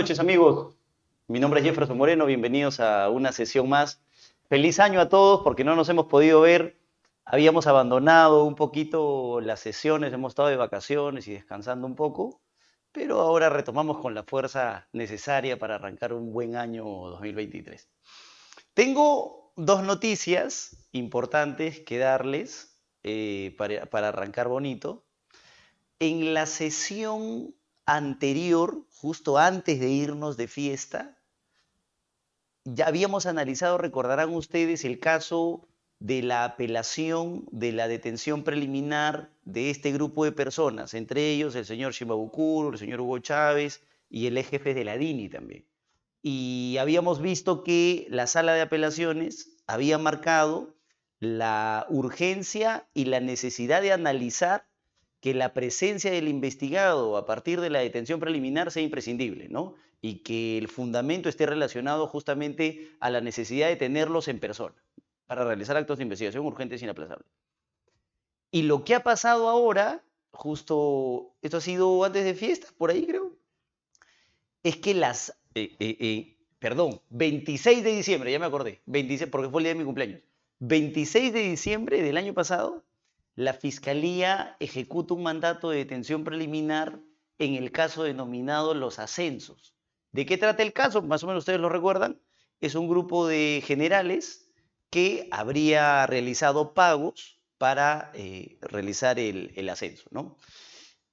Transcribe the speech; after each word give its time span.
Noches 0.00 0.18
amigos, 0.18 0.74
mi 1.28 1.40
nombre 1.40 1.60
es 1.60 1.66
Jefferson 1.66 1.98
Moreno, 1.98 2.24
bienvenidos 2.24 2.80
a 2.80 3.10
una 3.10 3.32
sesión 3.32 3.68
más. 3.68 4.00
Feliz 4.48 4.80
año 4.80 4.98
a 4.98 5.10
todos 5.10 5.42
porque 5.42 5.62
no 5.62 5.76
nos 5.76 5.90
hemos 5.90 6.06
podido 6.06 6.40
ver, 6.40 6.80
habíamos 7.26 7.66
abandonado 7.66 8.44
un 8.44 8.54
poquito 8.54 9.42
las 9.42 9.60
sesiones, 9.60 10.10
hemos 10.14 10.30
estado 10.30 10.48
de 10.48 10.56
vacaciones 10.56 11.28
y 11.28 11.34
descansando 11.34 11.86
un 11.86 11.96
poco, 11.96 12.40
pero 12.92 13.20
ahora 13.20 13.50
retomamos 13.50 13.98
con 13.98 14.14
la 14.14 14.22
fuerza 14.22 14.88
necesaria 14.94 15.58
para 15.58 15.74
arrancar 15.74 16.14
un 16.14 16.32
buen 16.32 16.56
año 16.56 16.82
2023. 16.86 17.86
Tengo 18.72 19.52
dos 19.54 19.82
noticias 19.82 20.88
importantes 20.92 21.80
que 21.80 21.98
darles 21.98 22.74
eh, 23.02 23.54
para, 23.58 23.84
para 23.84 24.08
arrancar 24.08 24.48
bonito. 24.48 25.04
En 25.98 26.32
la 26.32 26.46
sesión 26.46 27.54
anterior, 27.84 28.86
justo 29.00 29.38
antes 29.38 29.80
de 29.80 29.88
irnos 29.88 30.36
de 30.36 30.46
fiesta, 30.46 31.16
ya 32.64 32.86
habíamos 32.86 33.24
analizado, 33.24 33.78
recordarán 33.78 34.34
ustedes, 34.34 34.84
el 34.84 34.98
caso 34.98 35.66
de 36.00 36.22
la 36.22 36.44
apelación 36.44 37.46
de 37.50 37.72
la 37.72 37.88
detención 37.88 38.44
preliminar 38.44 39.30
de 39.44 39.70
este 39.70 39.92
grupo 39.92 40.24
de 40.24 40.32
personas, 40.32 40.92
entre 40.92 41.30
ellos 41.30 41.54
el 41.54 41.64
señor 41.64 41.92
Shimabukuro, 41.92 42.70
el 42.70 42.78
señor 42.78 43.00
Hugo 43.00 43.18
Chávez 43.20 43.82
y 44.10 44.26
el 44.26 44.36
ex 44.36 44.50
jefe 44.50 44.74
de 44.74 44.84
la 44.84 44.98
DINI 44.98 45.30
también. 45.30 45.66
Y 46.22 46.76
habíamos 46.78 47.22
visto 47.22 47.64
que 47.64 48.06
la 48.10 48.26
sala 48.26 48.52
de 48.52 48.60
apelaciones 48.60 49.56
había 49.66 49.96
marcado 49.96 50.74
la 51.20 51.86
urgencia 51.88 52.86
y 52.92 53.06
la 53.06 53.20
necesidad 53.20 53.80
de 53.80 53.92
analizar 53.92 54.69
que 55.20 55.34
la 55.34 55.52
presencia 55.52 56.10
del 56.10 56.28
investigado 56.28 57.16
a 57.16 57.26
partir 57.26 57.60
de 57.60 57.70
la 57.70 57.80
detención 57.80 58.20
preliminar 58.20 58.70
sea 58.70 58.82
imprescindible, 58.82 59.48
¿no? 59.48 59.74
Y 60.00 60.20
que 60.20 60.56
el 60.56 60.68
fundamento 60.68 61.28
esté 61.28 61.44
relacionado 61.44 62.06
justamente 62.06 62.90
a 63.00 63.10
la 63.10 63.20
necesidad 63.20 63.68
de 63.68 63.76
tenerlos 63.76 64.28
en 64.28 64.40
persona 64.40 64.74
para 65.26 65.44
realizar 65.44 65.76
actos 65.76 65.98
de 65.98 66.04
investigación 66.04 66.44
urgentes 66.44 66.80
e 66.80 66.84
inaplazables. 66.86 67.28
Y 68.50 68.62
lo 68.62 68.84
que 68.84 68.94
ha 68.94 69.02
pasado 69.02 69.48
ahora, 69.48 70.02
justo, 70.32 71.34
esto 71.42 71.58
ha 71.58 71.60
sido 71.60 72.02
antes 72.02 72.24
de 72.24 72.34
fiesta, 72.34 72.68
por 72.78 72.90
ahí 72.90 73.06
creo, 73.06 73.36
es 74.62 74.76
que 74.76 74.94
las, 74.94 75.30
eh, 75.54 75.76
eh, 75.78 75.96
eh, 76.00 76.36
perdón, 76.58 77.00
26 77.10 77.84
de 77.84 77.92
diciembre, 77.94 78.32
ya 78.32 78.38
me 78.38 78.46
acordé, 78.46 78.80
26, 78.86 79.30
porque 79.30 79.50
fue 79.50 79.60
el 79.60 79.64
día 79.64 79.74
de 79.74 79.78
mi 79.78 79.84
cumpleaños, 79.84 80.20
26 80.60 81.32
de 81.32 81.40
diciembre 81.42 82.02
del 82.02 82.16
año 82.16 82.34
pasado, 82.34 82.84
la 83.34 83.54
Fiscalía 83.54 84.56
ejecuta 84.60 85.14
un 85.14 85.22
mandato 85.22 85.70
de 85.70 85.78
detención 85.78 86.24
preliminar 86.24 87.00
en 87.38 87.54
el 87.54 87.72
caso 87.72 88.02
denominado 88.02 88.74
los 88.74 88.98
ascensos. 88.98 89.74
¿De 90.12 90.26
qué 90.26 90.36
trata 90.36 90.62
el 90.62 90.72
caso? 90.72 91.02
Más 91.02 91.22
o 91.22 91.26
menos 91.26 91.42
ustedes 91.42 91.60
lo 91.60 91.68
recuerdan. 91.68 92.20
Es 92.60 92.74
un 92.74 92.88
grupo 92.88 93.26
de 93.26 93.62
generales 93.64 94.50
que 94.90 95.28
habría 95.30 96.06
realizado 96.06 96.74
pagos 96.74 97.38
para 97.58 98.10
eh, 98.14 98.58
realizar 98.60 99.18
el, 99.18 99.52
el 99.54 99.68
ascenso. 99.68 100.08
¿no? 100.10 100.36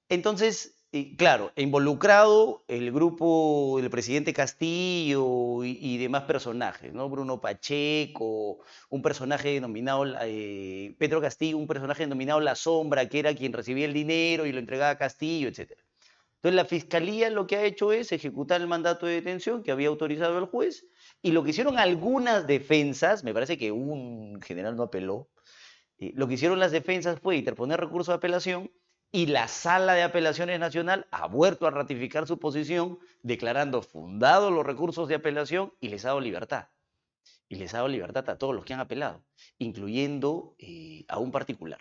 Entonces, 0.08 0.77
y 0.90 1.16
claro, 1.16 1.52
involucrado 1.56 2.64
el 2.66 2.90
grupo 2.92 3.78
del 3.78 3.90
presidente 3.90 4.32
Castillo 4.32 5.62
y, 5.62 5.98
demás 5.98 6.22
personajes, 6.22 6.94
¿no? 6.94 7.10
Bruno 7.10 7.42
Pacheco, 7.42 8.60
un 8.88 9.02
personaje 9.02 9.50
denominado, 9.50 10.06
eh, 10.22 10.94
Pedro 10.98 11.20
Castillo, 11.20 11.58
un 11.58 11.66
personaje 11.66 12.04
denominado 12.04 12.40
La 12.40 12.54
Sombra, 12.54 13.06
que 13.06 13.18
era 13.18 13.34
quien 13.34 13.52
recibía 13.52 13.84
el 13.84 13.92
dinero 13.92 14.46
y 14.46 14.52
lo 14.52 14.60
entregaba 14.60 14.90
a 14.92 14.98
Castillo, 14.98 15.48
etc. 15.48 15.72
Entonces 16.36 16.54
la 16.54 16.64
fiscalía 16.64 17.28
lo 17.28 17.46
que 17.46 17.56
ha 17.56 17.64
hecho 17.64 17.92
es 17.92 18.10
ejecutar 18.12 18.60
el 18.62 18.66
mandato 18.66 19.04
de 19.04 19.14
detención 19.14 19.62
que 19.62 19.72
había 19.72 19.88
autorizado 19.88 20.38
el 20.38 20.46
juez 20.46 20.86
y 21.20 21.32
lo 21.32 21.44
que 21.44 21.50
hicieron 21.50 21.78
algunas 21.78 22.46
defensas, 22.46 23.24
me 23.24 23.34
parece 23.34 23.58
que 23.58 23.72
un 23.72 24.40
general 24.40 24.76
no 24.76 24.84
apeló, 24.84 25.28
eh, 25.98 26.12
lo 26.14 26.28
que 26.28 26.34
hicieron 26.34 26.58
las 26.58 26.72
defensas 26.72 27.20
fue 27.20 27.36
interponer 27.36 27.78
recurso 27.78 28.12
de 28.12 28.16
apelación 28.16 28.70
y 29.10 29.26
la 29.26 29.48
Sala 29.48 29.94
de 29.94 30.02
Apelaciones 30.02 30.60
Nacional 30.60 31.06
ha 31.10 31.26
vuelto 31.26 31.66
a 31.66 31.70
ratificar 31.70 32.26
su 32.26 32.38
posición, 32.38 32.98
declarando 33.22 33.82
fundados 33.82 34.52
los 34.52 34.66
recursos 34.66 35.08
de 35.08 35.14
apelación 35.14 35.72
y 35.80 35.88
les 35.88 36.04
ha 36.04 36.08
dado 36.08 36.20
libertad. 36.20 36.68
Y 37.48 37.56
les 37.56 37.72
ha 37.72 37.78
dado 37.78 37.88
libertad 37.88 38.28
a 38.28 38.36
todos 38.36 38.54
los 38.54 38.64
que 38.64 38.74
han 38.74 38.80
apelado, 38.80 39.24
incluyendo 39.58 40.54
eh, 40.58 41.06
a 41.08 41.18
un 41.18 41.32
particular. 41.32 41.80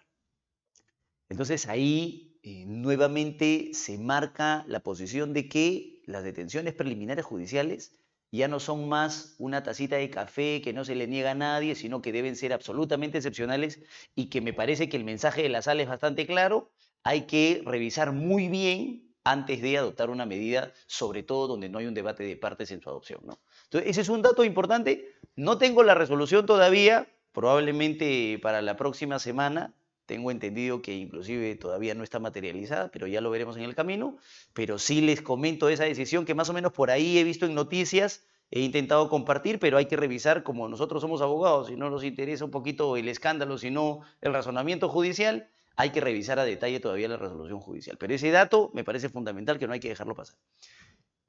Entonces 1.28 1.68
ahí 1.68 2.40
eh, 2.44 2.64
nuevamente 2.66 3.72
se 3.74 3.98
marca 3.98 4.64
la 4.68 4.80
posición 4.80 5.34
de 5.34 5.50
que 5.50 6.02
las 6.06 6.24
detenciones 6.24 6.74
preliminares 6.74 7.26
judiciales 7.26 8.00
ya 8.32 8.48
no 8.48 8.62
son 8.62 8.88
más 8.88 9.36
una 9.38 9.64
tacita 9.64 9.98
de 9.98 10.10
café 10.10 10.62
que 10.62 10.72
no 10.72 10.86
se 10.86 10.96
le 10.96 11.08
niega 11.08 11.32
a 11.32 11.36
nadie, 11.36 11.76
sino 11.76 12.02
que 12.02 12.14
deben 12.14 12.38
ser 12.38 12.54
absolutamente 12.54 13.18
excepcionales 13.18 13.82
y 14.16 14.30
que 14.30 14.40
me 14.40 14.54
parece 14.54 14.88
que 14.88 14.98
el 14.98 15.04
mensaje 15.04 15.44
de 15.44 15.50
la 15.50 15.62
sala 15.62 15.82
es 15.84 15.90
bastante 15.90 16.26
claro 16.26 16.72
hay 17.08 17.22
que 17.22 17.62
revisar 17.66 18.12
muy 18.12 18.50
bien 18.50 19.14
antes 19.24 19.62
de 19.62 19.78
adoptar 19.78 20.10
una 20.10 20.26
medida, 20.26 20.74
sobre 20.88 21.24
todo 21.24 21.48
donde 21.48 21.70
no 21.70 21.80
hay 21.80 21.86
un 21.86 21.94
debate 21.94 22.24
de 22.24 22.36
partes 22.36 22.70
en 22.72 22.82
su 22.82 22.90
adopción. 22.90 23.22
¿no? 23.24 23.40
Entonces, 23.64 23.92
ese 23.92 24.02
es 24.02 24.10
un 24.10 24.22
dato 24.22 24.44
importante. 24.44 25.14
No 25.38 25.58
tengo 25.58 25.84
la 25.84 25.96
resolución 25.96 26.46
todavía, 26.46 27.08
probablemente 27.32 28.38
para 28.42 28.62
la 28.62 28.76
próxima 28.76 29.20
semana. 29.20 29.74
Tengo 30.06 30.32
entendido 30.32 30.82
que 30.82 30.96
inclusive 30.96 31.56
todavía 31.56 31.96
no 31.96 32.04
está 32.04 32.20
materializada, 32.20 32.90
pero 32.92 33.08
ya 33.08 33.22
lo 33.22 33.30
veremos 33.30 33.56
en 33.56 33.64
el 33.64 33.74
camino. 33.74 34.18
Pero 34.52 34.78
sí 34.78 35.00
les 35.00 35.22
comento 35.22 35.70
esa 35.70 35.86
decisión 35.86 36.26
que 36.26 36.36
más 36.36 36.50
o 36.50 36.54
menos 36.54 36.74
por 36.74 36.92
ahí 36.92 37.20
he 37.20 37.24
visto 37.24 37.46
en 37.46 37.56
noticias, 37.56 38.26
he 38.52 38.60
intentado 38.60 39.10
compartir, 39.10 39.60
pero 39.60 39.78
hay 39.78 39.86
que 39.86 39.96
revisar, 39.96 40.44
como 40.44 40.68
nosotros 40.68 41.02
somos 41.02 41.22
abogados, 41.22 41.70
y 41.70 41.78
no 41.78 41.90
nos 41.90 42.04
interesa 42.04 42.44
un 42.44 42.52
poquito 42.52 42.98
el 42.98 43.08
escándalo, 43.08 43.58
sino 43.58 44.02
el 44.20 44.34
razonamiento 44.34 44.90
judicial, 44.90 45.50
hay 45.78 45.92
que 45.92 46.02
revisar 46.02 46.40
a 46.40 46.44
detalle 46.44 46.80
todavía 46.80 47.08
la 47.08 47.18
resolución 47.18 47.60
judicial. 47.60 47.98
Pero 47.98 48.14
ese 48.14 48.32
dato 48.32 48.72
me 48.74 48.84
parece 48.84 49.10
fundamental 49.10 49.60
que 49.60 49.68
no 49.68 49.74
hay 49.74 49.80
que 49.80 49.90
dejarlo 49.90 50.16
pasar. 50.16 50.36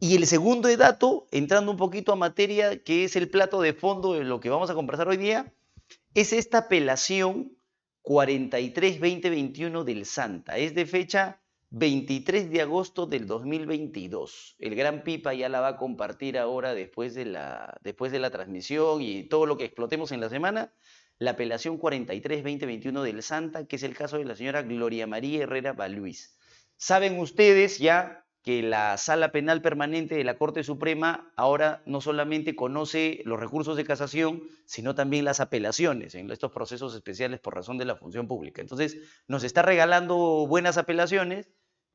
Y 0.01 0.17
el 0.17 0.27
segundo 0.27 0.75
dato, 0.77 1.27
entrando 1.31 1.71
un 1.71 1.77
poquito 1.77 2.13
a 2.13 2.17
materia, 2.17 2.83
que 2.83 3.05
es 3.05 3.15
el 3.15 3.29
plato 3.29 3.61
de 3.61 3.75
fondo 3.75 4.15
de 4.15 4.25
lo 4.25 4.41
que 4.41 4.49
vamos 4.49 4.71
a 4.71 4.75
conversar 4.75 5.07
hoy 5.09 5.19
día, 5.19 5.53
es 6.15 6.33
esta 6.33 6.59
apelación 6.59 7.53
43-2021 8.05 9.85
del 9.85 10.07
Santa. 10.07 10.57
Es 10.57 10.75
de 10.75 10.87
fecha 10.87 11.41
23 11.71 12.51
de 12.51 12.63
agosto 12.63 13.05
del 13.05 13.27
2022. 13.27 14.57
El 14.61 14.75
Gran 14.77 15.03
Pipa 15.03 15.35
ya 15.35 15.51
la 15.51 15.61
va 15.61 15.69
a 15.69 15.77
compartir 15.77 16.39
ahora 16.39 16.73
después 16.73 17.15
de 17.15 17.27
la, 17.27 17.77
después 17.83 18.13
de 18.13 18.19
la 18.19 18.31
transmisión 18.31 19.03
y 19.03 19.25
todo 19.25 19.45
lo 19.45 19.59
que 19.59 19.65
explotemos 19.65 20.11
en 20.13 20.21
la 20.21 20.31
semana 20.31 20.73
la 21.19 21.33
apelación 21.33 21.79
43-2021 21.79 23.03
del 23.03 23.23
Santa, 23.23 23.67
que 23.67 23.77
es 23.77 23.83
el 23.83 23.97
caso 23.97 24.19
de 24.19 24.25
la 24.25 24.37
señora 24.37 24.63
Gloria 24.63 25.07
María 25.07 25.43
Herrera 25.43 25.73
Baluís. 25.73 26.37
Saben 26.77 27.19
ustedes 27.19 27.79
ya 27.79 28.25
que 28.43 28.63
la 28.63 28.97
Sala 28.97 29.33
Penal 29.33 29.61
Permanente 29.61 30.15
de 30.15 30.25
la 30.25 30.39
Corte 30.39 30.63
Suprema 30.63 31.33
ahora 31.37 31.83
no 31.87 32.01
solamente 32.01 32.55
conoce 32.55 33.21
los 33.25 33.41
recursos 33.41 33.77
de 33.77 33.85
casación, 33.85 34.45
sino 34.65 34.95
también 34.95 35.25
las 35.25 35.41
apelaciones 35.41 36.15
en 36.15 36.31
estos 36.31 36.53
procesos 36.53 36.95
especiales 36.95 37.41
por 37.41 37.55
razón 37.55 37.79
de 37.79 37.85
la 37.85 37.97
función 37.97 38.29
pública. 38.29 38.63
Entonces, 38.63 38.97
nos 39.27 39.43
está 39.43 39.63
regalando 39.63 40.47
buenas 40.47 40.79
apelaciones, 40.79 41.51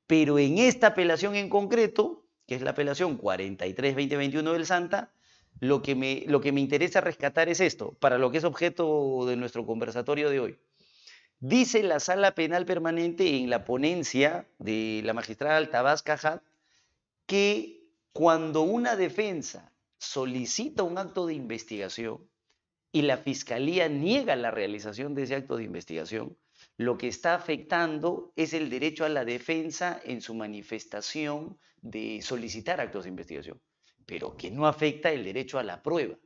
pero 0.05 0.37
en 0.37 0.57
esta 0.57 0.87
apelación 0.87 1.35
en 1.35 1.49
concreto, 1.49 2.27
que 2.45 2.55
es 2.55 2.61
la 2.61 2.71
apelación 2.71 3.17
43-2021 3.17 4.51
del 4.51 4.65
Santa, 4.65 5.13
lo 5.59 5.81
que, 5.81 5.95
me, 5.95 6.23
lo 6.27 6.41
que 6.41 6.51
me 6.51 6.61
interesa 6.61 7.01
rescatar 7.01 7.49
es 7.49 7.59
esto, 7.59 7.93
para 7.99 8.17
lo 8.17 8.31
que 8.31 8.39
es 8.39 8.43
objeto 8.43 9.25
de 9.25 9.35
nuestro 9.35 9.65
conversatorio 9.65 10.29
de 10.29 10.39
hoy. 10.39 10.59
Dice 11.39 11.83
la 11.83 11.99
sala 11.99 12.35
penal 12.35 12.65
permanente 12.65 13.37
en 13.37 13.49
la 13.49 13.65
ponencia 13.65 14.47
de 14.59 15.01
la 15.03 15.13
magistrada 15.13 15.57
Altabás 15.57 16.01
Cajat 16.01 16.41
que 17.25 17.83
cuando 18.13 18.61
una 18.61 18.95
defensa 18.95 19.73
solicita 19.97 20.83
un 20.83 20.97
acto 20.97 21.27
de 21.27 21.33
investigación 21.33 22.29
y 22.91 23.01
la 23.01 23.17
fiscalía 23.17 23.89
niega 23.89 24.35
la 24.35 24.51
realización 24.51 25.15
de 25.15 25.23
ese 25.23 25.35
acto 25.35 25.57
de 25.57 25.63
investigación, 25.63 26.37
lo 26.77 26.97
que 26.97 27.07
está 27.07 27.35
afectando 27.35 28.31
es 28.35 28.53
el 28.53 28.69
derecho 28.69 29.03
a 29.03 29.09
la 29.09 29.25
defensa 29.25 29.99
en 30.05 30.21
su 30.21 30.35
manifestación 30.35 31.57
de 31.81 32.21
solicitar 32.21 32.79
actos 32.79 33.03
de 33.03 33.09
investigación 33.09 33.59
pero 34.05 34.35
que 34.37 34.51
no 34.51 34.67
afecta 34.67 35.11
el 35.11 35.23
derecho 35.23 35.59
a 35.59 35.63
la 35.63 35.81
prueba. 35.81 36.17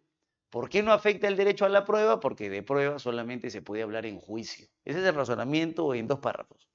¿Por 0.50 0.70
qué 0.70 0.82
no 0.82 0.94
afecta 0.94 1.28
el 1.28 1.36
derecho 1.36 1.66
a 1.66 1.70
la 1.70 1.84
prueba? 1.84 2.20
Porque 2.20 2.50
de 2.50 2.64
prueba 2.64 3.00
solamente 3.00 3.50
se 3.50 3.62
puede 3.62 3.84
hablar 3.84 4.06
en 4.06 4.20
juicio. 4.20 4.68
Ese 4.86 5.00
es 5.00 5.06
el 5.06 5.16
razonamiento 5.16 5.94
en 5.94 6.08
dos 6.08 6.20
párrafos. 6.20 6.70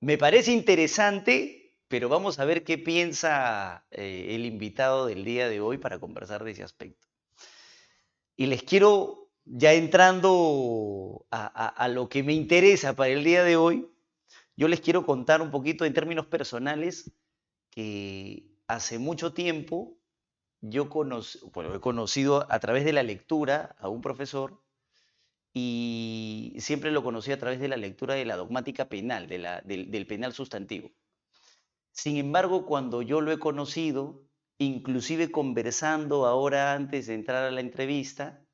Me 0.00 0.18
parece 0.18 0.52
interesante, 0.52 1.76
pero 1.88 2.08
vamos 2.08 2.38
a 2.38 2.44
ver 2.44 2.64
qué 2.64 2.78
piensa 2.78 3.86
eh, 3.90 4.28
el 4.30 4.46
invitado 4.46 5.06
del 5.06 5.24
día 5.24 5.48
de 5.48 5.60
hoy 5.60 5.78
para 5.78 5.98
conversar 5.98 6.44
de 6.44 6.52
ese 6.52 6.62
aspecto. 6.62 7.08
Y 8.36 8.46
les 8.46 8.62
quiero, 8.62 9.30
ya 9.44 9.74
entrando 9.74 11.26
a 11.30 11.88
lo 11.88 12.08
que 12.08 12.22
me 12.22 12.32
interesa 12.32 12.96
para 12.96 13.10
el 13.10 13.22
día 13.22 13.44
de 13.44 13.56
hoy, 13.56 13.88
yo 14.56 14.68
les 14.68 14.80
quiero 14.80 15.04
contar 15.04 15.42
un 15.42 15.50
poquito 15.50 15.84
en 15.84 15.94
términos 15.94 16.26
personales 16.26 17.12
que 17.70 18.53
hace 18.66 18.98
mucho 18.98 19.32
tiempo 19.32 19.98
yo 20.60 20.88
he 21.74 21.80
conocido 21.80 22.46
a 22.50 22.58
través 22.58 22.84
de 22.84 22.92
la 22.92 23.02
lectura 23.02 23.76
a 23.78 23.88
un 23.88 24.00
profesor 24.00 24.62
y 25.52 26.56
siempre 26.58 26.90
lo 26.90 27.04
conocí 27.04 27.30
a 27.30 27.38
través 27.38 27.60
de 27.60 27.68
la 27.68 27.76
lectura 27.76 28.14
de 28.14 28.24
la 28.24 28.36
dogmática 28.36 28.88
penal, 28.88 29.28
del, 29.28 30.06
penal 30.06 30.32
sustantivo. 30.32 30.90
Sin 31.92 32.16
embargo, 32.16 32.66
cuando 32.66 33.02
yo 33.02 33.20
lo 33.20 33.30
he 33.30 33.38
conocido, 33.38 34.24
inclusive 34.58 35.30
conversando 35.30 36.26
ahora 36.26 36.72
antes 36.72 37.06
de 37.06 37.14
entrar 37.14 37.44
a 37.44 37.52
la 37.52 37.60
entrevista, 37.60 38.44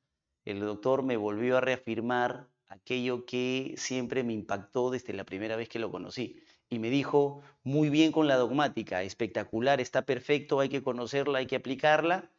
el 0.45 0.61
doctor 0.61 1.03
me 1.03 1.17
volvió 1.17 1.57
a 1.57 1.61
reafirmar 1.63 2.51
aquello 2.69 3.25
que 3.25 3.75
siempre 3.79 4.25
me 4.25 4.35
impactó 4.35 4.91
desde 4.91 5.15
la 5.15 5.25
primera 5.25 5.57
vez 5.57 5.69
que 5.69 5.79
lo 5.79 5.91
conocí. 5.91 6.43
Y 6.71 6.79
me 6.79 6.89
dijo, 6.89 7.43
muy 7.65 7.91
bien 7.91 8.13
con 8.13 8.29
la 8.29 8.37
dogmática, 8.37 9.03
espectacular, 9.03 9.81
está 9.81 10.03
perfecto, 10.03 10.61
hay 10.61 10.69
que 10.69 10.85
conocerla, 10.85 11.41
hay 11.41 11.47
que 11.47 11.57
aplicarla, 11.57 12.31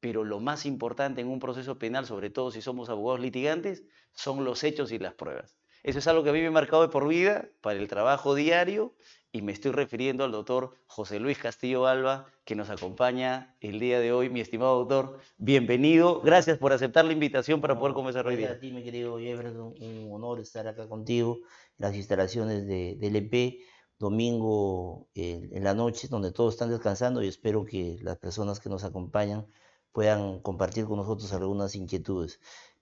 pero 0.00 0.24
lo 0.24 0.40
más 0.40 0.64
importante 0.64 1.20
en 1.20 1.28
un 1.28 1.38
proceso 1.38 1.78
penal, 1.78 2.06
sobre 2.06 2.30
todo 2.30 2.50
si 2.50 2.62
somos 2.62 2.88
abogados 2.88 3.20
litigantes, 3.20 3.84
son 4.14 4.42
los 4.44 4.64
hechos 4.64 4.90
y 4.90 4.98
las 4.98 5.12
pruebas. 5.12 5.58
Eso 5.82 5.98
es 5.98 6.06
algo 6.06 6.24
que 6.24 6.30
a 6.30 6.32
mí 6.32 6.40
me 6.40 6.46
ha 6.46 6.50
marcado 6.50 6.80
de 6.80 6.88
por 6.88 7.06
vida 7.06 7.50
para 7.60 7.78
el 7.78 7.88
trabajo 7.88 8.34
diario 8.34 8.94
y 9.32 9.42
me 9.42 9.52
estoy 9.52 9.72
refiriendo 9.72 10.24
al 10.24 10.32
doctor 10.32 10.76
José 10.86 11.20
Luis 11.20 11.36
Castillo 11.36 11.86
Alba, 11.86 12.26
que 12.46 12.54
nos 12.54 12.70
acompaña 12.70 13.54
el 13.60 13.80
día 13.80 14.00
de 14.00 14.12
hoy. 14.12 14.30
Mi 14.30 14.40
estimado 14.40 14.78
doctor, 14.78 15.18
bienvenido. 15.36 16.22
Gracias 16.22 16.56
por 16.56 16.72
aceptar 16.72 17.04
la 17.04 17.12
invitación 17.12 17.60
para 17.60 17.78
poder 17.78 17.92
conversar 17.92 18.26
hoy 18.26 18.36
día. 18.36 18.52
A 18.52 18.58
ti, 18.58 18.72
mi 18.72 18.82
querido 18.82 19.18
Jefferson, 19.18 19.74
un 19.78 20.08
honor 20.10 20.40
estar 20.40 20.66
acá 20.66 20.88
contigo 20.88 21.40
en 21.78 21.86
las 21.86 21.94
instalaciones 21.96 22.66
de, 22.66 22.96
del 22.98 23.16
EP, 23.16 23.60
domingo 23.98 25.08
en 25.14 25.64
la 25.64 25.74
noche, 25.74 26.08
donde 26.08 26.32
todos 26.32 26.54
están 26.54 26.70
descansando 26.70 27.22
y 27.22 27.28
espero 27.28 27.64
que 27.64 27.98
las 28.02 28.18
personas 28.18 28.60
que 28.60 28.68
nos 28.68 28.84
acompañan 28.84 29.46
puedan 29.92 30.40
compartir 30.40 30.86
con 30.86 30.96
nosotros 30.96 31.32
algunas 31.32 31.74
inquietudes. 31.76 32.40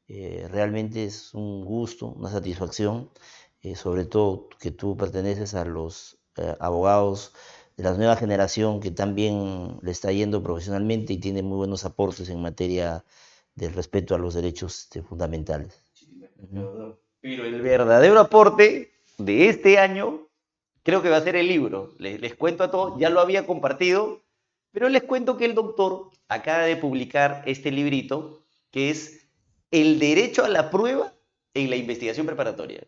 Eh, 0.09 0.49
realmente 0.51 1.05
es 1.05 1.35
un 1.35 1.65
gusto, 1.65 2.07
una 2.07 2.31
satisfacción, 2.31 3.11
eh, 3.61 3.77
sobre 3.77 4.07
todo 4.07 4.49
que 4.59 4.71
tú 4.71 4.97
perteneces 4.97 5.55
a 5.55 5.65
los 5.65 6.19
eh, 6.37 6.57
abogados 6.59 7.33
de 7.77 7.85
la 7.85 7.93
nueva 7.93 8.17
generación 8.17 8.81
que 8.81 8.91
también 8.91 9.79
le 9.83 9.91
está 9.91 10.11
yendo 10.11 10.43
profesionalmente 10.43 11.13
y 11.13 11.19
tiene 11.19 11.43
muy 11.43 11.57
buenos 11.57 11.85
aportes 11.85 12.29
en 12.31 12.41
materia 12.41 13.05
de 13.55 13.69
respeto 13.69 14.15
a 14.15 14.19
los 14.19 14.35
derechos 14.35 14.85
este, 14.85 15.03
fundamentales. 15.03 15.83
Pero 17.21 17.45
el 17.45 17.61
verdadero 17.61 18.19
aporte 18.19 18.93
de 19.19 19.49
este 19.49 19.79
año 19.79 20.29
creo 20.83 21.03
que 21.03 21.11
va 21.11 21.17
a 21.17 21.23
ser 21.23 21.37
el 21.37 21.49
libro. 21.49 21.95
Les, 21.99 22.35
cuento 22.35 22.65
a 22.65 22.71
todos, 22.71 22.99
ya 22.99 23.11
lo 23.11 23.21
había 23.21 23.47
compartido, 23.47 24.21
pero 24.71 24.89
les 24.89 25.03
cuento 25.03 25.37
que 25.37 25.45
el 25.45 25.55
doctor 25.55 26.11
acaba 26.29 26.63
de 26.63 26.77
publicar 26.77 27.43
este 27.47 27.71
librito 27.71 28.43
que 28.71 28.91
es 28.91 29.29
El 29.71 29.99
derecho 29.99 30.45
a 30.45 30.49
la 30.49 30.71
prueba 30.71 31.13
en 31.55 31.71
la 31.71 31.77
investigación 31.77 32.27
preparatoria, 32.27 32.87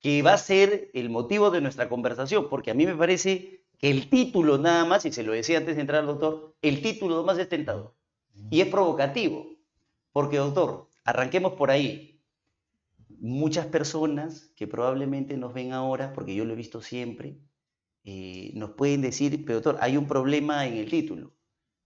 que 0.00 0.22
va 0.22 0.34
a 0.34 0.38
ser 0.38 0.90
el 0.94 1.10
motivo 1.10 1.50
de 1.50 1.60
nuestra 1.60 1.88
conversación, 1.88 2.48
porque 2.48 2.70
a 2.70 2.74
mí 2.74 2.86
me 2.86 2.94
parece 2.94 3.62
que 3.78 3.90
el 3.90 4.08
título 4.08 4.58
nada 4.58 4.84
más, 4.84 5.04
y 5.04 5.12
se 5.12 5.22
lo 5.22 5.32
decía 5.32 5.58
antes 5.58 5.76
de 5.76 5.82
entrar 5.82 6.00
al 6.00 6.06
doctor, 6.06 6.54
el 6.62 6.80
título 6.82 7.22
más 7.24 7.38
es 7.38 7.48
tentador 7.48 7.94
y 8.50 8.60
es 8.60 8.68
provocativo, 8.68 9.46
porque 10.12 10.38
doctor, 10.38 10.88
arranquemos 11.04 11.52
por 11.52 11.70
ahí. 11.70 12.15
Muchas 13.18 13.66
personas 13.66 14.50
que 14.56 14.66
probablemente 14.66 15.36
nos 15.36 15.54
ven 15.54 15.72
ahora, 15.72 16.12
porque 16.12 16.34
yo 16.34 16.44
lo 16.44 16.52
he 16.52 16.56
visto 16.56 16.82
siempre, 16.82 17.38
eh, 18.04 18.52
nos 18.54 18.70
pueden 18.70 19.02
decir, 19.02 19.44
pero 19.44 19.60
doctor, 19.60 19.78
hay 19.80 19.96
un 19.96 20.06
problema 20.06 20.66
en 20.66 20.74
el 20.74 20.88
título. 20.88 21.32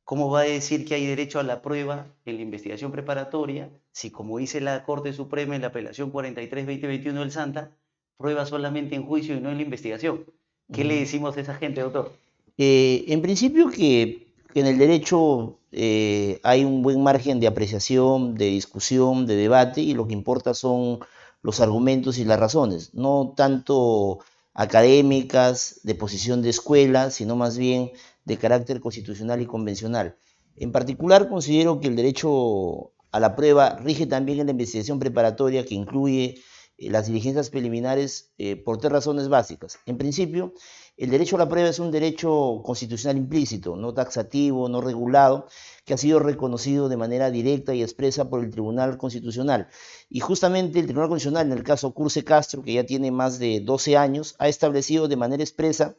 ¿Cómo 0.05 0.29
va 0.29 0.41
a 0.41 0.45
decir 0.45 0.85
que 0.85 0.95
hay 0.95 1.07
derecho 1.07 1.39
a 1.39 1.45
la 1.45 1.63
prueba 1.63 2.09
en 2.25 2.37
la 2.37 2.43
investigación 2.43 2.91
preparatoria 2.91 3.71
si, 3.93 4.11
como 4.11 4.39
dice 4.39 4.61
la 4.61 4.85
Corte 4.85 5.13
Suprema 5.13 5.55
en 5.55 5.63
la 5.63 5.69
apelación 5.69 6.13
43-2021 6.13 7.21
del 7.21 7.31
Santa, 7.31 7.71
prueba 8.17 8.45
solamente 8.45 8.97
en 8.97 9.07
juicio 9.07 9.37
y 9.37 9.41
no 9.41 9.51
en 9.51 9.57
la 9.57 9.63
investigación? 9.63 10.25
¿Qué 10.73 10.85
le 10.85 10.97
decimos 10.97 11.37
a 11.37 11.41
esa 11.41 11.55
gente, 11.55 11.81
doctor? 11.81 12.13
Eh, 12.59 13.05
en 13.09 13.23
principio 13.23 13.71
que, 13.71 14.27
en 14.55 14.67
el 14.67 14.79
derecho 14.79 15.59
eh, 15.73 16.41
hay 16.43 16.65
un 16.65 16.83
buen 16.83 17.03
margen 17.03 17.41
de 17.41 17.47
apreciación, 17.47 18.35
de 18.35 18.47
discusión, 18.47 19.27
de 19.27 19.37
debate, 19.37 19.81
y 19.81 19.95
lo 19.95 20.07
que 20.07 20.13
importa 20.13 20.55
son 20.55 21.01
los 21.43 21.61
argumentos 21.61 22.19
y 22.19 22.25
las 22.25 22.39
razones, 22.39 22.95
no 22.95 23.35
tanto 23.37 24.21
académicas, 24.55 25.81
de 25.85 25.95
posición 25.95 26.43
de 26.43 26.51
escuela, 26.51 27.11
sino 27.11 27.37
más 27.37 27.57
bien 27.57 27.93
de 28.25 28.37
carácter 28.37 28.81
constitucional 28.81 29.41
y 29.41 29.47
convencional. 29.47 30.17
En 30.57 30.73
particular, 30.73 31.29
considero 31.29 31.81
que 31.81 31.89
el 31.89 31.97
derecho 31.97 32.93
a 33.13 33.21
la 33.21 33.35
prueba 33.35 33.77
rige 33.77 34.07
también 34.07 34.41
en 34.41 34.47
la 34.47 34.53
investigación 34.53 34.99
preparatoria 34.99 35.65
que 35.65 35.75
incluye 35.75 36.37
eh, 36.77 36.91
las 36.91 37.07
diligencias 37.07 37.51
preliminares 37.51 38.33
eh, 38.39 38.57
por 38.57 38.79
tres 38.79 38.93
razones 38.93 39.29
básicas. 39.29 39.79
En 39.87 39.97
principio, 39.99 40.53
el 41.01 41.09
derecho 41.09 41.37
a 41.37 41.39
la 41.39 41.49
prueba 41.49 41.71
es 41.71 41.79
un 41.79 41.91
derecho 41.91 42.61
constitucional 42.63 43.17
implícito, 43.17 43.75
no 43.75 43.95
taxativo, 43.95 44.69
no 44.69 44.83
regulado, 44.83 45.47
que 45.87 45.95
ha 45.95 45.97
sido 45.97 46.19
reconocido 46.19 46.91
de 46.91 46.99
manera 46.99 47.31
directa 47.31 47.73
y 47.73 47.83
expresa 47.83 48.29
por 48.29 48.45
el 48.45 48.51
Tribunal 48.51 48.99
Constitucional. 48.99 49.69
Y 50.11 50.21
justamente 50.21 50.79
el 50.79 50.85
Tribunal 50.85 51.09
Constitucional, 51.09 51.47
en 51.47 51.57
el 51.57 51.65
caso 51.65 51.95
Curse 51.95 52.23
Castro, 52.23 52.61
que 52.63 52.75
ya 52.75 52.85
tiene 52.85 53.11
más 53.11 53.39
de 53.39 53.61
12 53.61 53.97
años, 53.97 54.37
ha 54.39 54.49
establecido 54.49 55.09
de 55.09 55.17
manera 55.17 55.43
expresa 55.43 55.97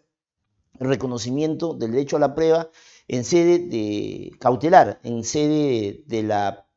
el 0.80 0.88
reconocimiento 0.88 1.74
del 1.74 1.94
derecho 1.94 2.18
a 2.18 2.20
la 2.20 2.36
prueba 2.36 2.70
en 3.08 3.24
sede 3.24 3.58
de 3.58 4.32
cautelar, 4.40 5.00
en 5.04 5.24
sede 5.24 6.04
de 6.06 6.22
la 6.22 6.68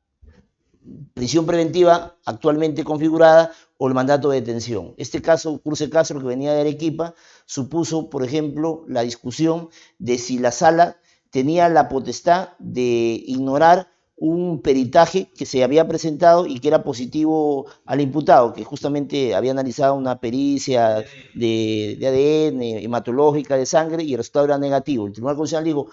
prisión 1.14 1.46
preventiva 1.46 2.16
actualmente 2.24 2.84
configurada 2.84 3.52
o 3.76 3.88
el 3.88 3.94
mandato 3.94 4.30
de 4.30 4.40
detención. 4.40 4.94
Este 4.96 5.22
caso, 5.22 5.60
Cruce 5.60 5.90
Castro, 5.90 6.20
que 6.20 6.26
venía 6.26 6.52
de 6.52 6.60
Arequipa, 6.60 7.14
supuso, 7.46 8.10
por 8.10 8.22
ejemplo, 8.22 8.84
la 8.88 9.02
discusión 9.02 9.68
de 9.98 10.18
si 10.18 10.38
la 10.38 10.52
sala 10.52 10.98
tenía 11.30 11.68
la 11.68 11.88
potestad 11.88 12.50
de 12.58 13.22
ignorar 13.26 13.88
un 14.16 14.62
peritaje 14.62 15.28
que 15.36 15.44
se 15.44 15.64
había 15.64 15.88
presentado 15.88 16.46
y 16.46 16.60
que 16.60 16.68
era 16.68 16.84
positivo 16.84 17.66
al 17.84 18.00
imputado, 18.00 18.52
que 18.52 18.62
justamente 18.62 19.34
había 19.34 19.50
analizado 19.50 19.94
una 19.94 20.20
pericia 20.20 21.04
de, 21.34 21.98
ADN 22.00 22.62
hematológica 22.62 23.56
de 23.56 23.66
sangre 23.66 24.04
y 24.04 24.12
el 24.12 24.18
resultado 24.18 24.46
era 24.46 24.58
negativo. 24.58 25.06
El 25.06 25.12
Tribunal 25.12 25.36
Constitucional 25.36 25.64
dijo, 25.64 25.88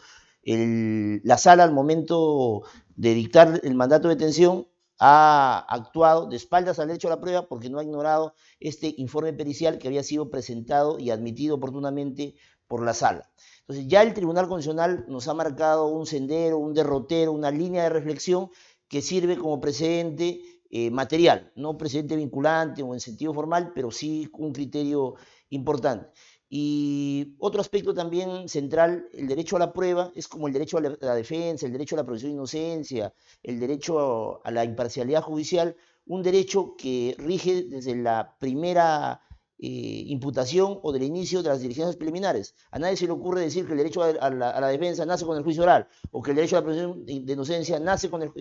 la 1.23 1.37
sala 1.37 1.63
al 1.63 1.71
momento 1.71 2.63
de 2.95 3.13
dictar 3.15 3.59
el 3.63 3.73
mandato 3.73 4.07
de 4.07 4.15
detención 4.15 4.67
ha 5.03 5.65
actuado 5.67 6.27
de 6.27 6.35
espaldas 6.35 6.77
al 6.77 6.87
derecho 6.87 7.07
a 7.07 7.15
la 7.15 7.19
prueba 7.19 7.47
porque 7.47 7.71
no 7.71 7.79
ha 7.79 7.83
ignorado 7.83 8.35
este 8.59 8.93
informe 8.97 9.33
pericial 9.33 9.79
que 9.79 9.87
había 9.87 10.03
sido 10.03 10.29
presentado 10.29 10.99
y 10.99 11.09
admitido 11.09 11.55
oportunamente 11.55 12.35
por 12.67 12.85
la 12.85 12.93
sala. 12.93 13.31
Entonces 13.61 13.87
ya 13.87 14.03
el 14.03 14.13
Tribunal 14.13 14.47
Constitucional 14.47 15.05
nos 15.07 15.27
ha 15.27 15.33
marcado 15.33 15.87
un 15.87 16.05
sendero, 16.05 16.59
un 16.59 16.75
derrotero, 16.75 17.31
una 17.31 17.49
línea 17.49 17.81
de 17.81 17.89
reflexión 17.89 18.51
que 18.87 19.01
sirve 19.01 19.37
como 19.37 19.59
precedente 19.59 20.39
eh, 20.69 20.91
material, 20.91 21.51
no 21.55 21.79
precedente 21.79 22.15
vinculante 22.15 22.83
o 22.83 22.93
en 22.93 22.99
sentido 22.99 23.33
formal, 23.33 23.71
pero 23.73 23.89
sí 23.89 24.29
un 24.33 24.53
criterio 24.53 25.15
importante. 25.49 26.09
Y 26.53 27.33
otro 27.39 27.61
aspecto 27.61 27.93
también 27.93 28.49
central, 28.49 29.07
el 29.13 29.25
derecho 29.25 29.55
a 29.55 29.59
la 29.59 29.71
prueba, 29.71 30.11
es 30.15 30.27
como 30.27 30.47
el 30.47 30.53
derecho 30.53 30.79
a 30.79 30.81
la, 30.81 31.15
defensa, 31.15 31.65
el 31.65 31.71
derecho 31.71 31.95
a 31.95 31.99
la 31.99 32.03
presunción 32.03 32.31
de 32.31 32.35
inocencia, 32.39 33.13
el 33.41 33.57
derecho 33.57 34.41
a, 34.43 34.51
la 34.51 34.65
imparcialidad 34.65 35.21
judicial, 35.21 35.77
un 36.07 36.21
derecho 36.21 36.75
que 36.77 37.15
rige 37.17 37.63
desde 37.63 37.95
la 37.95 38.35
primera 38.37 39.21
eh, 39.59 40.03
imputación 40.07 40.77
o 40.83 40.91
del 40.91 41.03
inicio 41.03 41.41
de 41.41 41.47
las 41.47 41.61
diligencias 41.61 41.95
preliminares. 41.95 42.53
A 42.71 42.79
nadie 42.79 42.97
se 42.97 43.05
le 43.05 43.13
ocurre 43.13 43.39
decir 43.39 43.65
que 43.65 43.71
el 43.71 43.77
derecho 43.77 44.03
a, 44.03 44.29
la, 44.29 44.67
defensa 44.67 45.05
nace 45.05 45.23
con 45.23 45.37
el 45.37 45.43
juicio 45.45 45.63
oral 45.63 45.87
o 46.11 46.21
que 46.21 46.31
el 46.31 46.35
derecho 46.35 46.57
a 46.57 46.59
la 46.59 46.65
presunción 46.65 47.05
de 47.05 47.31
inocencia 47.31 47.79
nace 47.79 48.09
con 48.09 48.23
el, 48.23 48.33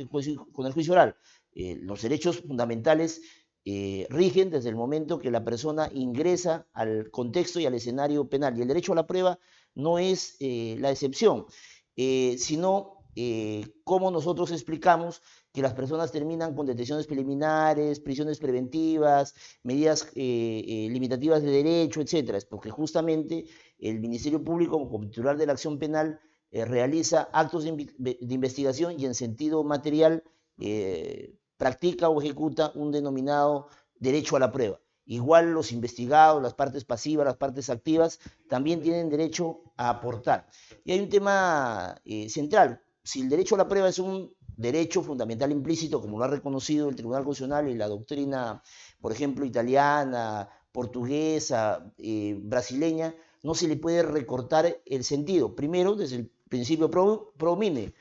con 0.52 0.66
el 0.66 0.72
juicio 0.72 0.94
oral. 0.94 1.14
Eh, 1.52 1.78
los 1.80 2.02
derechos 2.02 2.40
fundamentales 2.40 3.22
eh, 3.66 4.06
rigen 4.08 4.48
desde 4.48 4.70
el 4.70 4.76
momento 4.76 5.18
que 5.18 5.30
la 5.30 5.44
persona 5.44 5.90
ingresa 5.92 6.66
al 6.72 7.10
contexto 7.10 7.60
y 7.60 7.66
al 7.66 7.74
escenario 7.74 8.28
penal. 8.28 8.56
Y 8.56 8.62
el 8.62 8.68
derecho 8.68 8.92
a 8.92 8.96
la 8.96 9.06
prueba 9.06 9.38
no 9.74 9.98
es 9.98 10.36
eh, 10.40 10.76
la 10.80 10.90
excepción, 10.90 11.46
eh, 11.96 12.36
sino 12.38 12.96
cómo 13.84 14.10
nosotros 14.10 14.50
explicamos 14.50 15.20
que 15.52 15.60
las 15.60 15.74
personas 15.74 16.10
terminan 16.10 16.54
con 16.54 16.64
detenciones 16.64 17.06
preliminares, 17.06 18.00
prisiones 18.00 18.38
preventivas, 18.38 19.34
medidas 19.62 20.10
limitativas 20.14 21.42
de 21.42 21.50
derecho, 21.50 22.00
etc. 22.00 22.36
Es 22.36 22.46
porque 22.46 22.70
justamente 22.70 23.44
el 23.78 24.00
Ministerio 24.00 24.42
Público, 24.42 24.88
como 24.88 25.06
titular 25.06 25.36
de 25.36 25.44
la 25.44 25.52
acción 25.52 25.78
penal, 25.78 26.18
realiza 26.50 27.28
actos 27.34 27.64
de, 27.64 28.16
investigación 28.20 28.98
y 28.98 29.04
en 29.04 29.14
sentido 29.14 29.64
material 29.64 30.24
practica 31.60 32.08
o 32.08 32.22
ejecuta 32.22 32.72
un 32.74 32.90
denominado 32.90 33.68
derecho 33.98 34.34
a 34.34 34.40
la 34.40 34.50
prueba. 34.50 34.80
igual 35.04 35.52
los 35.52 35.72
investigados, 35.72 36.40
las 36.40 36.54
partes 36.54 36.84
pasivas, 36.84 37.26
las 37.26 37.36
partes 37.36 37.68
activas, 37.68 38.18
también 38.48 38.80
tienen 38.80 39.10
derecho 39.10 39.60
a 39.76 39.90
aportar. 39.90 40.46
Y 40.84 40.92
hay 40.92 41.00
un 41.00 41.08
tema 41.08 42.00
eh, 42.04 42.28
central. 42.30 42.80
Si 43.02 43.20
el 43.20 43.28
derecho 43.28 43.56
a 43.56 43.58
la 43.58 43.68
prueba 43.68 43.88
es 43.88 43.98
un 43.98 44.32
derecho 44.56 45.02
fundamental 45.02 45.50
implícito, 45.50 46.00
como 46.00 46.16
lo 46.16 46.24
ha 46.24 46.28
reconocido 46.28 46.88
el 46.88 46.96
Tribunal 46.96 47.24
Constitucional 47.24 47.68
y 47.68 47.74
la 47.74 47.88
doctrina, 47.88 48.62
por 49.00 49.12
ejemplo, 49.12 49.44
italiana, 49.44 50.48
portuguesa, 50.72 51.92
eh, 51.98 52.38
brasileña, 52.40 53.14
no 53.42 53.54
se 53.54 53.68
le 53.68 53.76
puede 53.76 54.02
recortar 54.02 54.80
el 54.86 55.04
sentido. 55.04 55.56
Primero, 55.56 55.96
desde 55.96 56.16
el 56.16 56.30
principio 56.48 56.90
pro, 56.90 57.32
promine 57.36 57.92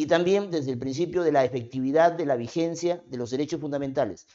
y 0.00 0.06
también 0.06 0.50
desde 0.50 0.70
el 0.70 0.78
principio 0.78 1.22
de 1.22 1.30
la 1.30 1.44
efectividad 1.44 2.12
de 2.12 2.24
la 2.24 2.34
vigencia 2.34 3.04
de 3.06 3.18
los 3.18 3.30
derechos 3.30 3.60
fundamentales. 3.60 4.26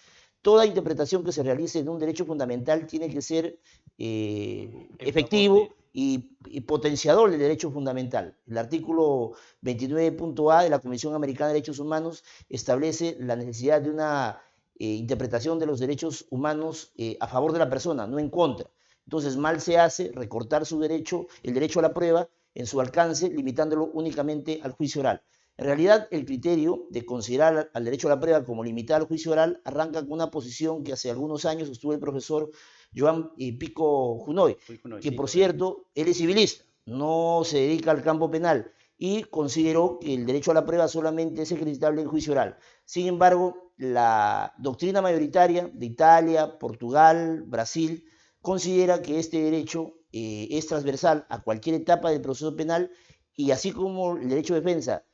Toda 0.44 0.68
interpretación 0.68 1.24
que 1.24 1.32
se 1.32 1.42
realice 1.42 1.82
de 1.82 1.90
un 1.90 1.98
derecho 1.98 2.24
fundamental 2.24 2.86
tiene 2.86 3.10
que 3.10 3.20
ser 3.24 3.58
eh, 3.98 4.90
efectivo 5.00 5.70
y, 5.92 6.20
potenciador 6.68 7.32
del 7.32 7.40
derecho 7.40 7.72
fundamental. 7.72 8.38
El 8.46 8.60
artículo 8.60 9.32
29.a 9.64 10.62
de 10.62 10.70
la 10.70 10.78
Convención 10.78 11.16
Americana 11.16 11.48
de 11.48 11.54
Derechos 11.56 11.80
Humanos 11.80 12.24
establece 12.48 13.18
la 13.20 13.36
necesidad 13.36 13.82
de 13.82 13.90
una 13.90 14.40
eh, 14.78 14.86
interpretación 14.86 15.58
de 15.58 15.66
los 15.66 15.80
derechos 15.80 16.28
humanos 16.30 16.94
eh, 16.96 17.18
a 17.20 17.28
favor 17.28 17.54
de 17.54 17.60
la 17.60 17.72
persona, 17.72 18.06
no 18.06 18.20
en 18.20 18.30
contra. 18.30 18.70
Entonces, 19.08 19.36
mal 19.36 19.60
se 19.62 19.80
hace 19.80 20.12
recortar 20.14 20.64
su 20.64 20.80
derecho, 20.80 21.26
el 21.42 21.56
derecho 21.56 21.80
a 21.80 21.82
la 21.82 21.94
prueba, 21.94 22.30
en 22.54 22.68
su 22.68 22.80
alcance, 22.80 23.30
limitándolo 23.30 23.86
únicamente 23.94 24.60
al 24.62 24.74
juicio 24.74 25.02
oral. 25.02 25.24
En 25.58 25.66
realidad, 25.66 26.08
el 26.12 26.26
criterio 26.26 26.86
de 26.90 27.06
considerar 27.06 27.72
al 27.74 27.86
derecho 27.86 28.08
a 28.08 28.10
la 28.10 28.20
prueba 28.20 28.44
como 28.44 28.64
limitado 28.64 29.02
al 29.02 29.08
juicio 29.08 29.32
oral 29.32 29.62
arranca 29.64 30.02
con 30.02 30.12
una 30.12 30.30
posición 30.30 30.84
que 30.84 30.92
hace 30.92 31.10
algunos 31.10 31.46
años 31.46 31.70
estuvo 31.70 31.94
el 31.94 32.00
profesor 32.00 32.50
Joan 32.94 33.32
Pico 33.36 34.18
Junoy, 34.20 34.58
que 35.02 35.12
por 35.14 35.30
cierto, 35.30 35.86
él 35.96 36.10
es 36.10 36.18
civilista, 36.18 36.66
no 36.86 37.44
se 37.46 37.58
dedica 37.60 37.92
al 37.92 38.04
campo 38.04 38.30
penal 38.30 38.72
y 38.98 39.24
consideró 39.24 40.00
que 40.00 40.14
el 40.14 40.26
derecho 40.26 40.52
a 40.52 40.56
la 40.56 40.66
prueba 40.66 40.90
solamente 40.90 41.44
es 41.44 41.52
ejercitable 41.52 42.02
en 42.02 42.10
juicio 42.10 42.34
oral. 42.34 42.58
Sin 42.84 43.08
embargo, 43.08 43.72
la 43.78 44.54
doctrina 44.58 45.02
mayoritaria 45.02 45.70
de 45.74 45.86
Italia, 45.86 46.60
Portugal, 46.60 47.44
Brasil, 47.44 48.06
considera 48.42 49.02
que 49.02 49.20
este 49.20 49.42
derecho 49.42 49.96
eh, 50.12 50.48
es 50.52 50.68
transversal 50.68 51.26
a 51.30 51.42
cualquier 51.42 51.76
etapa 51.78 52.12
del 52.12 52.22
proceso 52.22 52.56
penal 52.56 52.92
y 53.36 53.52
así 53.52 53.72
como 53.72 54.18
el 54.18 54.30
derecho 54.30 54.54
de 54.54 54.62
defensa 54.62 55.06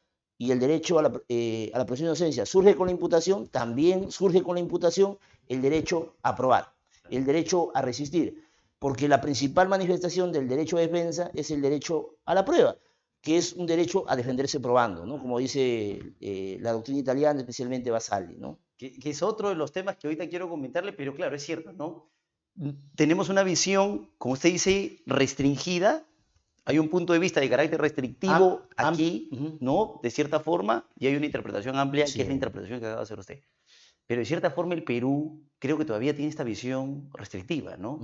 y 0.42 0.52
el 0.52 0.60
derecho 0.60 0.98
a 0.98 1.04
la, 1.04 1.22
eh, 1.30 1.70
a 1.72 1.78
la 1.78 1.86
presunción 1.86 2.08
de 2.08 2.18
inocencia 2.18 2.48
surge 2.48 2.76
con 2.76 2.88
la 2.88 2.92
imputación, 2.92 3.48
también 3.48 4.12
surge 4.12 4.42
con 4.42 4.56
la 4.56 4.60
imputación 4.60 5.20
el 5.48 5.62
derecho 5.62 6.16
a 6.24 6.36
probar, 6.36 6.74
el 7.12 7.26
derecho 7.26 7.70
a 7.76 7.84
resistir, 7.84 8.44
porque 8.80 9.08
la 9.08 9.22
principal 9.22 9.70
manifestación 9.70 10.32
del 10.32 10.50
derecho 10.50 10.78
de 10.78 10.88
defensa 10.88 11.30
es 11.36 11.52
el 11.52 11.62
derecho 11.62 12.16
a 12.26 12.34
la 12.34 12.44
prueba, 12.44 12.76
que 13.22 13.38
es 13.38 13.54
un 13.54 13.68
derecho 13.68 14.04
a 14.08 14.16
defenderse 14.16 14.60
probando, 14.60 15.06
¿no? 15.06 15.20
como 15.22 15.38
dice 15.38 16.16
eh, 16.20 16.58
la 16.60 16.72
doctrina 16.72 17.02
italiana, 17.02 17.42
especialmente 17.42 17.92
Basali. 17.92 18.36
¿no? 18.40 18.58
Que, 18.78 18.98
que, 18.98 19.12
es 19.12 19.22
otro 19.22 19.50
de 19.50 19.56
los 19.56 19.72
temas 19.72 19.98
que 19.98 20.08
ahorita 20.08 20.28
quiero 20.28 20.50
comentarle, 20.50 20.92
pero 20.92 21.14
claro, 21.14 21.36
es 21.36 21.44
cierto, 21.44 21.72
¿no? 21.72 22.10
tenemos 22.96 23.30
una 23.30 23.44
visión, 23.44 24.10
como 24.18 24.34
usted 24.34 24.50
dice, 24.52 25.02
restringida. 25.06 26.04
Hay 26.66 26.78
un 26.78 26.90
punto 26.90 27.14
de 27.14 27.20
vista 27.20 27.40
de 27.40 27.50
carácter 27.50 27.82
restrictivo 27.82 28.68
aquí, 28.78 29.30
¿no? 29.60 30.00
De 30.04 30.12
cierta 30.12 30.40
forma, 30.40 30.88
y 30.98 31.08
hay 31.08 31.16
una 31.16 31.26
interpretación 31.26 31.76
amplia, 31.76 32.06
que 32.06 32.22
es 32.22 32.28
la 32.28 32.34
interpretación 32.34 32.80
que 32.80 32.86
acaba 32.86 33.02
de 33.02 33.04
hacer 33.04 33.20
usted. 33.20 33.40
Pero 34.08 34.20
de 34.20 34.26
cierta 34.26 34.52
forma 34.52 34.74
el 34.74 34.84
Perú 34.84 35.42
creo 35.58 35.78
que 35.78 35.86
todavía 35.86 36.16
tiene 36.16 36.30
esta 36.30 36.44
visión 36.44 37.10
restrictiva, 37.14 37.78
¿no? 37.78 38.00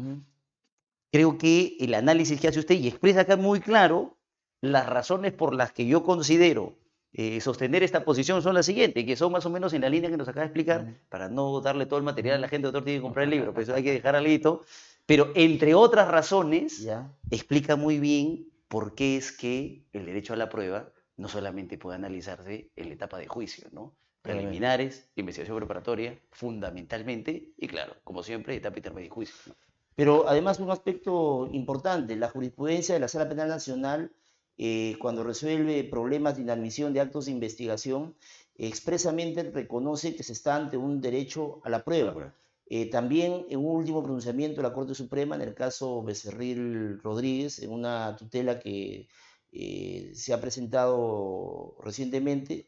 Creo 1.12 1.38
que 1.38 1.78
el 1.80 1.94
análisis 1.94 2.40
que 2.40 2.48
hace 2.48 2.60
usted 2.60 2.76
y 2.76 2.88
expresa 2.88 3.22
acá 3.22 3.38
muy 3.38 3.60
claro 3.60 4.18
las 4.62 4.88
razones 4.88 5.34
por 5.34 5.54
las 5.54 5.72
que 5.72 5.86
yo 5.86 6.04
considero 6.04 6.76
eh, 7.14 7.40
sostener 7.42 7.84
esta 7.84 8.04
posición 8.04 8.42
son 8.42 8.54
las 8.54 8.66
siguientes, 8.66 9.06
que 9.06 9.16
son 9.16 9.32
más 9.32 9.46
o 9.46 9.50
menos 9.50 9.74
en 9.74 9.82
la 9.82 9.90
línea 9.90 10.10
que 10.10 10.18
nos 10.18 10.28
acaba 10.28 10.42
de 10.42 10.48
explicar, 10.48 10.96
para 11.10 11.30
no 11.30 11.62
darle 11.62 11.86
todo 11.86 11.98
el 11.98 12.06
material 12.06 12.36
a 12.36 12.40
la 12.40 12.48
gente, 12.48 12.66
doctor 12.66 12.84
tiene 12.84 13.00
que 13.00 13.04
comprar 13.04 13.24
el 13.24 13.30
libro, 13.32 13.54
pues 13.54 13.70
hay 13.70 13.84
que 13.84 13.94
dejar 13.94 14.16
algo. 14.16 14.62
Pero 15.08 15.32
entre 15.36 15.74
otras 15.74 16.10
razones, 16.10 16.86
explica 17.32 17.76
muy 17.76 17.98
bien 17.98 18.50
por 18.68 18.94
qué 18.94 19.18
es 19.18 19.32
que 19.32 19.88
el 19.94 20.06
derecho 20.06 20.34
a 20.34 20.38
la 20.38 20.50
prueba 20.50 20.92
no 21.16 21.30
solamente 21.30 21.78
puede 21.78 21.96
analizarse 21.96 22.70
en 22.76 22.90
la 22.90 22.94
etapa 22.94 23.18
de 23.18 23.28
juicio, 23.28 23.70
¿no? 23.72 23.96
Preliminares, 24.22 25.10
investigación 25.16 25.58
preparatoria, 25.58 26.20
fundamentalmente, 26.32 27.54
y 27.58 27.68
claro, 27.68 27.96
como 28.04 28.22
siempre, 28.22 28.56
etapa 28.56 28.78
intermedia 28.78 29.08
de 29.08 29.16
juicio. 29.16 29.56
Pero 29.96 30.28
además 30.28 30.60
un 30.60 30.70
aspecto 30.70 31.50
importante, 31.54 32.18
la 32.18 32.30
jurisprudencia 32.30 32.94
de 32.94 33.00
la 33.00 33.08
Sala 33.08 33.30
Penal 33.30 33.48
Nacional 33.48 34.12
eh, 34.58 34.98
cuando 35.00 35.24
resuelve 35.24 35.84
problemas 35.86 36.36
de 36.36 36.42
inadmisión 36.42 36.92
de 36.92 37.00
actos 37.00 37.26
de 37.26 37.32
investigación, 37.32 38.16
expresamente 38.56 39.44
reconoce 39.44 40.16
que 40.16 40.24
se 40.24 40.34
está 40.34 40.56
ante 40.56 40.76
un 40.76 41.00
derecho 41.00 41.62
a 41.64 41.70
la 41.70 41.84
prueba. 41.84 42.34
Eh, 42.70 42.90
también 42.90 43.46
en 43.50 43.60
un 43.60 43.78
último 43.78 44.04
pronunciamiento 44.04 44.62
de 44.62 44.68
la 44.68 44.74
Corte 44.74 44.94
Suprema, 44.94 45.36
en 45.36 45.42
el 45.42 45.54
caso 45.54 46.04
Becerril 46.04 47.00
Rodríguez, 47.00 47.60
en 47.60 47.72
una 47.72 48.16
tutela 48.18 48.60
que 48.60 49.08
eh, 49.52 50.12
se 50.14 50.34
ha 50.34 50.42
presentado 50.42 51.78
recientemente, 51.82 52.68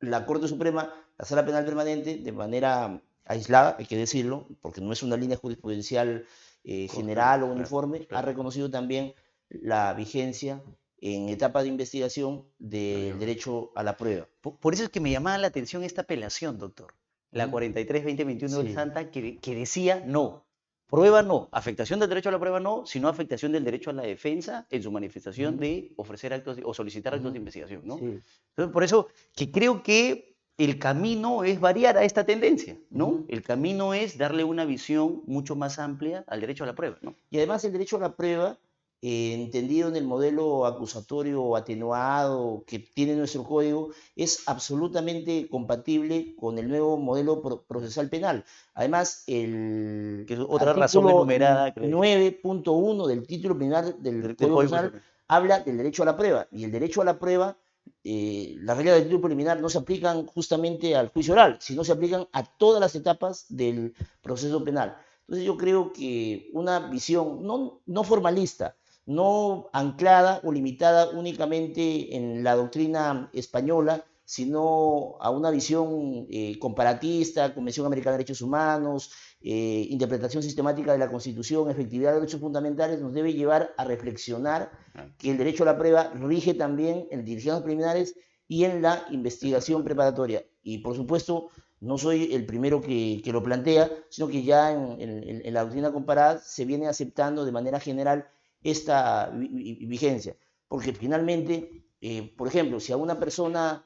la 0.00 0.26
Corte 0.26 0.48
Suprema, 0.48 0.92
la 1.18 1.24
Sala 1.24 1.46
Penal 1.46 1.64
Permanente, 1.64 2.18
de 2.18 2.32
manera 2.32 3.02
aislada, 3.24 3.76
hay 3.78 3.86
que 3.86 3.96
decirlo, 3.96 4.48
porque 4.60 4.80
no 4.80 4.92
es 4.92 5.02
una 5.02 5.16
línea 5.16 5.36
jurisprudencial 5.36 6.26
general 6.64 7.42
o 7.42 7.46
uniforme, 7.46 8.06
ha 8.10 8.22
reconocido 8.22 8.70
también 8.70 9.14
la 9.48 9.92
vigencia 9.94 10.62
en 11.02 11.28
etapa 11.28 11.62
de 11.62 11.68
investigación 11.68 12.46
del 12.58 13.18
derecho 13.18 13.72
a 13.74 13.82
la 13.82 13.96
prueba. 13.96 14.28
Por, 14.40 14.72
eso 14.72 14.84
es 14.84 14.88
que 14.88 15.00
me 15.00 15.10
llamaba 15.10 15.36
la 15.36 15.48
atención 15.48 15.82
esta 15.82 16.02
apelación, 16.02 16.58
doctor. 16.58 16.94
La 17.32 17.50
43-2021 17.50 18.62
del 18.62 18.74
Santa, 18.74 19.10
que, 19.10 19.38
que, 19.38 19.54
decía 19.54 20.02
no. 20.06 20.44
Prueba 20.86 21.22
no, 21.22 21.48
afectación 21.52 22.00
del 22.00 22.10
derecho 22.10 22.28
a 22.28 22.32
la 22.32 22.38
prueba 22.38 22.60
no, 22.60 22.84
sino 22.84 23.08
afectación 23.08 23.50
del 23.50 23.64
derecho 23.64 23.88
a 23.88 23.94
la 23.94 24.02
defensa 24.02 24.66
en 24.70 24.82
su 24.82 24.92
manifestación 24.92 25.58
de 25.58 25.92
ofrecer 25.96 26.34
actos 26.34 26.58
o 26.62 26.74
solicitar 26.74 27.14
actos 27.14 27.32
de 27.32 27.38
investigación, 27.38 27.80
¿no? 27.86 27.96
Entonces, 27.96 28.72
por 28.72 28.84
eso 28.84 29.08
que 29.34 29.50
creo 29.50 29.82
que 29.82 30.36
el 30.58 30.78
camino 30.78 31.44
es 31.44 31.60
variar 31.60 31.96
a 31.96 32.04
esta 32.04 32.24
tendencia, 32.24 32.76
¿no? 32.90 33.24
El 33.28 33.42
camino 33.42 33.94
es 33.94 34.18
darle 34.18 34.44
una 34.44 34.66
visión 34.66 35.22
mucho 35.26 35.56
más 35.56 35.78
amplia 35.78 36.24
al 36.26 36.40
derecho 36.40 36.64
a 36.64 36.66
la 36.66 36.74
prueba, 36.74 36.98
¿no? 37.00 37.14
Y 37.30 37.38
además 37.38 37.64
el 37.64 37.72
derecho 37.72 37.96
a 37.96 38.00
la 38.00 38.14
prueba 38.14 38.58
eh, 39.04 39.34
entendido 39.34 39.88
en 39.88 39.96
el 39.96 40.04
modelo 40.04 40.64
acusatorio 40.64 41.56
atenuado 41.56 42.62
que 42.66 42.78
tiene 42.78 43.16
nuestro 43.16 43.42
código, 43.42 43.90
es 44.14 44.44
absolutamente 44.46 45.48
compatible 45.48 46.36
con 46.36 46.56
el 46.58 46.68
nuevo 46.68 46.96
modelo 46.96 47.42
procesal 47.66 48.08
penal. 48.08 48.44
Además, 48.74 49.24
el 49.26 50.24
que 50.28 50.38
otra 50.38 50.72
razón 50.72 51.10
enumerada 51.10 51.74
9.1 51.74 53.06
del 53.08 53.26
título 53.26 53.58
penal 53.58 53.96
del, 54.00 54.36
Código 54.36 54.60
Penal 54.60 55.02
habla 55.26 55.58
del 55.58 55.78
derecho 55.78 56.04
a 56.04 56.06
la 56.06 56.16
prueba 56.16 56.46
y 56.52 56.62
el 56.62 56.70
derecho 56.70 57.02
a 57.02 57.04
la 57.04 57.18
prueba 57.18 57.56
eh, 58.04 58.56
las 58.60 58.76
reglas 58.76 58.96
del 58.96 59.04
título 59.04 59.22
preliminar 59.22 59.60
no 59.60 59.68
se 59.68 59.78
aplican 59.78 60.26
justamente 60.26 60.94
al 60.94 61.08
juicio 61.08 61.34
oral, 61.34 61.56
sino 61.60 61.84
se 61.84 61.92
aplican 61.92 62.28
a 62.32 62.44
todas 62.44 62.80
las 62.80 62.94
etapas 62.94 63.46
del 63.48 63.94
proceso 64.22 64.62
penal. 64.64 64.96
Entonces 65.22 65.46
yo 65.46 65.56
creo 65.56 65.92
que 65.92 66.50
una 66.52 66.78
visión 66.90 67.44
no, 67.46 67.80
no 67.86 68.04
formalista, 68.04 68.76
no 69.06 69.70
anclada 69.72 70.40
o 70.44 70.52
limitada 70.52 71.10
únicamente 71.10 72.16
en 72.16 72.44
la 72.44 72.54
doctrina 72.54 73.30
española, 73.32 74.04
sino 74.24 75.16
a 75.20 75.30
una 75.30 75.50
visión 75.50 76.26
eh, 76.30 76.58
comparatista, 76.58 77.52
Convención 77.54 77.84
Americana 77.86 78.12
de 78.12 78.18
Derechos 78.18 78.40
Humanos, 78.40 79.10
eh, 79.40 79.86
interpretación 79.90 80.42
sistemática 80.42 80.92
de 80.92 80.98
la 80.98 81.10
Constitución, 81.10 81.68
efectividad 81.68 82.12
de 82.12 82.20
derechos 82.20 82.40
fundamentales, 82.40 83.00
nos 83.00 83.12
debe 83.12 83.34
llevar 83.34 83.74
a 83.76 83.84
reflexionar 83.84 84.70
que 85.18 85.32
el 85.32 85.38
derecho 85.38 85.64
a 85.64 85.66
la 85.66 85.78
prueba 85.78 86.12
rige 86.14 86.54
también 86.54 87.08
en 87.10 87.24
diligencias 87.24 87.62
preliminares 87.62 88.14
y 88.46 88.64
en 88.64 88.80
la 88.80 89.04
investigación 89.10 89.82
preparatoria. 89.82 90.44
Y 90.62 90.78
por 90.78 90.94
supuesto, 90.94 91.48
no 91.80 91.98
soy 91.98 92.32
el 92.32 92.46
primero 92.46 92.80
que, 92.80 93.20
lo 93.26 93.42
plantea, 93.42 93.90
sino 94.08 94.28
que 94.28 94.44
ya 94.44 94.72
en 94.72 95.52
la 95.52 95.62
doctrina 95.62 95.92
comparada 95.92 96.38
se 96.38 96.64
viene 96.64 96.86
aceptando 96.86 97.44
de 97.44 97.52
manera 97.52 97.80
general 97.80 98.28
esta 98.62 99.30
vigencia. 99.32 100.36
Porque 100.68 100.92
finalmente, 100.92 101.84
eh, 102.00 102.32
por 102.36 102.48
ejemplo, 102.48 102.80
si 102.80 102.92
a 102.92 102.96
una 102.96 103.18
persona 103.18 103.84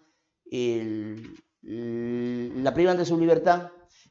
la 1.62 2.73
privan 2.75 2.97
de 2.97 3.04
su 3.04 3.18
libertad 3.18 3.71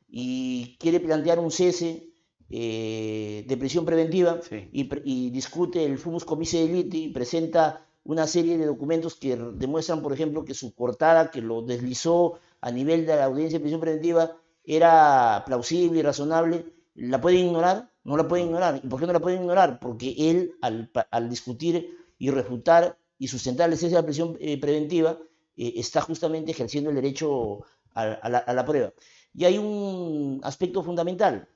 y 0.09 0.75
quiere 0.77 0.99
plantear 0.99 1.39
un 1.39 1.51
cese 1.51 2.09
eh, 2.49 3.45
de 3.47 3.57
prisión 3.57 3.85
preventiva 3.85 4.39
y, 4.71 5.29
discute 5.29 5.85
el 5.85 5.97
fumus 5.97 6.25
comice 6.25 6.59
deliti 6.59 7.05
y 7.05 7.09
presenta 7.09 7.87
una 8.03 8.27
serie 8.27 8.57
de 8.57 8.65
documentos 8.65 9.15
que 9.15 9.35
demuestran, 9.35 10.01
por 10.01 10.13
ejemplo, 10.13 10.45
que 10.45 10.53
su 10.53 10.75
cortada, 10.75 11.31
que 11.31 11.41
lo 11.41 11.63
deslizó 11.63 12.39
a 12.61 12.71
nivel 12.71 13.05
de 13.05 13.15
la 13.15 13.25
audiencia 13.25 13.57
de 13.57 13.63
prisión 13.63 13.81
preventiva, 13.81 14.37
era 14.63 15.43
plausible 15.45 15.99
y 15.99 16.03
razonable, 16.03 16.65
¿La 16.95 17.19
pueden 17.19 17.47
ignorar? 17.47 17.91
No 18.05 18.15
la 18.15 18.27
pueden 18.27 18.47
ignorar. 18.47 18.79
¿Y 18.81 18.87
por 18.87 18.99
qué 18.99 19.07
no 19.07 19.13
la 19.13 19.19
pueden 19.19 19.41
ignorar? 19.41 19.79
Porque 19.79 20.15
él, 20.17 20.55
al, 20.61 20.89
al 21.11 21.29
discutir 21.29 21.97
y 22.17 22.29
refutar 22.29 22.97
y 23.17 23.27
sustentar 23.27 23.69
la 23.69 23.75
esencia 23.75 23.97
de 23.97 24.01
la 24.03 24.05
prisión 24.05 24.37
eh, 24.39 24.59
preventiva, 24.59 25.17
eh, 25.57 25.73
está 25.77 26.01
justamente 26.01 26.51
ejerciendo 26.51 26.89
el 26.89 26.95
derecho 26.95 27.65
a, 27.93 28.29
la, 28.29 28.65
prueba. 28.65 28.93
Y 29.33 29.45
hay 29.45 29.57
un 29.57 30.41
aspecto 30.43 30.83
fundamental. 30.83 31.47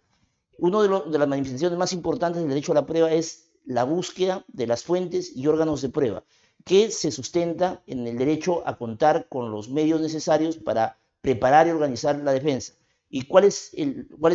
Una 0.58 0.82
de, 0.82 1.12
de, 1.12 1.18
las 1.18 1.27
manifestaciones 1.27 1.77
más 1.77 1.94
importantes 1.94 2.41
del 2.41 2.50
derecho 2.50 2.72
a 2.72 2.75
la 2.75 2.86
prueba 2.86 3.12
es 3.12 3.51
la 3.65 3.84
búsqueda 3.84 4.46
de 4.48 4.68
las 4.68 4.84
fuentes 4.84 5.36
y 5.36 5.48
órganos 5.48 5.82
de 5.82 5.89
prueba, 5.89 6.24
que 6.65 6.91
se 6.91 7.12
sustenta 7.12 7.84
en 7.88 8.08
el 8.08 8.18
derecho 8.18 8.65
a 8.65 8.77
contar 8.77 9.27
con 9.27 9.51
los 9.51 9.70
medios 9.70 10.01
necesarios 10.01 10.58
para 10.58 10.98
preparar 11.22 11.68
y 11.68 11.72
organizar 11.72 12.18
la 12.20 12.32
defensa. 12.32 12.74
¿Y 13.12 13.24
cuáles 13.24 13.72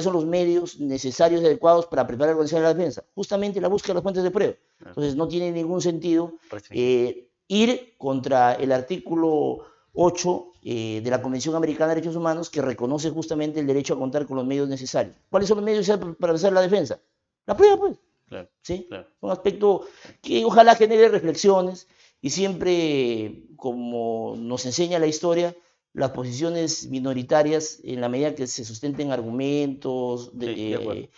son 0.02 0.12
los 0.12 0.26
medios 0.26 0.80
necesarios 0.80 1.40
y 1.40 1.46
adecuados 1.46 1.86
para 1.86 2.06
preparar 2.06 2.32
y 2.32 2.34
organizar 2.34 2.60
la 2.60 2.74
defensa? 2.74 3.04
Justamente 3.14 3.60
la 3.60 3.68
búsqueda 3.68 3.92
de 3.92 3.94
las 3.94 4.02
fuentes 4.02 4.24
de 4.24 4.30
prueba. 4.32 4.54
Entonces 4.84 5.14
no 5.14 5.28
tiene 5.28 5.52
ningún 5.52 5.80
sentido 5.80 6.34
eh, 6.70 7.28
ir 7.46 7.94
contra 7.96 8.54
el 8.54 8.72
artículo 8.72 9.64
8 9.92 10.52
eh, 10.62 11.00
de 11.04 11.10
la 11.10 11.22
Convención 11.22 11.54
Americana 11.54 11.90
de 11.90 11.96
Derechos 11.96 12.16
Humanos 12.16 12.50
que 12.50 12.60
reconoce 12.62 13.10
justamente 13.10 13.60
el 13.60 13.66
derecho 13.66 13.94
a 13.94 13.98
contar 13.98 14.26
con 14.26 14.36
los 14.36 14.46
medios 14.46 14.68
necesarios. 14.68 15.16
¿Cuáles 15.30 15.48
son 15.48 15.58
los 15.58 15.64
medios 15.64 15.86
necesarios 15.86 16.16
para 16.16 16.32
hacer 16.32 16.52
la 16.52 16.60
defensa? 16.60 17.00
La 17.46 17.56
prueba, 17.56 17.76
pues. 17.78 17.96
Claro, 18.26 18.48
¿Sí? 18.62 18.88
Un 19.20 19.30
aspecto 19.30 19.86
que 20.20 20.44
ojalá 20.44 20.74
genere 20.74 21.08
reflexiones 21.08 21.86
y 22.20 22.30
siempre, 22.30 23.44
como 23.56 24.34
nos 24.36 24.64
enseña 24.66 24.98
la 24.98 25.06
historia, 25.06 25.54
las 25.94 26.10
posiciones 26.10 26.88
minoritarias, 26.88 27.78
en 27.84 28.00
la 28.00 28.08
medida 28.08 28.34
que 28.34 28.48
se 28.48 28.64
sustenten 28.64 29.12
argumentos, 29.12 30.36
de, 30.36 30.74
eh, 30.74 31.10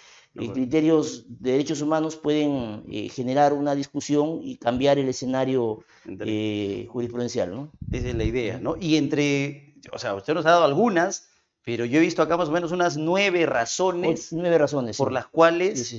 criterios 0.53 1.25
de 1.29 1.53
derechos 1.53 1.81
humanos, 1.81 2.17
pueden 2.17 2.85
eh, 2.93 3.09
generar 3.09 3.55
una 3.55 3.75
discusión 3.75 4.41
y 4.43 4.59
cambiar 4.59 4.99
el 4.99 5.09
escenario 5.09 5.83
eh, 6.07 6.87
jurisprudencial. 6.91 7.55
¿no? 7.55 7.73
Esa 7.91 8.11
es 8.11 8.15
la 8.15 8.25
idea, 8.25 8.59
¿no? 8.61 8.77
Y 8.79 8.97
entre, 8.97 9.77
o 9.93 9.99
sea, 9.99 10.15
usted 10.15 10.35
nos 10.35 10.45
ha 10.45 10.51
dado 10.51 10.65
algunas, 10.65 11.31
pero 11.65 11.87
yo 11.87 11.97
he 11.97 12.03
visto 12.03 12.21
acá 12.21 12.37
más 12.37 12.51
o 12.51 12.53
menos 12.53 12.71
unas 12.71 12.99
nueve 12.99 13.47
razones, 13.47 14.29
nueve 14.33 14.59
razones 14.59 14.99
por 14.99 15.11
las 15.11 15.27
cuales 15.27 15.97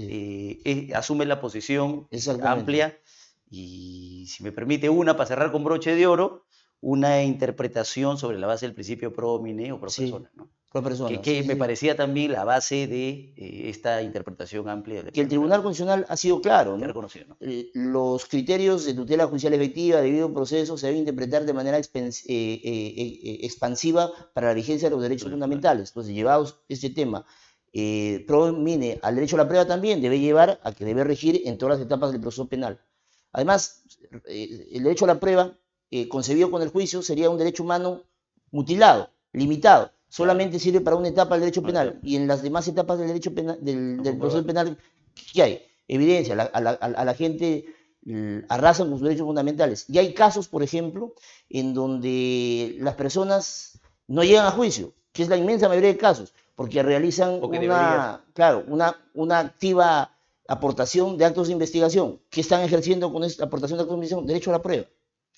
asume 0.93 1.25
la 1.25 1.41
posición 1.41 2.07
amplia. 2.43 2.97
Y 3.49 4.25
si 4.27 4.43
me 4.43 4.51
permite 4.51 4.87
una, 4.89 5.17
para 5.17 5.27
cerrar 5.27 5.51
con 5.51 5.63
broche 5.63 5.95
de 5.95 6.05
oro, 6.05 6.45
una 6.81 7.23
interpretación 7.23 8.17
sobre 8.17 8.37
la 8.37 8.47
base 8.47 8.65
del 8.65 8.75
principio 8.75 9.11
pro 9.13 9.39
mine 9.39 9.71
o 9.71 9.79
pro 9.79 9.89
persona. 9.89 10.31
¿no? 10.35 10.49
Pro 10.71 10.83
persona. 10.83 11.21
Que, 11.21 11.43
me 11.43 11.55
parecía 11.55 11.95
también 11.95 12.33
la 12.33 12.43
base 12.43 12.87
de 12.87 13.33
eh, 13.35 13.69
esta 13.69 14.01
interpretación 14.01 14.69
amplia. 14.69 15.03
que 15.05 15.21
el 15.21 15.27
Tribunal 15.27 15.63
Constitucional 15.63 16.05
ha 16.07 16.17
sido 16.17 16.41
claro. 16.41 16.77
¿no? 16.77 16.85
Reconocido, 16.85 17.37
eh, 17.39 17.71
los 17.73 18.25
criterios 18.25 18.85
de 18.85 18.93
tutela 18.93 19.25
judicial 19.25 19.53
efectiva 19.53 20.01
debido 20.01 20.25
a 20.25 20.27
un 20.27 20.33
proceso 20.33 20.77
se 20.77 20.87
deben 20.87 20.99
interpretar 20.99 21.45
de 21.45 21.53
manera 21.53 21.79
eh, 21.79 23.39
expansiva 23.41 24.11
para 24.33 24.47
la 24.47 24.53
vigencia 24.53 24.89
de 24.89 24.95
los 24.95 25.01
derechos 25.01 25.31
fundamentales. 25.31 25.89
Entonces, 25.89 26.13
llevados 26.13 26.59
este 26.67 26.89
tema 26.89 27.25
pro 28.25 28.53
mine 28.53 28.97
al 29.03 29.13
derecho 29.13 29.35
a 29.35 29.39
la 29.39 29.47
prueba 29.47 29.67
también 29.67 30.01
debe 30.01 30.19
llevar 30.19 30.59
a 30.63 30.71
que 30.71 30.83
debe 30.83 31.03
regir 31.03 31.41
en 31.45 31.59
todas 31.59 31.77
las 31.77 31.85
etapas 31.85 32.11
del 32.11 32.21
proceso 32.21 32.47
penal. 32.47 32.79
Además, 33.33 33.83
el 34.25 34.81
derecho 34.83 35.05
a 35.05 35.09
la 35.09 35.19
prueba 35.19 35.55
eh, 35.91 36.07
concebido 36.09 36.51
con 36.51 36.61
el 36.61 36.69
juicio 36.69 37.01
sería 37.01 37.29
un 37.29 37.37
derecho 37.37 37.63
humano 37.63 38.03
mutilado, 38.51 39.09
limitado. 39.33 39.91
Solamente 40.09 40.59
sirve 40.59 40.81
para 40.81 40.95
una 40.95 41.09
etapa 41.09 41.35
del 41.35 41.41
derecho 41.41 41.63
penal 41.63 41.99
y 42.01 42.15
en 42.15 42.27
las 42.27 42.41
demás 42.41 42.67
etapas 42.67 42.97
del 42.97 43.07
derecho 43.07 43.33
penal, 43.33 43.57
del, 43.61 44.17
proceso 44.17 44.45
penal, 44.45 44.77
¿qué 45.33 45.43
hay? 45.43 45.61
Evidencia, 45.87 46.33
a 46.33 46.59
la, 46.61 47.13
gente 47.13 47.65
arrasan 48.47 48.89
con 48.89 48.99
sus 48.99 49.07
derechos 49.07 49.25
fundamentales. 49.25 49.85
Y 49.89 49.97
hay 49.97 50.13
casos, 50.13 50.47
por 50.47 50.63
ejemplo, 50.63 51.13
en 51.49 51.73
donde 51.73 52.77
las 52.79 52.95
personas 52.95 53.79
no 54.07 54.23
llegan 54.23 54.45
a 54.45 54.51
juicio, 54.51 54.93
que 55.11 55.23
es 55.23 55.29
la 55.29 55.37
inmensa 55.37 55.67
mayoría 55.67 55.91
de 55.91 55.97
casos, 55.97 56.33
porque 56.55 56.83
realizan 56.83 57.41
una, 57.43 58.25
claro, 58.33 58.63
una, 58.67 58.95
una 59.13 59.39
activa 59.39 60.11
aportación 60.47 61.17
de 61.17 61.25
actos 61.25 61.47
de 61.47 61.53
investigación. 61.53 62.19
que 62.29 62.41
están 62.41 62.61
ejerciendo 62.61 63.11
con 63.11 63.23
esta 63.23 63.45
aportación 63.45 63.77
de 63.77 63.83
actos 63.83 63.95
de 63.95 63.97
investigación? 63.97 64.27
Derecho 64.27 64.49
a 64.51 64.53
la 64.53 64.61
prueba. 64.61 64.85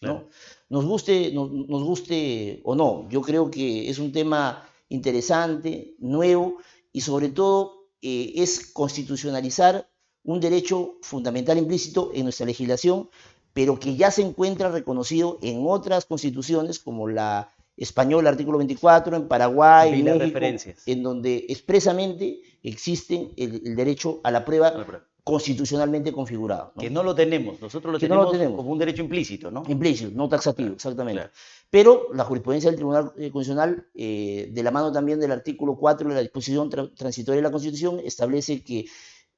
Nos, 0.01 0.85
guste, 0.85 1.31
nos, 1.33 1.49
guste 1.83 2.61
o 2.63 2.75
no, 2.75 3.07
yo 3.09 3.21
creo 3.21 3.51
que 3.51 3.89
es 3.89 3.99
un 3.99 4.11
tema 4.11 4.67
interesante, 4.87 5.95
nuevo 5.99 6.57
y 6.91 7.01
sobre 7.01 7.29
todo 7.29 7.87
eh, 8.01 8.33
es 8.35 8.71
constitucionalizar 8.71 9.89
un 10.23 10.39
derecho 10.39 10.97
fundamental 11.01 11.57
implícito 11.57 12.11
en 12.13 12.23
nuestra 12.23 12.45
legislación, 12.45 13.09
pero 13.53 13.79
que 13.79 13.95
ya 13.95 14.11
se 14.11 14.21
encuentra 14.21 14.69
reconocido 14.69 15.39
en 15.41 15.63
otras 15.65 16.05
constituciones 16.05 16.79
como 16.79 17.07
la 17.07 17.53
española, 17.75 18.29
artículo 18.29 18.57
24, 18.57 19.15
en 19.15 19.27
Paraguay, 19.27 19.99
en 19.99 20.05
México, 20.05 20.39
en 20.85 21.03
donde 21.03 21.45
expresamente 21.49 22.41
existe 22.61 23.31
el, 23.37 23.75
derecho 23.75 24.19
a 24.23 24.31
la 24.31 24.43
prueba 24.43 25.07
constitucionalmente 25.23 26.11
configurado. 26.11 26.73
Que 26.79 26.89
no 26.89 27.03
lo 27.03 27.13
tenemos, 27.13 27.61
nosotros 27.61 27.93
lo 27.93 27.99
tenemos, 27.99 28.55
como 28.55 28.71
un 28.71 28.79
derecho 28.79 29.01
implícito, 29.01 29.51
¿no? 29.51 29.63
Implícito, 29.67 30.11
no 30.15 30.29
taxativo, 30.29 30.73
exactamente. 30.73 31.29
Pero 31.69 32.07
la 32.13 32.23
jurisprudencia 32.23 32.69
del 32.69 32.77
Tribunal 32.77 33.11
eh, 33.17 33.29
Constitucional, 33.31 33.87
eh, 33.93 34.49
de 34.51 34.63
la 34.63 34.71
mano 34.71 34.91
también 34.91 35.19
del 35.19 35.31
artículo 35.31 35.75
4 35.75 36.09
de 36.09 36.15
la 36.15 36.21
disposición 36.21 36.69
transitoria 36.69 37.37
de 37.37 37.47
la 37.47 37.51
Constitución, 37.51 37.99
establece 38.03 38.63
que 38.63 38.85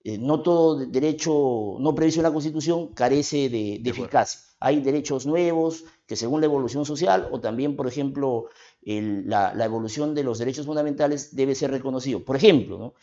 eh, 0.03 0.17
no 0.17 0.41
todo 0.41 0.85
derecho 0.85 1.77
no 1.79 1.93
previsto 1.93 2.21
en 2.21 2.23
la 2.23 2.33
Constitución 2.33 2.93
carece 2.93 3.49
de, 3.49 3.81
eficacia. 3.83 4.39
Hay 4.59 4.79
derechos 4.81 5.25
nuevos 5.25 5.83
que 6.05 6.15
según 6.15 6.41
la 6.41 6.45
evolución 6.45 6.85
social 6.85 7.27
o 7.31 7.39
también, 7.39 7.75
por 7.75 7.87
ejemplo, 7.87 8.49
la, 8.83 9.53
la, 9.53 9.65
evolución 9.65 10.13
de 10.13 10.23
los 10.23 10.37
derechos 10.37 10.65
fundamentales 10.65 11.35
debe 11.35 11.55
ser 11.55 11.71
reconocido. 11.71 12.23
Por 12.23 12.35
ejemplo, 12.35 12.77
¿no? 12.77 12.93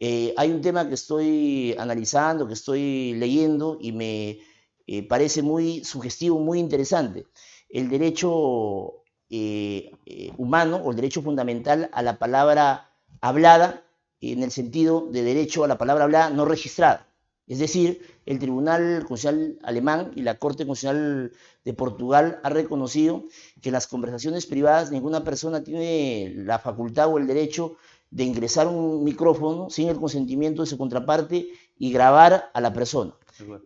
Eh, 0.00 0.34
hay 0.36 0.50
un 0.50 0.60
tema 0.60 0.88
que 0.88 0.94
estoy 0.94 1.74
analizando, 1.78 2.46
que 2.46 2.54
estoy 2.54 3.14
leyendo 3.14 3.78
y 3.80 3.92
me 3.92 4.40
eh, 4.86 5.06
parece 5.06 5.42
muy 5.42 5.84
sugestivo, 5.84 6.38
muy 6.38 6.58
interesante. 6.58 7.26
El 7.68 7.88
derecho 7.88 9.04
eh, 9.30 9.92
humano 10.36 10.76
o 10.76 10.90
el 10.90 10.96
derecho 10.96 11.22
fundamental 11.22 11.90
a 11.92 12.02
la 12.02 12.18
palabra 12.18 12.90
hablada 13.20 13.84
en 14.20 14.42
el 14.42 14.50
sentido 14.50 15.08
de 15.10 15.22
derecho 15.22 15.64
a 15.64 15.68
la 15.68 15.78
palabra 15.78 16.04
hablada 16.04 16.30
no 16.30 16.44
registrada. 16.44 17.06
Es 17.46 17.58
decir, 17.58 18.00
el 18.24 18.38
Tribunal 18.38 19.04
Constitucional 19.06 19.58
alemán 19.64 20.12
y 20.14 20.22
la 20.22 20.38
Corte 20.38 20.66
Constitucional 20.66 21.32
de 21.64 21.74
Portugal 21.74 22.40
ha 22.42 22.48
reconocido 22.48 23.24
que 23.60 23.68
en 23.68 23.74
las 23.74 23.86
conversaciones 23.86 24.46
privadas 24.46 24.90
ninguna 24.90 25.24
persona 25.24 25.62
tiene 25.62 26.32
la 26.36 26.58
facultad 26.58 27.12
o 27.12 27.18
el 27.18 27.26
derecho 27.26 27.76
de 28.14 28.22
ingresar 28.22 28.68
un 28.68 29.02
micrófono 29.02 29.68
sin 29.70 29.88
el 29.88 29.96
consentimiento 29.96 30.62
de 30.62 30.68
su 30.68 30.78
contraparte 30.78 31.48
y 31.76 31.92
grabar 31.92 32.48
a 32.54 32.60
la 32.60 32.72
persona. 32.72 33.12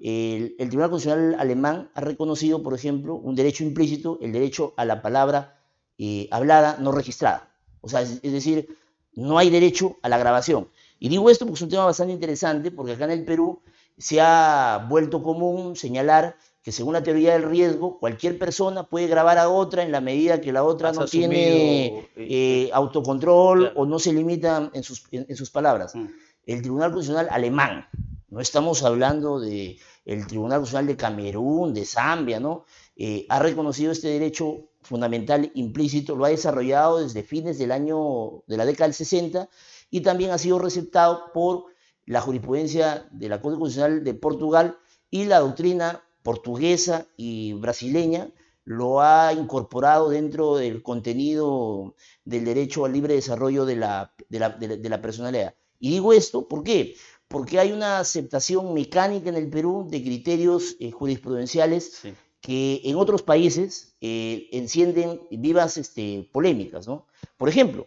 El, 0.00 0.56
Tribunal 0.56 0.88
Constitucional 0.88 1.36
alemán 1.38 1.90
ha 1.92 2.00
reconocido, 2.00 2.62
por 2.62 2.72
ejemplo, 2.72 3.14
un 3.16 3.34
derecho 3.34 3.62
implícito, 3.62 4.18
el 4.22 4.32
derecho 4.32 4.72
a 4.78 4.86
la 4.86 5.02
palabra 5.02 5.60
eh, 5.98 6.28
hablada 6.30 6.78
no 6.80 6.92
registrada. 6.92 7.50
O 7.82 7.90
sea, 7.90 8.00
es, 8.00 8.22
decir, 8.22 8.74
no 9.12 9.36
hay 9.36 9.50
derecho 9.50 9.98
a 10.00 10.08
la 10.08 10.16
grabación. 10.16 10.68
Y 10.98 11.10
digo 11.10 11.28
esto 11.28 11.44
porque 11.44 11.58
es 11.58 11.62
un 11.62 11.68
tema 11.68 11.84
bastante 11.84 12.14
interesante, 12.14 12.70
porque 12.70 12.92
acá 12.92 13.04
en 13.04 13.10
el 13.10 13.26
Perú 13.26 13.60
se 13.98 14.18
ha 14.22 14.86
vuelto 14.88 15.22
común 15.22 15.76
señalar 15.76 16.36
que 16.68 16.72
según 16.72 16.92
la 16.92 17.02
teoría 17.02 17.32
del 17.32 17.44
riesgo, 17.44 17.98
cualquier 17.98 18.38
persona 18.38 18.82
puede 18.82 19.06
grabar 19.06 19.38
a 19.38 19.48
otra 19.48 19.82
en 19.82 19.90
la 19.90 20.02
medida 20.02 20.42
que 20.42 20.52
la 20.52 20.64
otra 20.64 20.92
no 20.92 21.06
tiene 21.06 22.10
eh, 22.14 22.68
autocontrol 22.74 23.72
o 23.74 23.86
no 23.86 23.98
se 23.98 24.12
limita 24.12 24.70
en 24.74 24.82
sus, 24.82 25.02
en, 25.10 25.34
sus 25.34 25.48
palabras. 25.48 25.94
Mm. 25.94 26.08
El 26.44 26.60
Tribunal 26.60 26.92
Constitucional 26.92 27.28
alemán, 27.30 27.86
no 28.28 28.42
estamos 28.42 28.82
hablando 28.82 29.40
del 29.40 29.78
el 30.04 30.26
Tribunal 30.26 30.58
Constitucional 30.58 30.86
de 30.88 30.96
Camerún, 30.98 31.72
de 31.72 31.86
Zambia, 31.86 32.38
¿no? 32.38 32.66
Eh, 32.96 33.24
ha 33.30 33.38
reconocido 33.38 33.90
este 33.90 34.08
derecho 34.08 34.68
fundamental 34.82 35.50
implícito, 35.54 36.16
lo 36.16 36.26
ha 36.26 36.28
desarrollado 36.28 36.98
desde 36.98 37.22
fines 37.22 37.56
del 37.56 37.72
año, 37.72 38.42
de 38.46 38.58
la 38.58 38.66
década 38.66 38.88
del 38.88 38.94
60 38.94 39.48
y 39.90 40.02
también 40.02 40.32
ha 40.32 40.38
sido 40.38 40.58
receptado 40.58 41.32
por 41.32 41.64
la 42.04 42.20
jurisprudencia 42.20 43.08
de 43.10 43.30
la 43.30 43.40
Corte 43.40 43.58
Constitucional 43.58 44.04
de 44.04 44.12
Portugal 44.12 44.76
y 45.10 45.24
la 45.24 45.38
doctrina 45.38 46.02
portuguesa 46.28 47.06
y 47.16 47.54
brasileña 47.54 48.28
lo 48.64 49.00
ha 49.00 49.32
incorporado 49.32 50.10
dentro 50.10 50.56
del 50.56 50.82
contenido 50.82 51.94
del 52.26 52.44
derecho 52.44 52.84
al 52.84 52.92
libre 52.92 53.14
desarrollo 53.14 53.64
de 53.64 53.76
la, 53.76 54.12
de 54.28 54.88
la, 54.90 55.00
personalidad. 55.00 55.54
Y 55.80 55.88
digo 55.88 56.12
esto, 56.12 56.46
¿por 56.46 56.64
qué? 56.64 56.96
Porque 57.28 57.58
hay 57.58 57.72
una 57.72 57.98
aceptación 57.98 58.74
mecánica 58.74 59.30
en 59.30 59.36
el 59.36 59.48
Perú 59.48 59.86
de 59.88 60.02
criterios 60.02 60.76
eh, 60.80 60.90
jurisprudenciales 60.90 62.02
que 62.42 62.82
en 62.84 62.96
otros 62.96 63.22
países 63.22 63.96
eh, 64.02 64.50
encienden 64.52 65.22
vivas 65.30 65.78
este, 65.78 66.28
polémicas. 66.30 66.86
¿no? 66.86 67.06
Por 67.38 67.48
ejemplo, 67.48 67.86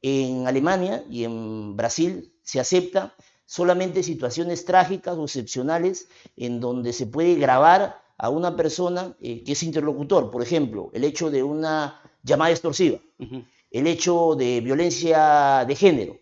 en 0.00 0.46
Alemania 0.46 1.04
y 1.10 1.24
en 1.24 1.76
Brasil 1.76 2.32
se 2.42 2.58
acepta 2.58 3.14
solamente 3.52 4.02
situaciones 4.02 4.64
trágicas 4.64 5.18
o 5.18 5.24
excepcionales 5.24 6.08
en 6.38 6.58
donde 6.58 6.94
se 6.94 7.06
puede 7.06 7.34
grabar 7.34 8.00
a 8.16 8.30
una 8.30 8.56
persona 8.56 9.14
eh, 9.20 9.44
que 9.44 9.52
es 9.52 9.62
interlocutor. 9.62 10.30
Por 10.30 10.40
ejemplo, 10.40 10.88
el 10.94 11.04
hecho 11.04 11.30
de 11.30 11.42
una 11.42 12.00
llamada 12.22 12.50
extorsiva, 12.50 12.98
el 13.70 13.86
hecho 13.86 14.36
de 14.36 14.62
violencia 14.62 15.66
de 15.68 15.76
género. 15.76 16.16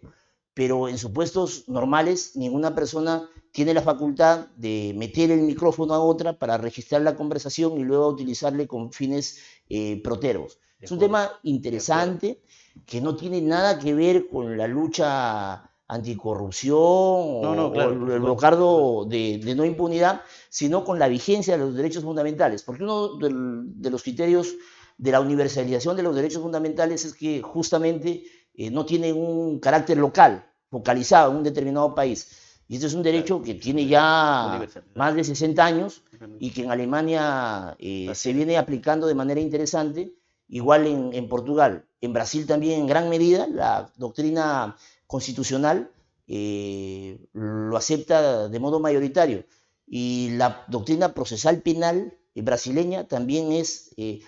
Pero 0.55 0.89
en 0.89 0.99
supuestos 0.99 1.69
normales, 1.69 2.33
ninguna 2.35 2.75
persona 2.75 3.31
tiene 3.53 3.75
la 3.75 3.83
facultad 3.83 4.49
de 4.57 4.93
meter 4.97 5.31
el 5.31 5.43
micrófono 5.43 5.95
a 5.95 6.01
otra 6.01 6.37
para 6.37 6.59
registrar 6.59 7.03
la 7.03 7.15
conversación 7.15 7.79
y 7.79 7.85
luego 7.85 8.09
utilizarle 8.09 8.67
con 8.67 8.93
fines 8.93 9.39
eh, 9.69 10.03
protervos. 10.03 10.59
Es 10.81 10.91
un 10.91 10.99
tema 10.99 11.31
interesante 11.45 12.43
que 12.85 13.01
no 13.01 13.15
tiene 13.15 13.41
nada 13.41 13.79
que 13.79 13.95
ver 13.95 14.27
con 14.27 14.59
la 14.59 14.67
lucha 14.67 15.70
anticorrupción 15.91 16.79
o, 16.79 17.75
el 17.75 18.21
bloqueo 18.21 19.05
de, 19.07 19.55
no 19.57 19.65
impunidad, 19.65 20.23
sino 20.49 20.85
con 20.85 20.99
la 20.99 21.09
vigencia 21.09 21.59
de 21.59 21.65
los 21.65 21.75
derechos 21.75 22.05
fundamentales. 22.05 22.63
Porque 22.63 22.85
uno 22.85 23.17
de, 23.17 23.91
los 23.91 24.03
criterios 24.03 24.55
de 24.97 25.11
la 25.11 25.21
universalización 25.21 25.97
de 25.97 26.03
los 26.05 26.15
derechos 26.15 26.43
fundamentales 26.43 27.05
es 27.05 27.15
que 27.15 27.43
justamente 27.43 28.23
eh, 28.55 28.71
no 28.71 28.87
tienen 28.87 29.17
un 29.17 29.59
carácter 29.59 29.99
local, 29.99 30.47
focalizado 30.71 31.33
en 31.33 31.39
un 31.39 31.43
determinado 31.43 31.95
país. 31.95 32.61
Y 32.69 32.77
este 32.77 32.87
es 32.87 32.95
un 32.95 33.03
derecho 33.03 33.43
que 33.43 33.55
tiene 33.55 33.87
ya 33.87 34.65
más 34.95 35.15
de 35.17 35.25
60 35.25 35.65
años 35.65 36.03
y 36.39 36.51
que 36.53 36.63
en 36.63 36.71
Alemania 36.71 37.75
eh, 37.81 38.13
se 38.15 38.33
viene 38.33 38.57
aplicando 38.57 39.09
de 39.09 39.17
manera 39.17 39.41
interesante, 39.41 40.15
igual 40.49 40.87
en, 40.87 41.13
en 41.13 41.29
Portugal. 41.29 41.85
En 42.01 42.13
Brasil 42.13 42.47
también 42.47 42.83
en 42.83 42.87
gran 42.87 43.09
medida 43.09 43.49
la 43.49 43.91
doctrina 43.97 44.77
constitucional 45.11 45.91
eh, 46.29 47.19
lo 47.33 47.77
acepta 47.77 48.49
de 48.49 48.61
modo 48.61 48.79
mayoritario. 48.79 49.45
Y 49.85 50.31
la 50.37 50.65
doctrina 50.69 51.13
procesal 51.13 51.63
penal 51.63 52.17
brasileña 52.37 53.09
también 53.09 53.51
es 53.51 53.91
eh, 53.97 54.21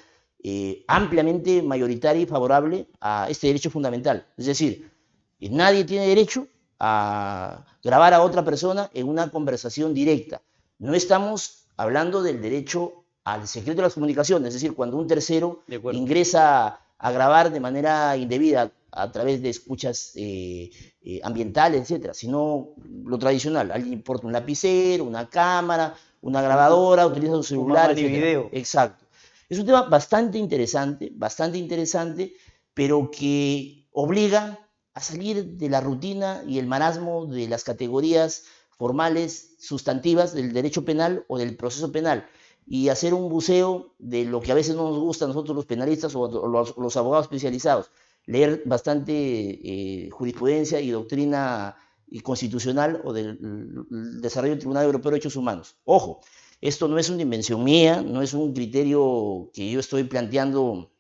eh, 0.43 0.85
ampliamente 0.89 1.63
mayoritaria 1.63 2.23
y 2.23 2.27
favorable 2.27 2.89
a 3.01 3.29
este 3.31 3.47
derecho 3.47 3.71
fundamental. 3.71 4.27
Es 4.37 4.47
decir, 4.47 4.91
nadie 5.39 5.85
tiene 5.85 6.09
derecho 6.09 6.49
a 6.81 7.65
grabar 7.85 8.13
a 8.13 8.23
otra 8.23 8.45
persona 8.45 8.91
en 8.93 9.09
una 9.09 9.31
conversación 9.31 9.95
directa. 9.95 10.43
No 10.81 10.95
estamos 10.95 11.69
hablando 11.77 12.25
del 12.25 12.43
derecho 12.43 13.05
al 13.23 13.47
secreto 13.47 13.77
de 13.77 13.87
las 13.87 13.95
comunicaciones, 13.95 14.49
es 14.49 14.55
decir, 14.55 14.75
cuando 14.75 14.97
un 14.97 15.07
tercero 15.07 15.63
ingresa 15.93 16.81
a 16.99 17.13
grabar 17.13 17.53
de 17.53 17.61
manera 17.61 18.17
indebida 18.17 18.73
a 18.93 19.11
través 19.11 19.43
de 19.43 19.49
escuchas 19.49 20.13
eh, 20.17 20.71
eh, 21.03 21.21
ambientales, 21.25 21.81
etcétera, 21.81 22.15
sino 22.15 22.75
lo 23.05 23.19
tradicional. 23.19 23.71
Alguien 23.73 23.95
importa 23.95 24.27
un 24.27 24.33
lapicero, 24.33 25.05
una 25.05 25.29
cámara, 25.29 25.95
una 26.21 26.43
grabadora, 26.43 27.07
utiliza 27.07 27.37
un 27.37 27.45
celular, 27.45 27.99
y 27.99 28.05
video. 28.05 28.51
Exacto. 28.53 29.07
Es 29.49 29.59
un 29.59 29.67
tema 29.67 29.83
bastante 29.83 30.39
interesante, 30.39 31.11
bastante 31.15 31.59
interesante, 31.59 32.35
pero 32.75 33.11
que 33.11 33.87
obliga 33.93 34.59
a 34.95 35.01
salir 35.01 35.45
de 35.57 35.69
la 35.71 35.81
rutina 35.81 36.43
y 36.47 36.59
el 36.59 36.67
marasmo 36.67 37.27
de 37.27 37.49
las 37.49 37.65
categorías 37.65 38.45
formales 38.71 39.57
sustantivas 39.59 40.35
del 40.35 40.53
derecho 40.53 40.85
penal 40.85 41.25
o 41.29 41.39
del 41.39 41.57
proceso 41.57 41.93
penal 41.93 42.27
y 42.67 42.89
hacer 42.89 43.15
un 43.15 43.29
buceo 43.29 43.95
de 43.99 44.25
lo 44.25 44.41
que 44.41 44.53
a 44.53 44.55
veces 44.55 44.77
no 44.77 44.89
nos 44.91 44.99
gusta 44.99 45.25
a 45.25 45.29
nosotros 45.29 45.57
los 45.57 45.67
penalistas 45.67 46.15
o 46.15 46.29
los 46.29 46.97
abogados 46.97 47.27
especializados, 47.27 47.91
leer 48.27 48.63
bastante 48.65 49.13
eh, 49.13 50.11
jurisprudencia 50.11 50.81
y 50.81 50.91
doctrina 50.91 51.77
constitucional 52.23 53.01
o 53.05 53.13
del 53.13 53.39
desarrollo 54.21 54.53
del 54.53 54.59
Tribunal 54.59 54.85
Europeo 54.85 55.11
de 55.11 55.15
Derechos 55.15 55.37
Humanos. 55.37 55.77
Ojo, 55.85 56.21
esto 56.61 56.87
no 56.87 56.99
es 56.99 57.09
una 57.09 57.23
invención 57.23 57.65
mía, 57.65 58.03
no 58.03 58.23
es 58.23 58.35
un 58.35 58.53
criterio 58.53 59.51
que 59.55 59.71
yo 59.71 59.81
estoy 59.81 60.05
planteando 60.05 60.93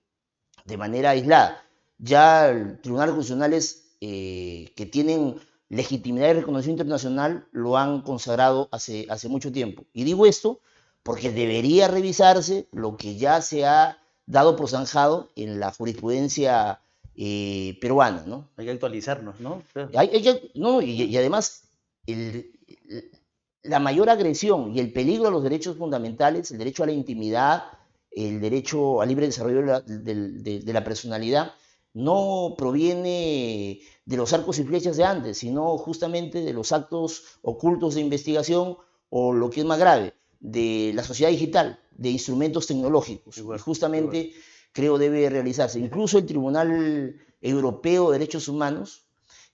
de 0.64 0.76
manera 0.76 1.10
aislada. 1.10 1.62
Ya 1.98 2.78
tribunales 2.82 3.14
constitucionales 3.14 3.94
eh, 4.00 4.72
que 4.74 4.86
tienen 4.86 5.36
legitimidad 5.68 6.30
y 6.30 6.32
reconocimiento 6.34 6.82
internacional 6.82 7.46
lo 7.52 7.78
han 7.78 8.02
consagrado 8.02 8.68
hace, 8.72 9.06
hace 9.08 9.28
mucho 9.28 9.52
tiempo. 9.52 9.84
Y 9.92 10.04
digo 10.04 10.26
esto 10.26 10.60
porque 11.02 11.30
debería 11.30 11.88
revisarse 11.88 12.68
lo 12.72 12.96
que 12.96 13.16
ya 13.16 13.40
se 13.40 13.64
ha 13.64 13.98
dado 14.26 14.56
por 14.56 14.68
zanjado 14.68 15.30
en 15.36 15.60
la 15.60 15.72
jurisprudencia 15.72 16.80
eh, 17.16 17.78
peruana, 17.80 18.24
¿no? 18.26 18.48
Hay 18.56 18.64
que 18.64 18.70
actualizarnos, 18.72 19.38
¿no? 19.40 19.62
no 20.54 20.82
y, 20.82 21.16
además, 21.16 21.68
la 23.62 23.78
mayor 23.78 24.10
agresión 24.10 24.74
y 24.74 24.80
el 24.80 24.92
peligro 24.92 25.28
a 25.28 25.30
los 25.30 25.42
derechos 25.42 25.76
fundamentales, 25.76 26.50
el 26.50 26.58
derecho 26.58 26.82
a 26.82 26.86
la 26.86 26.92
intimidad, 26.92 27.64
el 28.10 28.40
derecho 28.40 29.00
al 29.00 29.08
libre 29.08 29.26
desarrollo 29.26 29.82
de 29.82 30.72
la, 30.72 30.84
personalidad, 30.84 31.52
no 31.94 32.54
proviene 32.56 33.80
de 34.06 34.16
los 34.16 34.32
arcos 34.32 34.58
y 34.58 34.64
flechas 34.64 34.96
de 34.96 35.04
antes, 35.04 35.38
sino 35.38 35.76
justamente 35.78 36.40
de 36.40 36.52
los 36.52 36.72
actos 36.72 37.24
ocultos 37.42 37.94
de 37.94 38.00
investigación 38.00 38.76
o 39.10 39.32
lo 39.32 39.50
que 39.50 39.60
es 39.60 39.66
más 39.66 39.78
grave, 39.78 40.14
de 40.40 40.92
la 40.94 41.04
sociedad 41.04 41.30
digital, 41.30 41.78
de 41.90 42.10
instrumentos 42.10 42.66
tecnológicos. 42.66 43.36
y 43.36 43.42
justamente 43.58 44.32
creo 44.72 44.98
debe 44.98 45.28
realizarse. 45.28 45.78
Incluso 45.78 46.18
el 46.18 46.26
Tribunal 46.26 47.16
Europeo 47.40 48.10
de 48.10 48.18
Derechos 48.18 48.48
Humanos 48.48 49.06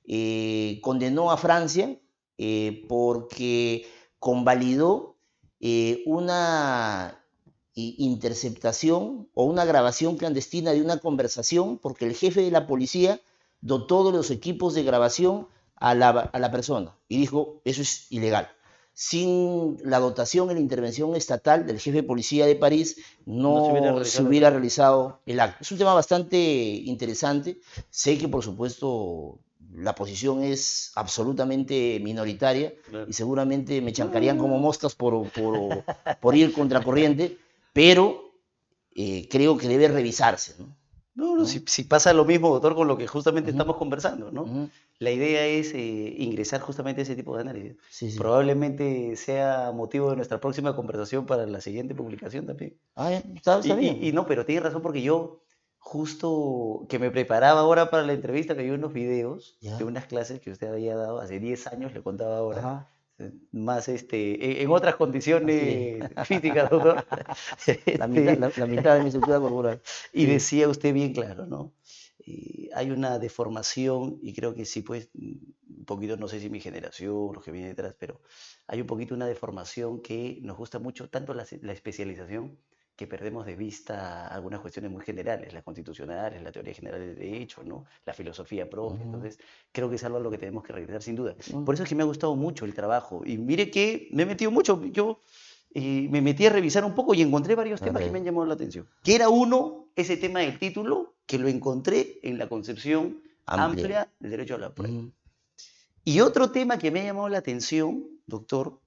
eh, 0.07 0.81
condenó 0.83 1.31
a 1.31 1.37
Francia 1.37 1.99
eh, 2.39 2.85
porque 2.89 3.87
convalidó 4.19 5.17
eh, 5.61 6.03
una 6.07 7.25
interceptación 7.75 9.29
o 9.35 9.45
una 9.45 9.65
grabación 9.65 10.17
clandestina 10.17 10.73
de 10.73 10.83
una 10.83 10.99
conversación 10.99 11.79
porque 11.79 12.07
el 12.07 12.15
jefe 12.15 12.43
de 12.43 12.51
la 12.51 12.67
policía 12.67 13.21
dotó 13.61 14.05
de 14.05 14.17
los 14.17 14.33
equipos 14.33 14.75
de 14.75 14.83
grabación 14.83 15.47
a 15.77 15.95
la, 15.95 16.09
a 16.09 16.39
la 16.41 16.51
persona 16.51 16.97
y 17.09 17.19
dijo, 17.19 17.61
eso 17.65 17.83
es 17.83 18.11
ilegal 18.11 18.49
sin 19.01 19.77
la 19.85 20.01
dotación 20.01 20.51
y 20.51 20.55
la 20.55 20.61
intervención 20.61 21.15
estatal 21.15 21.65
del 21.65 21.79
jefe 21.79 21.99
de 21.99 22.03
policía 22.03 22.47
de 22.47 22.57
París, 22.57 22.97
no, 23.27 24.03
se, 24.03 24.23
hubiera 24.25 24.51
realizado 24.51 25.21
el 25.25 25.39
acto. 25.39 25.59
Es 25.61 25.71
un 25.71 25.79
tema 25.79 25.95
bastante 25.95 26.37
interesante. 26.37 27.61
Sé 27.91 28.19
que, 28.19 28.27
por 28.27 28.43
supuesto, 28.43 29.39
la 29.73 29.95
posición 29.95 30.43
es 30.43 30.91
absolutamente 30.97 32.01
minoritaria 32.03 32.75
y 33.07 33.13
seguramente 33.13 33.81
me 33.81 33.93
chancarían 33.93 34.37
como 34.37 34.59
moscas 34.59 34.97
por, 34.97 35.31
por, 35.31 35.85
por 36.19 36.35
ir 36.35 36.53
contracorriente, 36.53 37.39
pero 37.73 38.33
eh, 38.97 39.29
creo 39.31 39.57
que 39.57 39.69
debe 39.69 39.87
revisarse. 39.87 40.57
¿no? 40.59 40.75
No, 41.19 41.35
no, 41.35 41.45
Si, 41.47 41.83
pasa 41.83 42.13
lo 42.13 42.25
mismo, 42.25 42.51
doctor, 42.51 42.77
con 42.77 42.87
lo 42.87 42.97
que 42.97 43.09
justamente 43.09 43.51
estamos 43.51 43.77
conversando, 43.77 44.31
¿no? 44.31 44.71
La 45.01 45.11
idea 45.11 45.47
es 45.47 45.75
eh, 45.75 46.15
ingresar 46.17 46.61
justamente 46.61 47.01
a 47.01 47.03
ese 47.03 47.17
tipo 47.17 47.35
de 47.35 47.43
análisis. 47.43 47.77
Probablemente 48.17 49.17
sea 49.17 49.73
motivo 49.75 50.11
de 50.11 50.17
nuestra 50.17 50.39
próxima 50.39 50.77
conversación 50.77 51.27
para 51.27 51.45
la 51.45 51.61
siguiente 51.61 51.93
publicación 51.93 52.47
también. 52.47 52.79
Ah, 52.95 53.11
está, 53.35 53.59
bien. 53.59 53.99
Y, 54.01 54.13
no, 54.13 54.27
pero 54.29 54.47
tiene 54.47 54.61
razón 54.61 54.81
porque 54.81 55.03
yo 55.03 55.43
justo 55.79 56.87
que 56.89 57.01
me 57.01 57.11
preparaba 57.11 57.63
ahora 57.63 57.91
para 57.91 58.05
la 58.05 58.13
entrevista, 58.13 58.55
que 58.55 58.63
vi 58.63 58.71
unos 58.71 58.93
videos 58.93 59.59
de 59.61 59.83
unas 59.83 60.07
clases 60.07 60.39
que 60.41 60.53
usted 60.53 60.69
había 60.69 60.95
dado 60.95 61.19
hace 61.19 61.41
10 61.41 61.67
años, 61.67 61.93
le 61.93 62.01
contaba 62.01 62.39
ahora 62.39 62.87
más 63.53 63.89
este, 63.89 64.63
en 64.63 64.71
otras 64.71 64.97
condiciones 64.97 66.03
físicas, 66.25 66.71
doctor. 66.71 67.05
la, 67.99 68.07
mitad, 68.07 68.39
la, 68.57 68.67
mitad, 68.67 68.97
de 68.97 69.01
mi 69.01 69.09
estructura 69.09 69.41
corporal. 69.41 69.83
Y 70.13 70.27
decía 70.27 70.69
usted 70.69 70.93
bien 70.95 71.13
claro, 71.13 71.47
¿no? 71.47 71.73
hay 72.75 72.91
una 72.91 73.19
deformación, 73.19 74.19
y 74.23 74.35
creo 74.35 74.55
que 74.55 74.65
sí, 74.65 74.83
pues, 74.83 75.09
un 75.15 75.85
poquito, 75.87 76.17
no 76.17 76.29
sé 76.29 76.41
si 76.41 76.51
mi 76.51 76.61
generación, 76.61 77.31
los 77.33 77.43
que 77.43 77.51
vienen 77.51 77.71
detrás, 77.71 77.95
pero 77.99 78.21
hay 78.67 78.81
un 78.81 78.87
poquito 78.87 79.15
una 79.15 79.27
deformación 79.27 80.03
que 80.03 80.39
nos 80.43 80.57
gusta 80.57 80.79
mucho, 80.79 81.09
tanto 81.09 81.33
la, 81.35 81.47
la 81.63 81.73
especialización 81.73 82.59
que 82.99 83.07
perdemos 83.07 83.47
de 83.47 83.55
vista 83.55 84.27
algunas 84.27 84.59
cuestiones 84.59 84.91
muy 84.91 85.05
generales, 85.05 85.53
las 85.53 85.63
constitucionales, 85.63 86.43
la 86.43 86.51
teoría 86.51 86.75
general 86.75 86.99
del 86.99 87.15
derecho, 87.15 87.63
¿no? 87.63 87.85
la 88.05 88.13
filosofía 88.13 88.69
propia. 88.69 89.05
Entonces, 89.05 89.39
creo 89.71 89.89
que 89.89 89.95
es 89.95 90.03
algo 90.03 90.17
a 90.17 90.21
lo 90.21 90.33
que 90.33 90.37
tenemos 90.37 90.65
que 90.65 90.73
regresar 90.73 91.01
sin 91.01 91.15
duda. 91.15 91.37
Por 91.65 91.75
eso 91.77 91.85
es 91.85 91.89
que 91.89 91.95
me 91.95 92.03
ha 92.03 92.07
gustado 92.07 92.35
mucho 92.35 92.65
el 92.65 92.75
trabajo. 92.75 93.23
Y 93.25 93.39
mire 93.39 93.71
que 93.71 94.09
me 94.11 94.25
he 94.25 94.27
metido 94.27 94.51
mucho. 94.51 94.85
Yo 94.87 95.21
eh, 95.75 96.09
me 96.11 96.21
metí 96.21 96.47
a 96.47 96.51
revisar 96.51 96.85
un 96.85 96.97
poco 96.97 97.15
y 97.15 97.23
encontré 97.23 97.55
varios 97.55 97.81
temas 97.81 98.03
que 98.03 98.11
me 98.11 98.19
han 98.19 98.25
llamado 98.25 98.47
la 98.47 98.55
atención. 98.55 98.89
Que 99.05 99.15
era 99.15 99.29
uno, 99.29 99.87
ese 99.95 100.17
tema 100.17 100.41
del 100.41 100.59
título, 100.59 101.15
que 101.25 101.39
lo 101.39 101.47
encontré 101.47 102.19
en 102.25 102.37
la 102.37 102.49
concepción 102.49 103.23
amplia, 103.47 104.11
del 104.19 104.33
derecho 104.33 104.57
a 104.57 104.59
la 104.59 104.75
prueba. 104.75 105.05
Y 106.03 106.19
otro 106.19 106.51
tema 106.51 106.79
que 106.79 106.91
me 106.91 107.03
ha 107.03 107.05
llamado 107.05 107.29
la 107.29 107.39
atención, 107.39 108.09
doctor, 108.27 108.81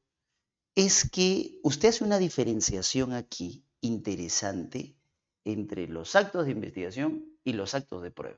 es 0.75 1.09
que 1.09 1.61
usted 1.63 1.87
hace 1.87 2.03
una 2.03 2.19
diferenciación 2.19 3.13
aquí 3.13 3.63
interesante 3.81 4.95
entre 5.43 5.87
los 5.87 6.15
actos 6.15 6.45
de 6.45 6.51
investigación 6.51 7.25
y 7.43 7.53
los 7.53 7.73
actos 7.73 8.03
de 8.03 8.11
prueba. 8.11 8.37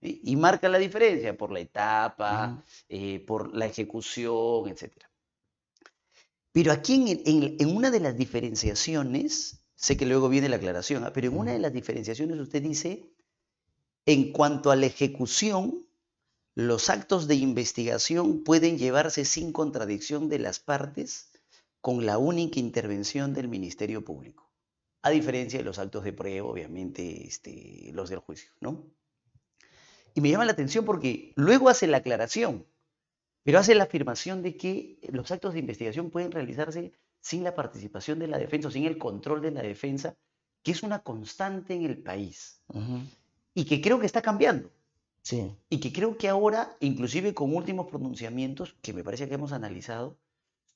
Y 0.00 0.36
marca 0.36 0.68
la 0.68 0.78
diferencia 0.78 1.36
por 1.36 1.50
la 1.50 1.60
etapa, 1.60 2.62
eh, 2.88 3.20
por 3.20 3.54
la 3.54 3.66
ejecución, 3.66 4.68
etc. 4.68 4.92
Pero 6.52 6.72
aquí 6.72 7.22
en, 7.24 7.74
una 7.74 7.90
de 7.90 8.00
las 8.00 8.16
diferenciaciones, 8.16 9.62
sé 9.74 9.96
que 9.96 10.04
luego 10.04 10.28
viene 10.28 10.50
la 10.50 10.56
aclaración, 10.56 11.04
¿ah? 11.04 11.12
pero 11.12 11.28
en 11.28 11.38
una 11.38 11.52
de 11.52 11.58
las 11.58 11.72
diferenciaciones 11.72 12.38
usted 12.38 12.62
dice, 12.62 13.10
en 14.04 14.32
cuanto 14.32 14.70
a 14.70 14.76
la 14.76 14.86
ejecución, 14.86 15.86
los 16.54 16.90
actos 16.90 17.28
de 17.28 17.36
investigación 17.36 18.44
pueden 18.44 18.76
llevarse 18.76 19.24
sin 19.24 19.52
contradicción 19.52 20.28
de 20.28 20.38
las 20.38 20.60
partes 20.60 21.30
con 21.80 22.04
la 22.04 22.18
única 22.18 22.60
intervención 22.60 23.32
del 23.32 23.48
Ministerio 23.48 24.04
Público 24.04 24.51
a 25.02 25.10
diferencia 25.10 25.58
de 25.58 25.64
los 25.64 25.78
actos 25.78 26.04
de 26.04 26.12
prueba, 26.12 26.48
obviamente, 26.48 27.26
este, 27.26 27.90
los 27.92 28.08
del 28.08 28.20
juicio, 28.20 28.50
¿no? 28.60 28.84
Y 30.14 30.20
me 30.20 30.30
llama 30.30 30.44
la 30.44 30.52
atención 30.52 30.84
porque 30.84 31.32
luego 31.36 31.68
hace 31.68 31.86
la 31.86 31.98
aclaración, 31.98 32.66
pero 33.42 33.58
hace 33.58 33.74
la 33.74 33.84
afirmación 33.84 34.42
de 34.42 34.56
que 34.56 34.98
los 35.12 35.30
actos 35.30 35.54
de 35.54 35.60
investigación 35.60 36.10
pueden 36.10 36.30
realizarse 36.30 36.92
sin 37.20 37.44
la 37.44 37.54
participación 37.54 38.18
de 38.18 38.28
la 38.28 38.38
defensa 38.38 38.68
o 38.68 38.70
sin 38.70 38.84
el 38.84 38.98
control 38.98 39.42
de 39.42 39.50
la 39.50 39.62
defensa, 39.62 40.16
que 40.62 40.72
es 40.72 40.82
una 40.82 41.00
constante 41.00 41.74
en 41.74 41.84
el 41.84 41.98
país 41.98 42.62
y 43.54 43.64
que 43.64 43.80
creo 43.80 43.98
que 43.98 44.06
está 44.06 44.22
cambiando. 44.22 44.70
Sí. 45.22 45.52
Y 45.70 45.78
que 45.78 45.92
creo 45.92 46.16
que 46.16 46.28
ahora, 46.28 46.76
inclusive 46.80 47.32
con 47.32 47.54
últimos 47.54 47.86
pronunciamientos 47.86 48.74
que 48.82 48.92
me 48.92 49.04
parece 49.04 49.28
que 49.28 49.34
hemos 49.34 49.52
analizado 49.52 50.18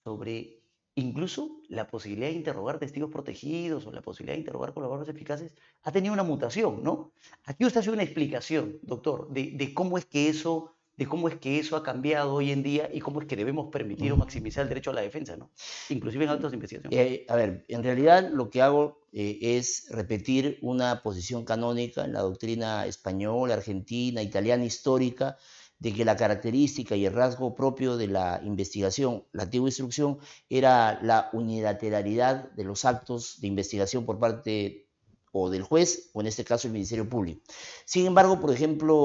sobre 0.05 0.61
Incluso 0.99 1.61
la 1.69 1.89
posibilidad 1.89 2.29
de 2.29 2.37
interrogar 2.37 2.79
testigos 2.79 3.11
protegidos 3.11 3.87
o 3.87 3.93
la 3.93 4.01
posibilidad 4.01 4.35
de 4.35 4.41
interrogar 4.41 4.73
colaboradores 4.73 5.15
eficaces 5.15 5.55
ha 5.83 5.93
tenido 5.93 6.15
una 6.15 6.23
mutación, 6.23 6.83
¿no? 6.83 7.13
Aquí 7.45 7.67
usted 7.67 7.81
hace 7.81 7.91
una 7.91 8.03
explicación, 8.03 8.79
doctor, 8.81 9.29
de, 9.31 9.75
cómo 9.75 9.99
es 9.99 10.07
que 10.07 10.31
eso 10.31 10.73
de 10.97 11.07
cómo 11.07 11.29
es 11.29 11.37
que 11.37 11.59
eso 11.59 11.77
ha 11.77 11.83
cambiado 11.83 12.33
hoy 12.33 12.51
en 12.51 12.63
día 12.63 12.89
y 12.91 13.01
cómo 13.01 13.21
es 13.21 13.27
que 13.27 13.37
debemos 13.37 13.69
permitir 13.71 14.11
o 14.13 14.17
maximizar 14.17 14.63
el 14.63 14.71
derecho 14.71 14.93
a 14.93 14.95
la 14.95 15.03
defensa, 15.03 15.37
¿no? 15.37 15.51
Inclusive 15.91 16.25
en 16.25 16.31
actos 16.31 16.53
de 16.53 16.57
investigación. 16.57 16.91
Eh, 16.95 17.27
a 17.29 17.37
ver, 17.37 17.67
en 17.69 17.83
realidad 17.83 18.31
lo 18.33 18.49
que 18.49 18.63
hago 18.63 19.03
eh, 19.13 19.39
es 19.43 19.89
repetir 19.91 20.59
una 20.63 21.03
posición 21.03 21.45
canónica 21.45 22.07
en 22.07 22.15
la 22.15 22.21
doctrina 22.21 22.87
española, 22.87 23.53
argentina, 23.53 24.23
italiana, 24.23 24.65
histórica, 24.65 25.37
de 25.79 25.93
que 25.93 26.05
la 26.05 26.17
característica 26.17 26.97
y 26.97 27.05
el 27.07 27.13
rasgo 27.13 27.55
propio 27.55 27.97
de 27.97 28.09
la 28.09 28.41
investigación, 28.45 29.25
la 29.33 29.45
antigua 29.45 29.69
instrucción, 29.69 30.19
era 30.49 31.01
la 31.03 31.29
unilateralidad 31.33 32.51
de 32.53 32.65
los 32.65 32.85
actos 32.85 33.41
de 33.41 33.49
investigación 33.49 34.07
por 34.07 34.19
parte 34.19 34.89
o 35.33 35.51
del 35.51 35.63
juez 35.63 36.11
o 36.15 36.23
en 36.23 36.29
este 36.29 36.45
caso 36.45 36.67
el 36.67 36.73
Ministerio 36.73 37.09
Público. 37.09 37.43
Sin 37.85 38.07
embargo, 38.07 38.41
por 38.41 38.53
ejemplo, 38.53 38.97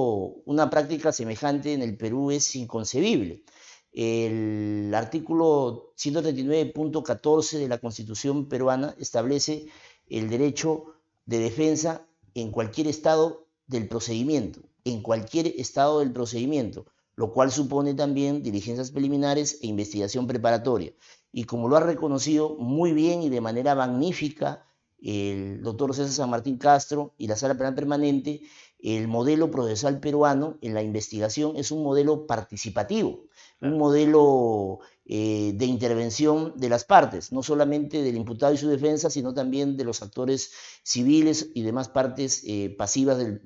una 0.46 0.70
práctica 0.70 1.12
semejante 1.12 1.74
en 1.74 1.82
el 1.82 1.98
Perú 1.98 2.32
es 2.32 2.56
inconcebible. 2.56 3.44
El 3.92 4.94
artículo 4.96 5.94
139.14 5.98 7.60
de 7.60 7.68
la 7.68 7.80
Constitución 7.80 8.48
peruana 8.48 8.96
establece 8.98 9.66
el 10.08 10.30
derecho 10.30 10.86
de 11.26 11.40
defensa 11.40 12.08
en 12.34 12.52
cualquier 12.52 12.88
estado 12.88 13.48
del 13.68 13.90
procedimiento 13.90 14.71
en 14.86 15.02
cualquier 15.02 15.48
estado 15.48 16.00
del 16.00 16.12
procedimiento, 16.12 16.86
lo 17.16 17.32
cual 17.34 17.52
supone 17.52 17.94
también 17.94 18.44
diligencias 18.44 18.92
preliminares 18.92 19.60
e 19.62 19.68
investigación 19.68 20.28
preparatoria. 20.28 20.94
Y 21.32 21.46
como 21.46 21.68
lo 21.68 21.78
ha 21.78 21.82
reconocido 21.82 22.56
muy 22.58 22.94
bien 22.94 23.22
y 23.22 23.30
de 23.30 23.42
manera 23.42 23.76
magnífica 23.76 24.66
el 25.02 25.62
doctor 25.64 25.96
César 25.96 26.12
San 26.12 26.30
Martín 26.30 26.58
Castro 26.58 27.14
y 27.18 27.28
la 27.28 27.36
Sala 27.36 27.56
Penal 27.56 27.74
Permanente, 27.74 28.42
el 28.80 29.08
modelo 29.08 29.52
procesal 29.52 30.00
peruano 30.00 30.58
en 30.62 30.74
la 30.74 30.82
investigación 30.82 31.56
es 31.56 31.72
un 31.72 31.84
modelo 31.84 32.26
participativo, 32.26 33.26
un 33.62 33.78
modelo 33.78 34.80
eh, 35.14 35.52
de 35.56 35.66
intervención 35.66 36.54
de 36.56 36.70
las 36.70 36.86
partes, 36.86 37.34
no 37.34 37.44
solamente 37.44 38.02
del 38.02 38.16
imputado 38.16 38.54
y 38.54 38.58
su 38.58 38.70
defensa, 38.70 39.10
sino 39.10 39.34
también 39.34 39.76
de 39.76 39.84
los 39.84 40.02
actores 40.02 40.54
civiles 40.84 41.50
y 41.54 41.64
demás 41.64 41.90
partes 41.90 42.42
eh, 42.48 42.74
pasivas 42.78 43.18
de, 43.18 43.42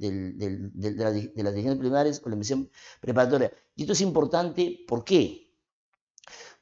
las 0.75 1.13
decisiones 1.15 1.79
preliminares 1.79 2.21
o 2.23 2.29
la 2.29 2.35
investigación 2.35 2.69
preparatoria. 3.01 3.51
Y 3.75 3.81
esto 3.81 3.93
es 3.93 4.01
importante, 4.01 4.85
¿por 4.87 5.03
qué? 5.03 5.55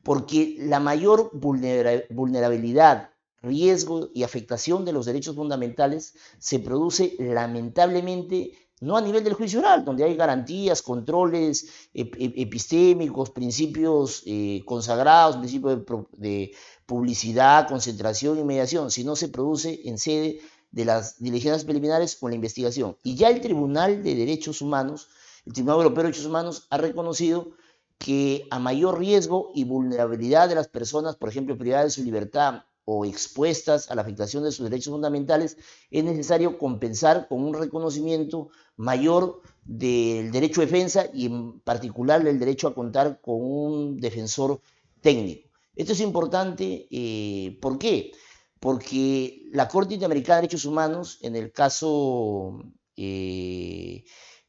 Porque 0.04 0.56
la 0.60 0.80
mayor 0.80 1.32
vulnerabilidad, 1.34 3.10
riesgo 3.42 4.10
y 4.14 4.24
afectación 4.24 4.86
de 4.86 4.94
los 4.94 5.06
derechos 5.06 5.36
fundamentales 5.36 6.16
se 6.40 6.60
produce 6.60 7.18
lamentablemente 7.20 8.54
no 8.84 8.98
a 8.98 9.02
nivel 9.02 9.24
del 9.24 9.34
juicio 9.34 9.60
oral, 9.60 9.86
donde 9.86 10.04
hay 10.04 10.16
garantías, 10.16 10.82
controles 10.82 11.90
epistémicos, 11.94 13.30
principios 13.30 14.24
eh, 14.26 14.62
consagrados, 14.66 15.38
principios 15.38 15.80
de, 16.12 16.52
publicidad, 16.86 17.68
concentración 17.68 18.38
y 18.38 18.44
mediación, 18.44 18.92
sino 18.92 19.16
se 19.16 19.30
produce 19.30 19.82
en 19.86 19.98
sede 19.98 20.42
de 20.72 20.84
las 20.84 21.20
diligencias 21.20 21.64
preliminares 21.64 22.18
o 22.20 22.28
la 22.28 22.36
investigación. 22.36 22.98
Y 23.04 23.16
ya 23.16 23.30
el 23.30 23.40
Tribunal 23.40 24.04
de 24.04 24.16
Derechos 24.16 24.62
Humanos, 24.62 25.08
el 25.46 25.54
Tribunal 25.54 25.78
Europeo 25.78 26.04
de 26.04 26.08
Derechos 26.10 26.26
Humanos, 26.26 26.68
ha 26.70 26.78
reconocido 26.78 27.52
que 27.98 28.48
a 28.52 28.60
mayor 28.60 29.00
riesgo 29.00 29.52
y 29.56 29.64
vulnerabilidad 29.64 30.50
de 30.50 30.56
las 30.56 30.68
personas, 30.68 31.16
por 31.16 31.30
ejemplo, 31.30 31.58
privadas 31.58 31.86
de 31.86 31.92
su 31.92 32.04
libertad 32.04 32.64
o 32.86 33.06
expuestas 33.06 33.90
a 33.90 33.96
la 33.96 34.02
afectación 34.02 34.44
de 34.44 34.52
sus 34.52 34.70
derechos 34.70 34.92
fundamentales, 34.92 35.58
es 35.90 36.04
necesario 36.04 36.58
compensar 36.58 37.28
con 37.28 37.44
un 37.44 37.54
reconocimiento 37.54 38.50
mayor 38.76 39.42
del 39.64 40.32
derecho 40.32 40.62
de 40.62 40.68
defensa 40.68 41.06
y 41.14 41.28
en 41.28 41.60
particular 41.62 42.26
el 42.28 42.40
derecho 42.40 42.68
a 42.68 42.76
contar 42.76 43.22
con 43.22 43.36
un 43.40 44.00
defensor 44.00 44.60
técnico. 45.02 45.50
Esto 45.76 45.94
es 45.94 46.02
importante, 46.02 46.88
eh, 46.92 47.58
¿por 47.62 47.80
qué? 47.80 48.12
Porque 48.60 49.44
la 49.52 49.68
Corte 49.68 49.96
Interamericana 49.96 50.38
de 50.38 50.42
Derechos 50.44 50.66
Humanos, 50.66 51.20
en 51.22 51.36
el 51.36 51.52
caso 51.52 52.60
eh, 52.96 54.04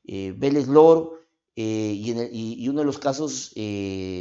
eh 0.05 0.35
Vélez 0.37 0.68
Lor, 0.68 1.25
eh, 1.57 1.94
y, 1.94 2.64
y, 2.64 2.68
uno 2.68 2.81
de 2.81 2.85
los 2.85 2.99
casos 2.99 3.55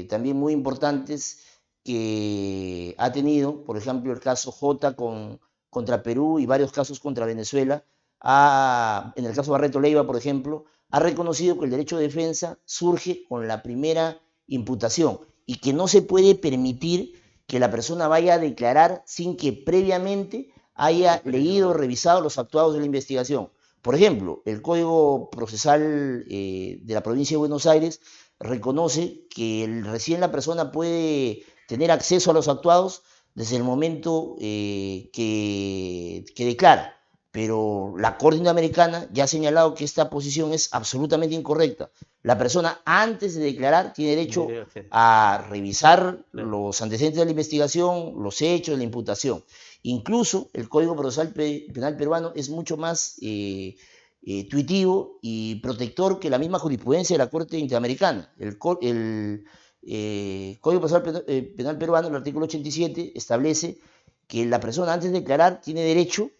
también 0.07 0.37
muy 0.37 0.53
importantes 0.53 1.39
que 1.83 2.95
ha 2.97 3.11
tenido, 3.11 3.63
por 3.63 3.77
ejemplo, 3.77 4.13
el 4.13 4.19
caso 4.19 4.51
J 4.51 4.95
con, 4.95 5.39
contra 5.69 6.03
Perú 6.03 6.39
y 6.39 6.45
varios 6.45 6.71
casos 6.71 6.99
contra 6.99 7.25
Venezuela, 7.25 7.83
en 8.23 9.25
el 9.25 9.35
caso 9.35 9.51
Barreto 9.51 9.79
Leiva, 9.79 10.07
por 10.07 10.15
ejemplo, 10.15 10.65
ha 10.89 10.99
reconocido 10.99 11.57
que 11.57 11.65
el 11.65 11.71
derecho 11.71 11.97
de 11.97 12.03
defensa 12.03 12.59
surge 12.65 13.25
con 13.27 13.47
la 13.47 13.63
primera 13.63 14.21
imputación 14.47 15.19
y 15.45 15.55
que 15.55 15.73
no 15.73 15.87
se 15.87 16.01
puede 16.01 16.35
permitir 16.35 17.21
que 17.47 17.59
la 17.59 17.69
persona 17.69 18.07
vaya 18.07 18.35
a 18.35 18.39
declarar 18.39 19.03
sin 19.05 19.35
que 19.35 19.51
previamente 19.51 20.53
haya 20.75 21.21
leído 21.25 21.69
o 21.69 21.73
revisado 21.73 22.21
los 22.21 22.37
actuados 22.37 22.73
de 22.73 22.79
la 22.79 22.85
investigación. 22.85 23.49
Por 23.81 23.95
ejemplo, 23.95 24.41
el 24.45 24.61
Código 24.61 25.29
Procesal 25.29 26.25
eh, 26.29 26.79
de 26.81 26.93
la 26.93 27.03
provincia 27.03 27.35
de 27.35 27.39
Buenos 27.39 27.65
Aires 27.65 27.99
reconoce 28.39 29.27
que 29.29 29.81
recién 29.83 30.21
la 30.21 30.31
persona 30.31 30.71
puede 30.71 31.43
tener 31.67 31.91
acceso 31.91 32.31
a 32.31 32.33
los 32.33 32.47
actuados 32.47 33.03
desde 33.35 33.57
el 33.57 33.63
momento 33.63 34.35
eh, 34.39 35.09
que, 35.13 36.25
que 36.35 36.45
declara 36.45 37.03
pero 37.33 37.95
la 37.97 38.15
Corte 38.19 38.37
Interamericana 38.37 39.09
ya 39.11 39.23
ha 39.23 39.27
señalado 39.27 39.73
que 39.73 39.85
esta 39.85 40.11
posición 40.11 40.53
es 40.53 40.69
absolutamente 40.71 41.33
incorrecta. 41.33 41.89
La 42.21 42.37
persona 42.37 42.81
antes 42.85 43.33
de 43.33 43.45
declarar 43.45 43.91
tiene 43.91 44.15
derecho 44.15 44.47
a 44.91 45.43
revisar 45.49 46.23
los 46.31 46.79
antecedentes 46.83 47.17
de 47.17 47.25
la 47.25 47.31
investigación, 47.31 48.13
los 48.21 48.39
hechos, 48.43 48.77
la 48.77 48.83
imputación. 48.83 49.43
Incluso 49.81 50.51
el 50.53 50.69
Código 50.69 50.95
Procesal 50.95 51.33
Penal 51.33 51.97
peruano 51.97 52.33
es 52.35 52.51
mucho 52.51 52.77
más 52.77 53.17
eh, 53.23 53.77
eh, 54.21 54.47
tuitivo 54.47 55.17
y 55.23 55.55
protector 55.55 56.19
que 56.19 56.29
la 56.29 56.37
misma 56.37 56.59
jurisprudencia 56.59 57.15
de 57.15 57.23
la 57.23 57.31
Corte 57.31 57.57
Interamericana. 57.57 58.31
El, 58.37 58.59
el 58.83 59.45
eh, 59.85 60.57
Código 60.61 60.81
Procesal 60.81 61.23
Penal 61.55 61.77
peruano, 61.77 62.07
el 62.07 62.15
artículo 62.15 62.45
87, 62.45 63.13
establece 63.15 63.79
que 64.27 64.45
la 64.45 64.59
persona 64.59 64.93
antes 64.93 65.11
de 65.11 65.19
declarar 65.19 65.61
tiene 65.61 65.81
derecho 65.81 66.31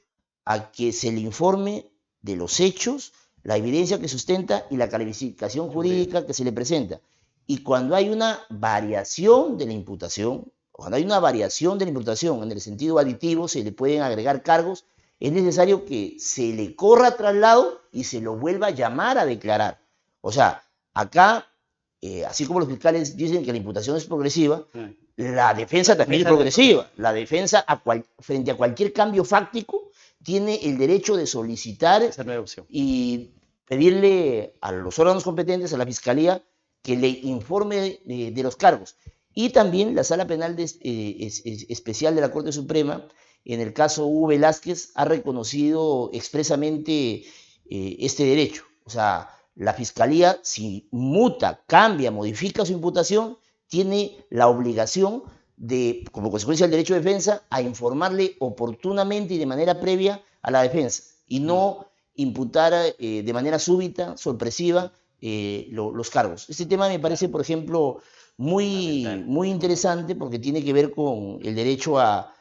a 0.45 0.71
que 0.71 0.91
se 0.91 1.12
le 1.12 1.21
informe 1.21 1.89
de 2.21 2.36
los 2.36 2.60
hechos, 2.60 3.13
la 3.43 3.58
evidencia 3.58 3.99
que 3.99 4.08
sustenta 4.08 4.65
y 4.69 4.77
la 4.77 4.89
calificación 4.89 5.69
jurídica 5.69 6.25
que 6.25 6.34
se 6.34 6.43
le 6.43 6.51
presenta. 6.51 7.01
Y 7.45 7.63
cuando 7.63 7.95
hay 7.95 8.10
una 8.10 8.39
variación 8.49 9.58
de 9.58 9.65
la 9.65 9.73
imputación, 9.73 10.51
cuando 10.71 10.97
hay 10.97 11.03
una 11.03 11.19
variación 11.19 11.77
de 11.77 11.86
la 11.86 11.89
imputación 11.89 12.41
en 12.41 12.51
el 12.51 12.62
sentido 12.62 12.99
aditivo, 12.99 13.47
se 13.47 13.63
le 13.63 13.71
pueden 13.71 14.01
agregar 14.01 14.43
cargos, 14.43 14.86
es 15.19 15.32
necesario 15.32 15.86
que 15.86 16.15
se 16.19 16.53
le 16.53 16.75
corra 16.75 17.15
traslado 17.15 17.82
y 17.91 18.06
se 18.06 18.21
lo 18.21 18.36
vuelva 18.36 18.67
a 18.67 18.71
llamar 18.71 19.17
a 19.17 19.25
declarar. 19.25 19.82
O 20.21 20.32
sea, 20.32 20.63
acá, 20.93 21.47
eh, 22.05 22.25
así 22.25 22.45
como 22.45 22.59
los 22.59 22.67
fiscales 22.67 23.15
dicen 23.15 23.45
que 23.45 23.53
la 23.53 23.57
imputación 23.59 23.95
es 23.95 24.03
progresiva, 24.03 24.65
la 25.15 25.53
defensa 25.53 25.95
también 25.95 26.23
es 26.23 26.27
progresiva. 26.27 26.91
La 26.97 27.13
defensa 27.13 27.65
frente 28.19 28.51
a 28.51 28.57
cualquier 28.57 28.91
cambio 28.91 29.23
fáctico 29.23 29.89
tiene 30.21 30.59
el 30.63 30.77
derecho 30.77 31.15
de 31.15 31.25
solicitar 31.25 32.01
y 32.67 33.29
pedirle 33.65 34.53
a 34.59 34.73
los 34.73 34.99
órganos 34.99 35.23
competentes, 35.23 35.71
a 35.71 35.77
la 35.77 35.85
Fiscalía, 35.85 36.43
que 36.81 36.97
le 36.97 37.07
informe 37.07 38.01
de, 38.03 38.43
los 38.43 38.57
cargos. 38.57 38.97
Y 39.33 39.51
también 39.51 39.95
la 39.95 40.03
Sala 40.03 40.27
Penal 40.27 40.57
eh, 40.59 41.31
Especial 41.69 42.15
de 42.15 42.21
la 42.21 42.31
Corte 42.31 42.51
Suprema, 42.51 43.07
en 43.45 43.61
el 43.61 43.71
caso 43.71 44.07
Hugo 44.07 44.27
Velázquez, 44.27 44.91
ha 44.95 45.05
reconocido 45.05 46.09
expresamente 46.11 47.23
eh, 47.69 47.95
este 47.99 48.25
derecho. 48.25 48.65
O 48.83 48.89
sea, 48.89 49.29
la 49.55 49.73
Fiscalía, 49.73 50.39
si 50.41 50.87
muta, 50.91 51.61
cambia, 51.67 52.11
modifica 52.11 52.65
su 52.65 52.73
imputación, 52.73 53.37
tiene 53.67 54.25
la 54.29 54.47
obligación 54.47 55.23
de, 55.57 56.03
como 56.11 56.31
consecuencia 56.31 56.65
del 56.65 56.71
derecho 56.71 56.93
de 56.93 57.01
defensa, 57.01 57.43
a 57.49 57.61
informarle 57.61 58.35
oportunamente 58.39 59.35
y 59.35 59.37
de 59.37 59.45
manera 59.45 59.79
previa 59.79 60.21
a 60.41 60.51
la 60.51 60.63
defensa 60.63 61.03
y 61.27 61.39
no 61.39 61.87
imputar 62.15 62.73
eh, 62.99 63.23
de 63.23 63.33
manera 63.33 63.59
súbita, 63.59 64.17
sorpresiva, 64.17 64.91
eh, 65.21 65.69
los 65.71 66.09
cargos. 66.09 66.49
Este 66.49 66.65
tema 66.65 66.89
me 66.89 66.99
parece, 66.99 67.29
por 67.29 67.39
ejemplo, 67.39 68.01
muy, 68.37 69.05
muy 69.25 69.49
interesante 69.49 70.15
porque 70.15 70.37
tiene 70.37 70.63
que 70.63 70.73
ver 70.73 70.91
con 70.91 71.39
el 71.41 71.55
derecho 71.55 71.97
a, 71.97 72.33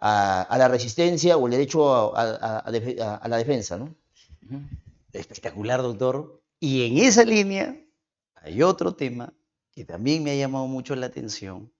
la 0.00 0.68
resistencia 0.68 1.36
o 1.36 1.46
el 1.46 1.52
derecho 1.52 2.16
a, 2.16 2.64
la 3.28 3.36
defensa. 3.36 3.76
¿no? 3.76 3.94
Espectacular, 5.12 5.82
doctor. 5.82 6.39
Y 6.60 6.86
en 6.86 6.98
esa 6.98 7.24
línea 7.24 7.74
hay 8.34 8.62
otro 8.62 8.94
tema 8.94 9.32
que 9.72 9.86
también 9.86 10.22
me 10.22 10.32
ha 10.32 10.36
llamado 10.36 10.66
mucho 10.66 10.94
la 10.94 11.06
atención, 11.06 11.72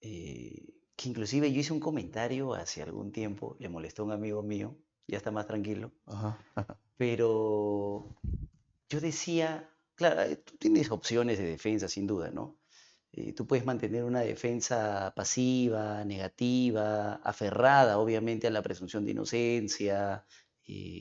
eh, 0.00 0.74
que 0.96 1.08
inclusive 1.08 1.52
yo 1.52 1.60
hice 1.60 1.72
un 1.72 1.78
comentario 1.78 2.52
hace 2.52 2.82
algún 2.82 3.12
tiempo, 3.12 3.56
le 3.60 3.68
molestó 3.68 4.02
a 4.02 4.06
un 4.06 4.12
amigo 4.12 4.42
mío, 4.42 4.76
ya 5.06 5.18
está 5.18 5.30
más 5.30 5.46
tranquilo, 5.46 5.92
pero 6.96 8.16
yo 8.88 9.00
decía, 9.00 9.70
claro, 9.94 10.22
eh, 10.22 10.36
tú 10.36 10.56
tienes 10.56 10.90
opciones 10.90 11.38
de 11.38 11.44
defensa 11.44 11.86
sin 11.86 12.08
duda, 12.08 12.32
¿no? 12.32 12.58
Eh, 13.12 13.32
tú 13.34 13.46
puedes 13.46 13.64
mantener 13.64 14.02
una 14.02 14.20
defensa 14.20 15.12
pasiva, 15.14 16.04
negativa, 16.04 17.14
aferrada 17.22 17.98
obviamente 17.98 18.48
a 18.48 18.50
la 18.50 18.62
presunción 18.62 19.04
de 19.04 19.12
inocencia, 19.12 20.26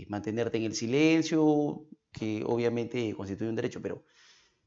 mantenerte 0.08 0.58
en 0.58 0.64
el 0.64 0.76
silencio, 0.76 1.88
que 2.18 2.44
obviamente 2.46 3.14
constituye 3.16 3.50
un 3.50 3.56
derecho, 3.56 3.82
pero 3.82 4.04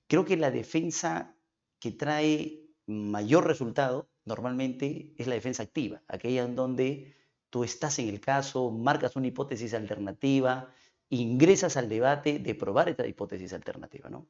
creo 0.07 0.25
que 0.25 0.37
la 0.37 0.51
defensa 0.51 1.35
que 1.79 1.93
trae 1.93 2.67
mayor 2.87 3.47
resultado 3.47 4.09
normalmente 4.25 5.15
es 5.17 5.27
la 5.27 5.35
defensa 5.35 5.63
activa, 5.63 6.03
aquella 6.09 6.45
en 6.45 6.55
donde 6.57 7.15
tú 7.49 7.65
estás 7.65 7.99
en 7.99 8.09
el 8.09 8.21
caso, 8.21 8.71
marcas 8.71 9.17
una 9.17 9.27
hipótesis 9.27 9.75
alternativa, 9.75 10.73
ingresas 11.09 11.77
al 11.77 11.89
debate 11.89 12.39
de 12.39 12.55
probar 12.55 12.89
esta 12.89 13.07
hipótesis 13.07 13.53
alternativa. 13.53 14.09
¿no? 14.09 14.27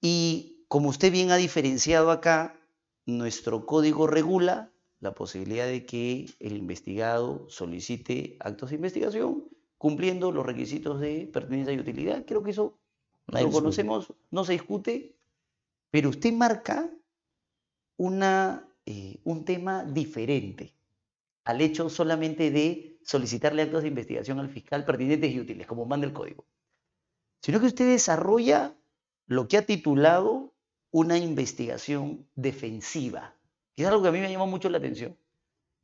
Y 0.00 0.64
como 0.68 0.90
usted 0.90 1.10
bien 1.10 1.30
ha 1.30 1.36
diferenciado 1.36 2.10
acá, 2.10 2.60
nuestro 3.06 3.64
código 3.66 4.06
regula 4.06 4.72
la 5.00 5.14
posibilidad 5.14 5.66
de 5.66 5.86
que 5.86 6.26
el 6.40 6.56
investigado 6.56 7.46
solicite 7.48 8.36
actos 8.40 8.70
de 8.70 8.76
investigación 8.76 9.44
cumpliendo 9.78 10.32
los 10.32 10.46
requisitos 10.46 11.00
de 11.00 11.28
pertenencia 11.32 11.72
y 11.72 11.80
utilidad. 11.80 12.24
Creo 12.26 12.42
que 12.42 12.50
eso 12.50 12.78
lo 13.26 13.50
conocemos, 13.50 14.12
no 14.30 14.44
se 14.44 14.52
discute, 14.52 15.16
pero 15.90 16.10
usted 16.10 16.32
marca 16.32 16.90
una, 17.96 18.68
eh, 18.84 19.18
un 19.24 19.44
tema 19.44 19.84
diferente 19.84 20.72
al 21.44 21.60
hecho 21.60 21.88
solamente 21.88 22.50
de 22.50 22.98
solicitarle 23.04 23.62
actos 23.62 23.82
de 23.82 23.88
investigación 23.88 24.40
al 24.40 24.50
fiscal 24.50 24.84
pertinentes 24.84 25.32
y 25.32 25.40
útiles, 25.40 25.66
como 25.66 25.86
manda 25.86 26.06
el 26.06 26.12
código, 26.12 26.44
sino 27.40 27.60
que 27.60 27.66
usted 27.66 27.88
desarrolla 27.88 28.74
lo 29.26 29.46
que 29.46 29.56
ha 29.56 29.62
titulado 29.64 30.52
una 30.90 31.18
investigación 31.18 32.26
defensiva, 32.34 33.36
que 33.76 33.82
es 33.82 33.88
algo 33.88 34.02
que 34.02 34.08
a 34.08 34.12
mí 34.12 34.18
me 34.18 34.30
llamó 34.30 34.46
mucho 34.46 34.68
la 34.68 34.78
atención. 34.78 35.16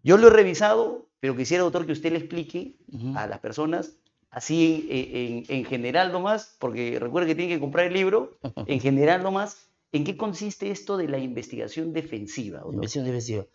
Yo 0.02 0.16
lo 0.16 0.28
he 0.28 0.30
revisado, 0.30 1.06
pero 1.22 1.36
quisiera, 1.36 1.62
doctor, 1.62 1.86
que 1.86 1.92
usted 1.92 2.10
le 2.10 2.18
explique 2.18 2.74
a 3.14 3.28
las 3.28 3.38
personas, 3.38 3.96
así 4.30 4.88
en, 4.90 5.44
en, 5.46 5.64
general 5.64 6.10
nomás, 6.10 6.56
porque 6.58 6.98
recuerde 6.98 7.28
que 7.28 7.34
tiene 7.36 7.54
que 7.54 7.60
comprar 7.60 7.86
el 7.86 7.92
libro, 7.92 8.40
en 8.66 8.80
general 8.80 9.22
nomás, 9.22 9.68
¿en 9.92 10.02
qué 10.02 10.16
consiste 10.16 10.72
esto 10.72 10.96
de 10.96 11.06
la 11.06 11.18
investigación 11.18 11.92
defensiva? 11.92 12.64
Investigación 12.66 13.04
defensiva. 13.04 13.46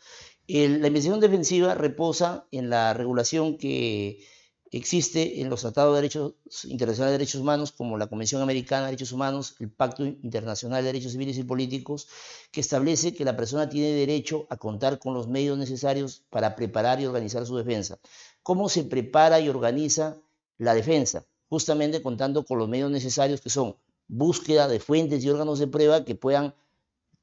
la 0.47 0.87
investigación 0.87 1.19
defensiva 1.19 1.75
reposa 1.75 2.47
en 2.51 2.69
la 2.69 2.93
regulación 2.93 3.57
que 3.57 4.23
existe 4.71 5.41
en 5.41 5.49
los 5.49 5.61
tratados 5.61 5.93
de 5.93 6.01
derechos 6.01 6.33
internacionales 6.65 7.13
de 7.13 7.17
derechos 7.17 7.41
humanos, 7.41 7.71
como 7.71 7.97
la 7.97 8.07
Convención 8.07 8.41
Americana 8.41 8.83
de 8.83 8.91
Derechos 8.91 9.11
Humanos, 9.11 9.55
el 9.59 9.69
Pacto 9.69 10.05
Internacional 10.05 10.83
de 10.83 10.87
Derechos 10.87 11.13
Civiles 11.13 11.37
y 11.37 11.43
Políticos, 11.43 12.07
que 12.51 12.61
establece 12.61 13.13
que 13.13 13.25
la 13.25 13.35
persona 13.35 13.69
tiene 13.69 13.91
derecho 13.91 14.47
a 14.49 14.57
contar 14.57 14.99
con 14.99 15.13
los 15.13 15.27
medios 15.27 15.57
necesarios 15.57 16.23
para 16.29 16.55
preparar 16.55 16.99
y 16.99 17.05
organizar 17.05 17.45
su 17.45 17.55
defensa. 17.55 17.99
¿Cómo 18.43 18.69
se 18.69 18.83
prepara 18.83 19.39
y 19.39 19.49
organiza 19.49 20.17
la 20.57 20.73
defensa? 20.73 21.25
Justamente 21.49 22.01
contando 22.01 22.45
con 22.45 22.57
los 22.57 22.67
medios 22.67 22.91
necesarios 22.91 23.41
que 23.41 23.49
son 23.49 23.77
búsqueda 24.07 24.67
de 24.67 24.79
fuentes 24.79 25.23
y 25.23 25.29
órganos 25.29 25.59
de 25.59 25.67
prueba 25.67 26.05
que 26.05 26.15
puedan 26.15 26.55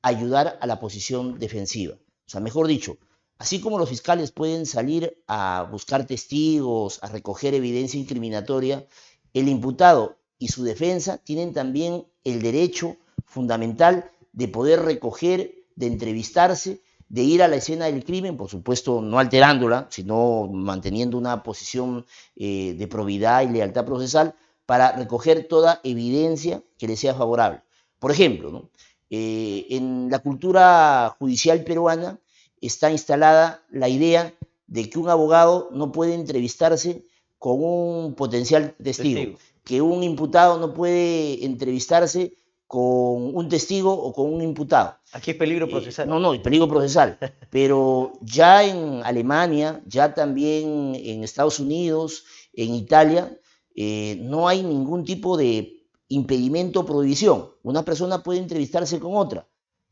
ayudar 0.03 0.59
a 0.61 0.67
la 0.67 0.81
posición 0.81 1.39
defensiva. 1.39 1.95
O 1.95 2.31
sea, 2.31 2.41
mejor 2.41 2.67
dicho, 2.67 2.99
Así 3.39 3.61
como 3.61 3.79
los 3.79 3.89
fiscales 3.89 4.31
pueden 4.31 4.65
salir 4.65 5.23
a 5.27 5.69
buscar 5.71 6.07
testigos, 6.07 6.99
a 7.03 7.09
recoger 7.09 7.55
evidencia 7.55 7.99
incriminatoria, 7.99 8.87
el 9.33 9.49
imputado 9.49 10.17
y 10.39 10.49
su 10.49 10.63
defensa 10.63 11.19
tienen 11.19 11.53
también 11.53 12.07
el 12.23 12.41
derecho 12.43 12.97
fundamental 13.25 14.11
de 14.33 14.49
poder 14.49 14.83
recoger, 14.83 15.55
de 15.75 15.87
entrevistarse, 15.87 16.81
de 17.09 17.23
ir 17.23 17.43
a 17.43 17.49
la 17.49 17.57
escena 17.57 17.87
del 17.87 18.05
crimen, 18.05 18.37
por 18.37 18.49
supuesto 18.49 19.01
no 19.01 19.19
alterándola, 19.19 19.87
sino 19.91 20.49
manteniendo 20.49 21.19
una 21.19 21.43
posición 21.43 22.07
eh, 22.37 22.75
de 22.77 22.87
probidad 22.89 23.43
y 23.43 23.49
lealtad 23.49 23.85
procesal 23.85 24.35
para 24.67 24.93
recoger 24.93 25.47
toda 25.47 25.81
evidencia 25.85 26.63
que 26.79 26.89
le 26.89 26.97
sea 26.97 27.15
favorable. 27.15 27.63
Por 27.99 28.11
ejemplo, 28.11 28.71
eh, 29.11 29.67
en 29.71 30.09
la 30.11 30.19
cultura 30.21 31.15
judicial 31.19 31.63
peruana, 31.63 32.19
está 32.61 32.91
instalada 32.91 33.63
la 33.71 33.89
idea 33.89 34.35
de 34.67 34.89
que 34.89 34.99
un 34.99 35.09
abogado 35.09 35.69
no 35.73 35.93
puede 35.93 36.15
entrevistarse 36.15 37.05
con 37.39 37.63
un 37.63 38.15
potencial 38.15 38.75
testigo, 38.83 39.39
que 39.65 39.83
un 39.83 40.03
imputado 40.03 40.59
no 40.59 40.73
puede 40.73 41.45
entrevistarse 41.45 42.35
con 42.67 43.37
un 43.37 43.49
testigo 43.49 43.93
o 43.93 44.13
con 44.13 44.33
un 44.33 44.41
imputado. 44.41 44.97
Aquí 45.13 45.33
es 45.33 45.37
peligro 45.37 45.67
eh, 45.67 45.71
procesal. 45.71 46.09
no, 46.09 46.19
no, 46.19 46.35
es 46.35 46.41
peligro 46.41 46.69
procesal. 46.69 47.19
Pero 47.51 48.13
ya 48.23 48.65
en 48.65 49.03
Alemania, 49.05 49.83
ya 49.87 50.15
también 50.15 50.95
en 50.97 51.23
Estados 51.23 51.61
Unidos, 51.61 52.25
en 52.55 52.75
Italia, 52.75 53.39
eh, 53.77 54.19
no 54.23 54.49
hay 54.49 54.63
ningún 54.63 55.05
tipo 55.05 55.37
de 55.37 55.85
impedimento 56.09 56.81
o 56.81 56.87
prohibición. 56.87 57.51
Una 57.63 57.85
persona 57.85 58.23
puede 58.23 58.39
entrevistarse 58.41 58.99
con 58.99 59.17
otra 59.17 59.47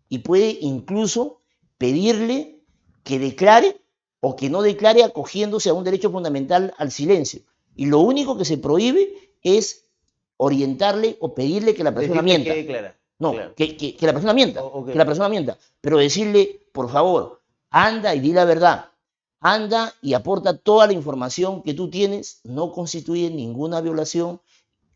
y 0.08 0.18
puede 0.18 0.58
incluso 0.60 1.41
pedirle 1.82 2.62
que 3.02 3.18
declare 3.18 3.82
o 4.20 4.36
que 4.36 4.48
no 4.48 4.62
declare 4.62 5.02
acogiéndose 5.02 5.68
a 5.68 5.74
un 5.74 5.82
derecho 5.82 6.12
fundamental 6.12 6.72
al 6.78 6.92
silencio. 6.92 7.42
Y 7.74 7.86
lo 7.86 7.98
único 7.98 8.38
que 8.38 8.44
se 8.44 8.56
prohíbe 8.56 9.02
es 9.42 9.90
orientarle 10.36 11.16
o 11.18 11.34
pedirle 11.34 11.74
que 11.74 11.82
la 11.82 11.92
persona 11.92 12.22
mienta. 12.22 12.54
no, 13.18 13.32
que, 13.56 13.96
la 14.00 14.12
persona 14.12 14.32
mienta, 14.32 14.62
que 14.86 14.94
la 14.94 15.04
persona 15.04 15.28
mienta. 15.28 15.58
Pero 15.80 15.98
decirle, 15.98 16.60
por 16.72 16.88
favor, 16.88 17.40
anda 17.70 18.14
y 18.14 18.20
di 18.20 18.32
la 18.32 18.44
verdad. 18.44 18.90
Anda 19.40 19.92
y 20.00 20.14
aporta 20.14 20.56
toda 20.56 20.86
la 20.86 20.92
información 20.92 21.64
que 21.64 21.74
tú 21.74 21.90
tienes. 21.90 22.42
No 22.44 22.70
constituye 22.70 23.28
ninguna 23.28 23.80
violación 23.80 24.40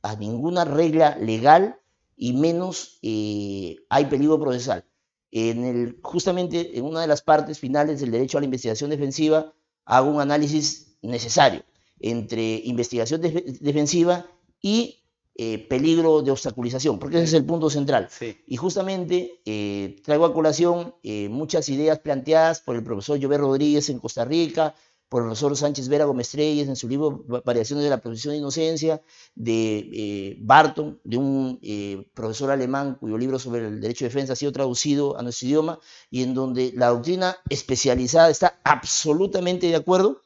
a 0.03 0.15
ninguna 0.15 0.65
regla 0.65 1.17
legal 1.17 1.81
y 2.17 2.33
menos 2.33 3.01
eh, 3.03 3.75
hay 3.89 4.05
peligro 4.05 4.39
procesal 4.39 4.85
en 5.31 5.65
el, 5.65 5.99
justamente 6.03 6.79
en 6.79 6.85
una 6.85 7.01
de 7.01 7.07
las 7.07 7.23
partes 7.23 7.59
finales 7.59 8.01
del 8.01 8.11
derecho 8.11 8.39
a 8.39 8.41
la 8.41 8.47
investigación 8.47 8.91
defensiva, 8.91 9.53
hago 9.85 10.11
un 10.11 10.21
análisis 10.21 10.99
necesario 11.03 11.63
entre 12.01 12.61
investigación 12.65 13.21
defensiva 13.21 14.27
y 14.61 15.03
eh, 15.39 15.67
peligro 15.69 16.23
de 16.23 16.31
obstaculización, 16.31 16.99
porque 16.99 17.17
ese 17.17 17.25
es 17.25 17.33
el 17.35 17.45
punto 17.45 17.69
central. 17.69 18.09
Y 18.47 18.57
justamente 18.57 19.41
eh, 19.45 20.01
traigo 20.03 20.25
a 20.25 20.33
colación 20.33 20.95
eh, 21.03 21.29
muchas 21.29 21.69
ideas 21.69 21.99
planteadas 21.99 22.61
por 22.61 22.75
el 22.75 22.83
profesor 22.83 23.19
Llover 23.19 23.41
Rodríguez 23.41 23.91
en 23.91 23.99
Costa 23.99 24.25
Rica, 24.25 24.75
por 25.09 25.23
el 25.23 25.29
profesor 25.29 25.57
Sánchez 25.57 25.89
Vera 25.89 26.05
Gómez 26.05 26.31
Treyes 26.31 26.69
en 26.69 26.77
su 26.77 26.89
libro 26.89 27.25
Variaciones 27.45 27.85
de 27.85 27.91
la 27.91 27.99
presunción 27.99 28.33
de 28.33 28.39
inocencia, 28.39 29.03
de 29.35 29.79
eh, 29.93 30.37
Barton, 30.41 31.01
de 31.05 31.17
un 31.17 31.59
eh, 31.63 32.09
profesor 32.13 32.51
alemán 32.51 32.97
cuyo 32.99 33.17
libro 33.17 33.39
sobre 33.39 33.67
el 33.67 33.81
derecho 33.81 34.05
de 34.05 34.09
defensa 34.09 34.33
ha 34.33 34.37
sido 34.37 34.53
traducido 34.53 35.17
a 35.19 35.23
nuestro 35.23 35.47
idioma 35.47 35.79
y 36.11 36.23
en 36.23 36.35
donde 36.35 36.73
la 36.75 36.89
doctrina 36.89 37.37
especializada 37.49 38.31
está 38.31 38.59
absolutamente 38.65 39.69
de 39.69 39.77
acuerdo 39.77 40.23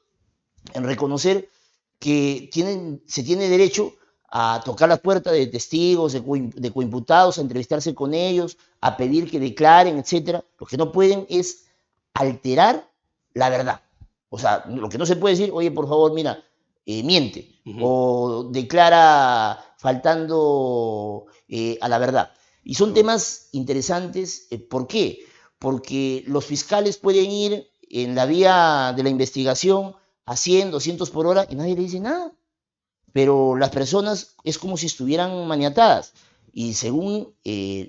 en 0.72 0.84
reconocer 0.84 1.48
que 1.98 2.48
tienen, 2.50 3.02
se 3.06 3.22
tiene 3.22 3.48
derecho 3.48 3.92
a 4.30 4.62
tocar 4.64 4.88
las 4.88 5.00
puertas 5.00 5.32
de 5.34 5.46
testigos, 5.48 6.12
de, 6.12 6.22
de 6.54 6.70
coimputados, 6.72 7.36
a 7.36 7.42
entrevistarse 7.42 7.94
con 7.94 8.14
ellos, 8.14 8.56
a 8.80 8.96
pedir 8.96 9.30
que 9.30 9.40
declaren, 9.40 9.98
etc. 9.98 10.42
Lo 10.58 10.66
que 10.66 10.76
no 10.76 10.92
pueden 10.92 11.26
es 11.28 11.64
alterar 12.14 12.88
la 13.34 13.50
verdad. 13.50 13.82
O 14.30 14.38
sea, 14.38 14.64
lo 14.68 14.88
que 14.88 14.96
no 14.96 15.04
se 15.04 15.16
puede 15.16 15.36
decir, 15.36 15.50
oye, 15.52 15.70
por 15.70 15.88
favor, 15.88 16.14
mira, 16.14 16.42
eh, 16.86 17.02
miente 17.02 17.60
o 17.80 18.48
declara 18.50 19.58
faltando 19.76 21.26
eh, 21.48 21.78
a 21.80 21.88
la 21.88 21.98
verdad. 21.98 22.32
Y 22.64 22.74
son 22.74 22.94
temas 22.94 23.48
interesantes. 23.52 24.46
Eh, 24.50 24.58
¿Por 24.58 24.86
qué? 24.86 25.20
Porque 25.58 26.24
los 26.26 26.46
fiscales 26.46 26.96
pueden 26.96 27.30
ir 27.30 27.68
en 27.82 28.14
la 28.14 28.24
vía 28.24 28.94
de 28.96 29.02
la 29.02 29.10
investigación 29.10 29.94
a 30.26 30.36
100, 30.36 30.70
200 30.70 31.10
por 31.10 31.26
hora 31.26 31.46
y 31.50 31.56
nadie 31.56 31.74
le 31.74 31.82
dice 31.82 32.00
nada. 32.00 32.32
Pero 33.12 33.56
las 33.56 33.70
personas 33.70 34.36
es 34.44 34.58
como 34.58 34.76
si 34.76 34.86
estuvieran 34.86 35.46
maniatadas. 35.46 36.12
Y 36.52 36.74
según 36.74 37.34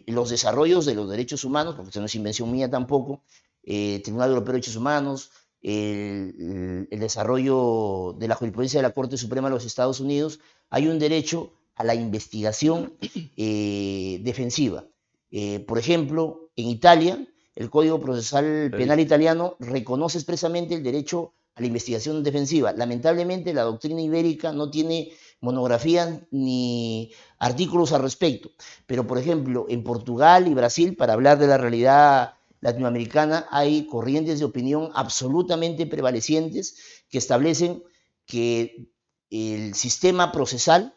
los 0.05 0.29
desarrollos 0.29 0.85
de 0.85 0.95
los 0.95 1.09
derechos 1.09 1.43
humanos, 1.43 1.75
porque 1.75 1.89
esto 1.89 1.99
no 1.99 2.05
es 2.07 2.15
invención 2.15 2.51
mía 2.51 2.69
tampoco, 2.69 3.23
Tribunal 3.63 4.29
Europeo 4.29 4.53
de 4.53 4.57
Derechos 4.57 4.75
Humanos, 4.75 5.31
el, 5.61 6.87
desarrollo 6.89 8.15
de 8.17 8.27
la 8.27 8.35
jurisprudencia 8.35 8.79
de 8.79 8.87
la 8.87 8.93
Corte 8.93 9.17
Suprema 9.17 9.49
de 9.49 9.55
los 9.55 9.65
Estados 9.65 9.99
Unidos, 9.99 10.39
hay 10.69 10.87
un 10.87 10.99
derecho 10.99 11.53
a 11.75 11.83
la 11.83 11.95
investigación 11.95 12.93
eh, 13.37 14.19
defensiva. 14.23 14.85
Eh, 15.31 15.59
por 15.61 15.77
ejemplo, 15.77 16.51
en 16.55 16.67
Italia, 16.67 17.27
el 17.55 17.69
Código 17.69 17.99
Procesal 17.99 18.71
Penal 18.71 18.99
italiano 18.99 19.55
reconoce 19.59 20.17
expresamente 20.17 20.75
el 20.75 20.83
derecho 20.83 21.33
a 21.55 21.61
la 21.61 21.67
investigación 21.67 22.23
defensiva. 22.23 22.73
Lamentablemente, 22.73 23.53
la 23.53 23.63
doctrina 23.63 24.01
ibérica 24.01 24.51
no 24.51 24.69
tiene 24.69 25.11
monografías 25.41 26.21
ni 26.31 27.11
artículos 27.39 27.91
al 27.93 28.03
respecto. 28.03 28.51
Pero, 28.85 29.05
por 29.07 29.17
ejemplo, 29.17 29.65
en 29.69 29.83
Portugal 29.83 30.47
y 30.47 30.53
Brasil, 30.53 30.95
para 30.95 31.13
hablar 31.13 31.39
de 31.39 31.47
la 31.47 31.57
realidad 31.57 32.35
latinoamericana 32.61 33.47
hay 33.49 33.87
corrientes 33.87 34.39
de 34.39 34.45
opinión 34.45 34.91
absolutamente 34.93 35.87
prevalecientes 35.87 37.03
que 37.09 37.17
establecen 37.17 37.83
que 38.25 38.87
el 39.29 39.73
sistema 39.73 40.31
procesal 40.31 40.95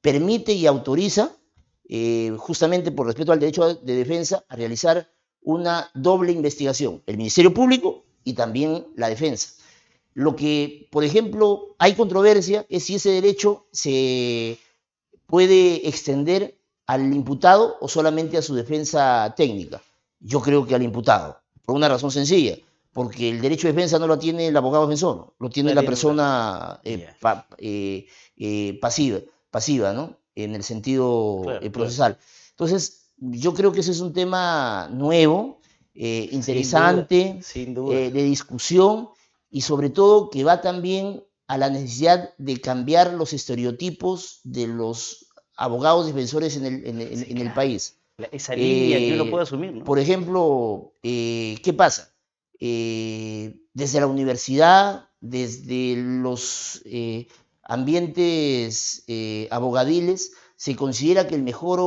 permite 0.00 0.52
y 0.52 0.66
autoriza, 0.66 1.36
eh, 1.88 2.34
justamente 2.38 2.90
por 2.90 3.06
respeto 3.06 3.32
al 3.32 3.40
derecho 3.40 3.74
de 3.74 3.94
defensa, 3.94 4.44
a 4.48 4.56
realizar 4.56 5.12
una 5.42 5.90
doble 5.94 6.32
investigación, 6.32 7.02
el 7.06 7.18
Ministerio 7.18 7.52
Público 7.52 8.04
y 8.24 8.32
también 8.32 8.86
la 8.96 9.08
defensa. 9.08 9.50
Lo 10.14 10.34
que, 10.36 10.88
por 10.90 11.04
ejemplo, 11.04 11.74
hay 11.78 11.94
controversia 11.94 12.66
es 12.68 12.84
si 12.84 12.96
ese 12.96 13.10
derecho 13.10 13.66
se 13.72 14.58
puede 15.26 15.88
extender 15.88 16.58
al 16.86 17.12
imputado 17.14 17.76
o 17.80 17.88
solamente 17.88 18.36
a 18.36 18.42
su 18.42 18.54
defensa 18.54 19.34
técnica 19.36 19.82
yo 20.22 20.40
creo 20.40 20.66
que 20.66 20.74
al 20.74 20.82
imputado, 20.82 21.40
por 21.64 21.76
una 21.76 21.88
razón 21.88 22.10
sencilla, 22.10 22.56
porque 22.92 23.28
el 23.28 23.40
derecho 23.40 23.66
de 23.66 23.72
defensa 23.72 23.98
no 23.98 24.06
lo 24.06 24.18
tiene 24.18 24.48
el 24.48 24.56
abogado 24.56 24.86
defensor, 24.86 25.34
lo 25.38 25.50
tiene 25.50 25.74
la 25.74 25.82
persona 25.82 26.80
eh, 26.84 27.08
eh, 27.58 28.06
eh, 28.36 28.78
pasiva, 28.80 29.20
pasiva, 29.50 29.92
¿no? 29.92 30.18
En 30.34 30.54
el 30.54 30.62
sentido 30.62 31.42
procesal. 31.72 32.18
Entonces, 32.50 33.10
yo 33.16 33.54
creo 33.54 33.72
que 33.72 33.80
ese 33.80 33.92
es 33.92 34.00
un 34.00 34.12
tema 34.12 34.88
nuevo, 34.92 35.60
interesante, 35.94 37.40
de 37.54 38.22
discusión 38.22 39.08
y 39.50 39.62
sobre 39.62 39.90
todo 39.90 40.30
que 40.30 40.44
va 40.44 40.60
también 40.60 41.22
a 41.48 41.58
la 41.58 41.68
necesidad 41.68 42.30
de 42.38 42.60
cambiar 42.60 43.12
los 43.12 43.32
estereotipos 43.32 44.40
de 44.44 44.66
los 44.66 45.26
abogados 45.54 46.06
defensores 46.06 46.56
en 46.56 46.64
el, 46.64 46.86
en 46.86 47.38
el 47.38 47.52
país 47.52 48.01
esa 48.30 48.54
línea 48.54 48.98
que 48.98 49.14
uno 49.14 49.30
puede 49.30 49.44
asumir. 49.44 49.82
Por 49.84 49.98
ejemplo, 49.98 50.94
eh, 51.02 51.58
¿qué 51.62 51.72
pasa? 51.72 52.14
Eh, 52.60 53.56
desde 53.72 54.00
la 54.00 54.06
universidad, 54.06 55.08
desde 55.20 55.96
los 55.96 56.82
eh, 56.84 57.26
ambientes 57.62 59.04
abogadiles, 59.50 60.32
se 60.56 60.76
considera 60.76 61.26
que 61.26 61.34
el 61.34 61.42
mejor 61.42 61.80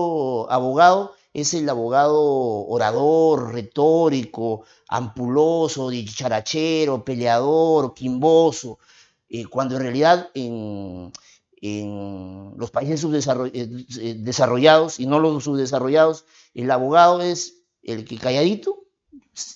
abogado 0.49 1.13
es 1.34 1.53
el 1.53 1.69
abogado 1.69 2.21
orador, 2.67 3.53
retórico, 3.53 4.63
ampuloso, 4.88 5.89
dicharachero, 5.89 7.03
peleador, 7.03 7.93
quimboso, 7.93 8.80
cuando 9.49 9.76
en 9.76 9.82
realidad 9.82 10.30
en, 10.34 11.11
en 11.66 12.53
los 12.57 12.70
países 12.70 13.03
eh, 13.03 13.51
eh, 13.53 14.16
desarrollados 14.20 14.99
y 14.99 15.07
no 15.07 15.20
los 15.20 15.45
subdesarrollados, 15.45 16.26
el 16.53 16.70
abogado 16.70 17.22
es 17.22 17.63
el 17.82 18.05
que 18.05 18.18
calladito 18.18 18.84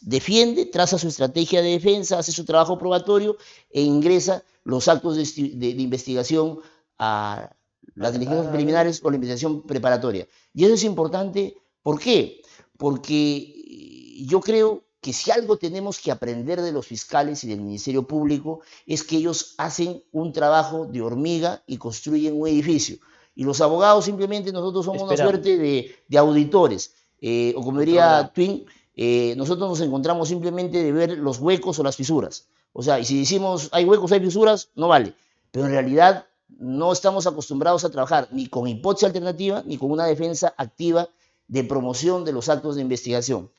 defiende, 0.02 0.66
traza 0.66 0.98
su 0.98 1.08
estrategia 1.08 1.62
de 1.62 1.70
defensa, 1.70 2.18
hace 2.18 2.32
su 2.32 2.46
trabajo 2.46 2.78
probatorio 2.78 3.38
e 3.70 3.82
ingresa 3.82 4.44
los 4.64 4.88
actos 4.88 5.16
de, 5.16 5.70
investigación 5.70 6.60
a 6.98 7.52
las 7.96 8.14
diligencias 8.14 8.48
preliminares 8.48 9.02
o 9.04 9.10
la 9.10 9.16
investigación 9.16 9.62
preparatoria. 9.62 10.28
Y 10.54 10.66
eso 10.66 10.74
es 10.74 10.84
importante, 10.84 11.58
¿por 11.84 12.00
qué? 12.00 12.42
Porque 12.78 14.24
yo 14.26 14.42
creo 14.42 14.84
que 15.02 15.14
si 15.14 15.32
algo 15.32 15.58
tenemos 15.58 16.00
que 16.00 16.12
aprender 16.12 16.62
de 16.62 16.72
los 16.72 16.86
fiscales 16.86 17.44
y 17.44 17.48
del 17.48 17.62
Ministerio 17.62 18.06
Público 18.06 18.62
es 18.86 19.04
que 19.04 19.18
ellos 19.18 19.56
hacen 19.58 20.04
un 20.12 20.34
trabajo 20.34 20.86
de 20.86 21.02
hormiga 21.02 21.64
y 21.68 21.78
construyen 21.78 22.40
un 22.40 22.48
edificio. 22.48 22.98
Y 23.36 23.44
los 23.44 23.62
abogados 23.62 24.06
simplemente 24.06 24.52
nosotros 24.52 24.86
somos 24.86 25.02
una 25.02 25.16
suerte 25.16 25.58
de, 25.58 26.18
auditores. 26.18 26.94
Eh, 27.22 27.54
o 27.56 27.64
como 27.64 27.80
diría 27.80 28.32
Twin, 28.34 28.66
eh, 28.96 29.34
nosotros 29.38 29.70
nos 29.70 29.80
encontramos 29.82 30.28
simplemente 30.28 30.84
de 30.84 30.92
ver 30.92 31.18
los 31.18 31.40
huecos 31.40 31.80
o 31.80 31.84
las 31.84 31.96
fisuras. 31.96 32.48
O 32.74 32.84
sea, 32.84 33.00
y 33.00 33.06
si 33.06 33.20
decimos 33.20 33.70
hay 33.72 33.86
huecos, 33.86 34.12
hay 34.12 34.20
fisuras, 34.20 34.70
no 34.76 34.90
vale. 34.90 35.14
Pero 35.52 35.66
en 35.66 35.72
realidad 35.72 36.26
no 36.50 36.92
estamos 36.92 37.26
acostumbrados 37.28 37.86
a 37.86 37.90
trabajar 37.90 38.28
ni 38.32 38.48
con 38.48 38.68
hipótesis 38.68 39.06
alternativa 39.06 39.64
ni 39.66 39.78
con 39.78 39.92
una 39.92 40.06
defensa 40.06 40.54
activa 40.58 41.08
de 41.48 41.64
promoción 41.64 42.26
de 42.26 42.34
los 42.34 42.50
actos 42.50 42.76
de 42.76 42.82
investigación. 42.82 43.50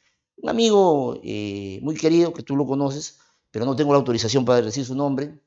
Un 0.42 0.48
amigo 0.48 1.20
eh, 1.22 1.80
muy 1.82 1.94
querido, 1.94 2.32
que 2.32 2.42
tú 2.42 2.56
lo 2.56 2.66
conoces, 2.66 3.18
pero 3.50 3.66
no 3.66 3.76
tengo 3.76 3.92
la 3.92 3.98
autorización 3.98 4.44
para 4.44 4.62
decir 4.62 4.84
su 4.84 4.94
nombre, 4.94 5.38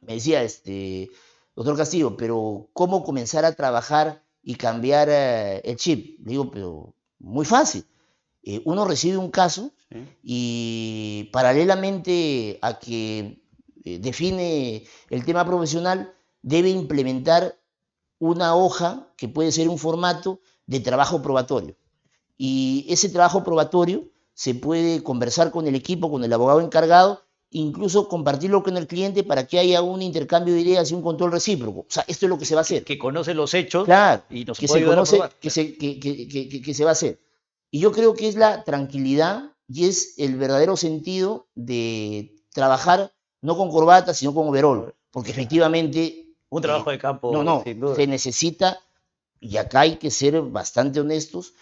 me 0.00 0.14
decía, 0.14 0.42
este, 0.42 1.10
doctor 1.54 1.76
Castillo, 1.76 2.16
pero 2.16 2.68
¿cómo 2.72 3.04
comenzar 3.04 3.44
a 3.44 3.54
trabajar 3.54 4.24
y 4.42 4.56
cambiar 4.56 5.08
eh, 5.10 5.60
el 5.64 5.76
chip? 5.76 6.18
Le 6.20 6.30
digo, 6.30 6.50
pero 6.50 6.94
muy 7.18 7.44
fácil. 7.44 7.84
Eh, 8.42 8.60
uno 8.64 8.84
recibe 8.84 9.18
un 9.18 9.30
caso 9.30 9.72
y 10.22 11.28
paralelamente 11.32 12.58
a 12.62 12.78
que 12.78 13.42
define 13.84 14.84
el 15.10 15.24
tema 15.24 15.44
profesional, 15.44 16.14
debe 16.42 16.70
implementar 16.70 17.60
una 18.18 18.54
hoja 18.54 19.12
que 19.16 19.28
puede 19.28 19.50
ser 19.52 19.68
un 19.68 19.78
formato 19.78 20.40
de 20.66 20.80
trabajo 20.80 21.20
probatorio. 21.22 21.76
Y 22.42 22.86
ese 22.88 23.10
trabajo 23.10 23.44
probatorio 23.44 24.08
se 24.32 24.54
puede 24.54 25.02
conversar 25.02 25.50
con 25.50 25.66
el 25.66 25.74
equipo, 25.74 26.10
con 26.10 26.24
el 26.24 26.32
abogado 26.32 26.62
encargado, 26.62 27.20
incluso 27.50 28.08
compartirlo 28.08 28.62
con 28.62 28.78
el 28.78 28.86
cliente 28.86 29.24
para 29.24 29.46
que 29.46 29.58
haya 29.58 29.82
un 29.82 30.00
intercambio 30.00 30.54
de 30.54 30.62
ideas 30.62 30.90
y 30.90 30.94
un 30.94 31.02
control 31.02 31.32
recíproco. 31.32 31.80
O 31.80 31.86
sea, 31.90 32.02
esto 32.08 32.24
es 32.24 32.30
lo 32.30 32.38
que 32.38 32.46
se 32.46 32.54
va 32.54 32.60
a 32.60 32.62
hacer. 32.62 32.82
Que 32.82 32.96
conoce 32.96 33.34
los 33.34 33.52
hechos 33.52 33.84
claro, 33.84 34.22
y 34.30 34.46
nos 34.46 34.58
que 34.58 34.68
se 34.68 34.82
conoce, 34.82 35.20
que 35.38 35.50
se, 35.50 35.76
que, 35.76 36.00
que 36.64 36.72
se 36.72 36.82
va 36.82 36.88
a 36.88 36.92
hacer. 36.92 37.20
Y 37.70 37.80
yo 37.80 37.92
creo 37.92 38.14
que 38.14 38.26
es 38.26 38.36
la 38.36 38.64
tranquilidad 38.64 39.52
y 39.68 39.84
es 39.84 40.14
el 40.16 40.36
verdadero 40.36 40.78
sentido 40.78 41.46
de 41.54 42.42
trabajar 42.54 43.12
no 43.42 43.54
con 43.54 43.70
corbata, 43.70 44.14
sino 44.14 44.32
con 44.32 44.48
overol. 44.48 44.94
Porque 45.10 45.32
efectivamente... 45.32 46.26
Un 46.48 46.62
trabajo 46.62 46.90
de 46.90 46.98
campo. 46.98 47.32
No, 47.34 47.44
no, 47.44 47.94
se 47.94 48.06
necesita, 48.06 48.80
y 49.40 49.58
acá 49.58 49.80
hay 49.80 49.96
que 49.96 50.10
ser 50.10 50.40
bastante 50.40 51.00
honestos, 51.00 51.52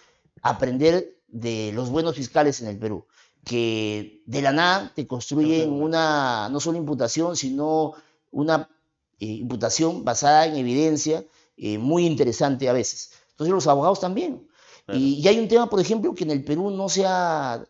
aprender 0.41 1.17
de 1.27 1.71
los 1.73 1.89
buenos 1.89 2.15
fiscales 2.15 2.61
en 2.61 2.67
el 2.67 2.77
Perú, 2.77 3.05
que 3.45 4.23
de 4.25 4.41
la 4.41 4.51
nada 4.51 4.91
te 4.95 5.07
construyen 5.07 5.71
una, 5.71 6.49
no 6.49 6.59
solo 6.59 6.77
imputación, 6.77 7.35
sino 7.35 7.93
una 8.31 8.69
eh, 9.19 9.25
imputación 9.25 10.03
basada 10.03 10.45
en 10.45 10.55
evidencia 10.55 11.25
eh, 11.57 11.77
muy 11.77 12.05
interesante 12.05 12.69
a 12.69 12.73
veces. 12.73 13.11
Entonces 13.31 13.53
los 13.53 13.67
abogados 13.67 13.99
también. 13.99 14.47
Y, 14.91 15.21
y, 15.21 15.27
hay 15.27 15.37
un 15.37 15.47
tema, 15.47 15.69
por 15.69 15.79
ejemplo, 15.79 16.15
que 16.15 16.23
en 16.23 16.31
el 16.31 16.43
Perú 16.43 16.71
no 16.71 16.89
se 16.89 17.05
ha 17.05 17.63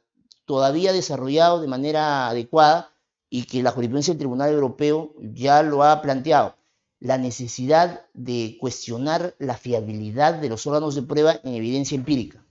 todavía 0.45 0.93
desarrollado 0.93 1.59
de 1.59 1.67
manera 1.67 2.29
adecuada 2.29 2.93
y 3.29 3.43
que 3.43 3.61
la 3.61 3.71
jurisprudencia 3.71 4.13
del 4.13 4.19
Tribunal 4.19 4.53
Europeo 4.53 5.13
ya 5.19 5.61
lo 5.63 5.83
ha 5.83 6.01
planteado 6.01 6.55
la 6.99 7.17
necesidad 7.17 8.05
de 8.13 8.57
cuestionar 8.59 9.35
la 9.39 9.55
fiabilidad 9.55 10.35
de 10.35 10.49
los 10.49 10.67
órganos 10.67 10.95
de 10.95 11.03
prueba 11.03 11.39
en 11.43 11.53
evidencia 11.53 11.95
empírica. 11.95 12.43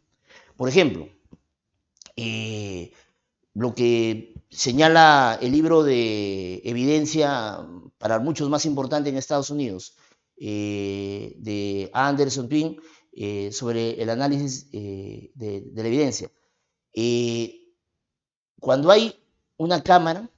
Por 0.58 0.68
ejemplo, 0.68 1.08
eh, 2.16 2.92
lo 3.54 3.76
que 3.76 4.34
señala 4.50 5.38
el 5.40 5.52
libro 5.52 5.84
de 5.84 6.60
evidencia 6.64 7.64
para 7.98 8.18
muchos 8.18 8.50
más 8.50 8.66
importante 8.66 9.08
en 9.08 9.16
Estados 9.16 9.50
Unidos, 9.50 9.94
de 10.36 11.90
Anderson 11.94 12.48
Twin 12.48 12.80
sobre 13.52 14.02
el 14.02 14.10
análisis 14.10 14.70
de, 14.72 15.30
de, 15.36 15.82
la 15.82 15.88
evidencia. 15.88 16.28
cuando 18.58 18.90
hay 18.90 19.14
una 19.58 19.80
cámara 19.84 20.28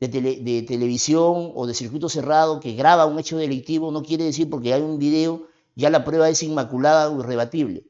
de, 0.00 0.64
televisión 0.66 1.52
o 1.54 1.66
de 1.66 1.74
circuito 1.74 2.08
cerrado 2.08 2.60
que 2.60 2.72
graba 2.72 3.04
un 3.04 3.18
hecho 3.18 3.36
delictivo 3.36 3.90
no 3.90 4.02
quiere 4.02 4.24
decir 4.24 4.48
porque 4.48 4.72
hay 4.72 4.80
un 4.80 4.98
video 4.98 5.48
ya 5.74 5.90
la 5.90 6.04
prueba 6.04 6.30
es 6.30 6.42
inmaculada 6.42 7.10
o 7.10 7.20
irrebatible. 7.20 7.84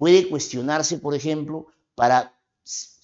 Puede 0.00 0.30
cuestionarse, 0.30 0.96
por 0.96 1.14
ejemplo, 1.14 1.66
para 1.94 2.34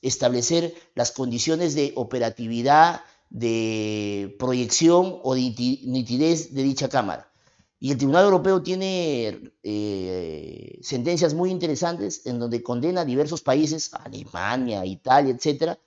establecer 0.00 0.72
las 0.94 1.12
condiciones 1.12 1.74
de 1.74 1.92
operatividad, 1.94 3.02
de 3.28 4.34
proyección 4.38 5.18
o 5.22 5.34
de 5.34 5.42
nitidez 5.42 6.54
de 6.54 6.62
dicha 6.62 6.88
cámara. 6.88 7.30
Y 7.78 7.90
el 7.90 7.98
Tribunal 7.98 8.24
Europeo 8.24 8.62
tiene 8.62 9.52
eh, 9.62 10.78
sentencias 10.80 11.34
muy 11.34 11.50
interesantes 11.50 12.24
en 12.24 12.38
donde 12.38 12.62
condena 12.62 13.02
a 13.02 13.04
diversos 13.04 13.42
países, 13.42 13.92
Alemania, 13.92 14.86
Italia, 14.86 15.34
etcétera, 15.34 15.78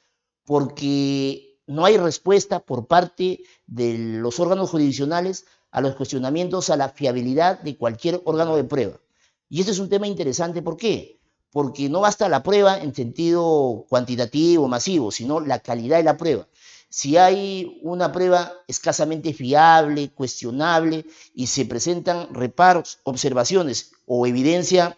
porque 0.45 1.59
no 1.65 1.85
hay 1.85 1.97
respuesta 1.97 2.59
por 2.59 2.85
parte 2.85 3.39
de 3.65 3.97
los 3.97 4.39
órganos 4.39 4.69
jurisdiccionales 4.69 5.47
a 5.71 5.81
los 5.81 5.95
cuestionamientos 5.95 6.69
a 6.69 6.77
la 6.77 6.89
fiabilidad 6.89 7.59
de 7.61 7.77
cualquier 7.77 8.21
órgano 8.25 8.55
de 8.55 8.63
prueba. 8.63 8.99
Y 9.49 9.59
este 9.59 9.71
es 9.71 9.79
un 9.79 9.89
tema 9.89 10.07
interesante, 10.07 10.61
¿por 10.61 10.77
qué? 10.77 11.19
Porque 11.51 11.89
no 11.89 12.01
basta 12.01 12.29
la 12.29 12.43
prueba 12.43 12.79
en 12.79 12.93
sentido 12.93 13.85
cuantitativo, 13.89 14.67
masivo, 14.67 15.11
sino 15.11 15.39
la 15.39 15.59
calidad 15.59 15.97
de 15.97 16.03
la 16.03 16.17
prueba. 16.17 16.47
Si 16.89 17.17
hay 17.17 17.79
una 17.83 18.11
prueba 18.11 18.53
escasamente 18.67 19.33
fiable, 19.33 20.11
cuestionable, 20.11 21.05
y 21.33 21.47
se 21.47 21.65
presentan 21.65 22.33
reparos, 22.33 22.99
observaciones 23.03 23.91
o 24.05 24.27
evidencia 24.27 24.97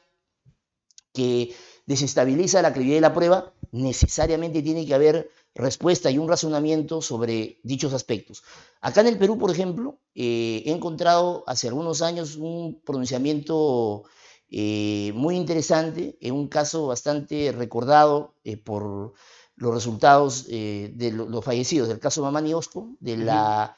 que 1.13 1.55
desestabiliza 1.85 2.61
la 2.61 2.71
credibilidad 2.71 2.97
de 2.97 3.09
la 3.09 3.13
prueba, 3.13 3.53
necesariamente 3.71 4.61
tiene 4.61 4.85
que 4.85 4.93
haber 4.93 5.31
respuesta 5.53 6.09
y 6.11 6.17
un 6.17 6.29
razonamiento 6.29 7.01
sobre 7.01 7.59
dichos 7.63 7.93
aspectos. 7.93 8.43
Acá 8.79 9.01
en 9.01 9.07
el 9.07 9.17
Perú, 9.17 9.37
por 9.37 9.51
ejemplo, 9.51 9.97
eh, 10.15 10.63
he 10.65 10.71
encontrado 10.71 11.43
hace 11.47 11.67
algunos 11.67 12.01
años 12.01 12.35
un 12.35 12.81
pronunciamiento 12.85 14.03
eh, 14.51 15.11
muy 15.15 15.35
interesante, 15.35 16.17
en 16.21 16.35
un 16.35 16.47
caso 16.47 16.87
bastante 16.87 17.51
recordado 17.51 18.35
eh, 18.43 18.57
por 18.57 19.13
los 19.55 19.73
resultados 19.73 20.47
de 20.47 21.13
los 21.15 21.45
fallecidos, 21.45 21.87
del 21.87 21.99
caso 21.99 22.23
Mamani 22.23 22.53
Osco, 22.53 22.95
de 22.99 23.17
la 23.17 23.77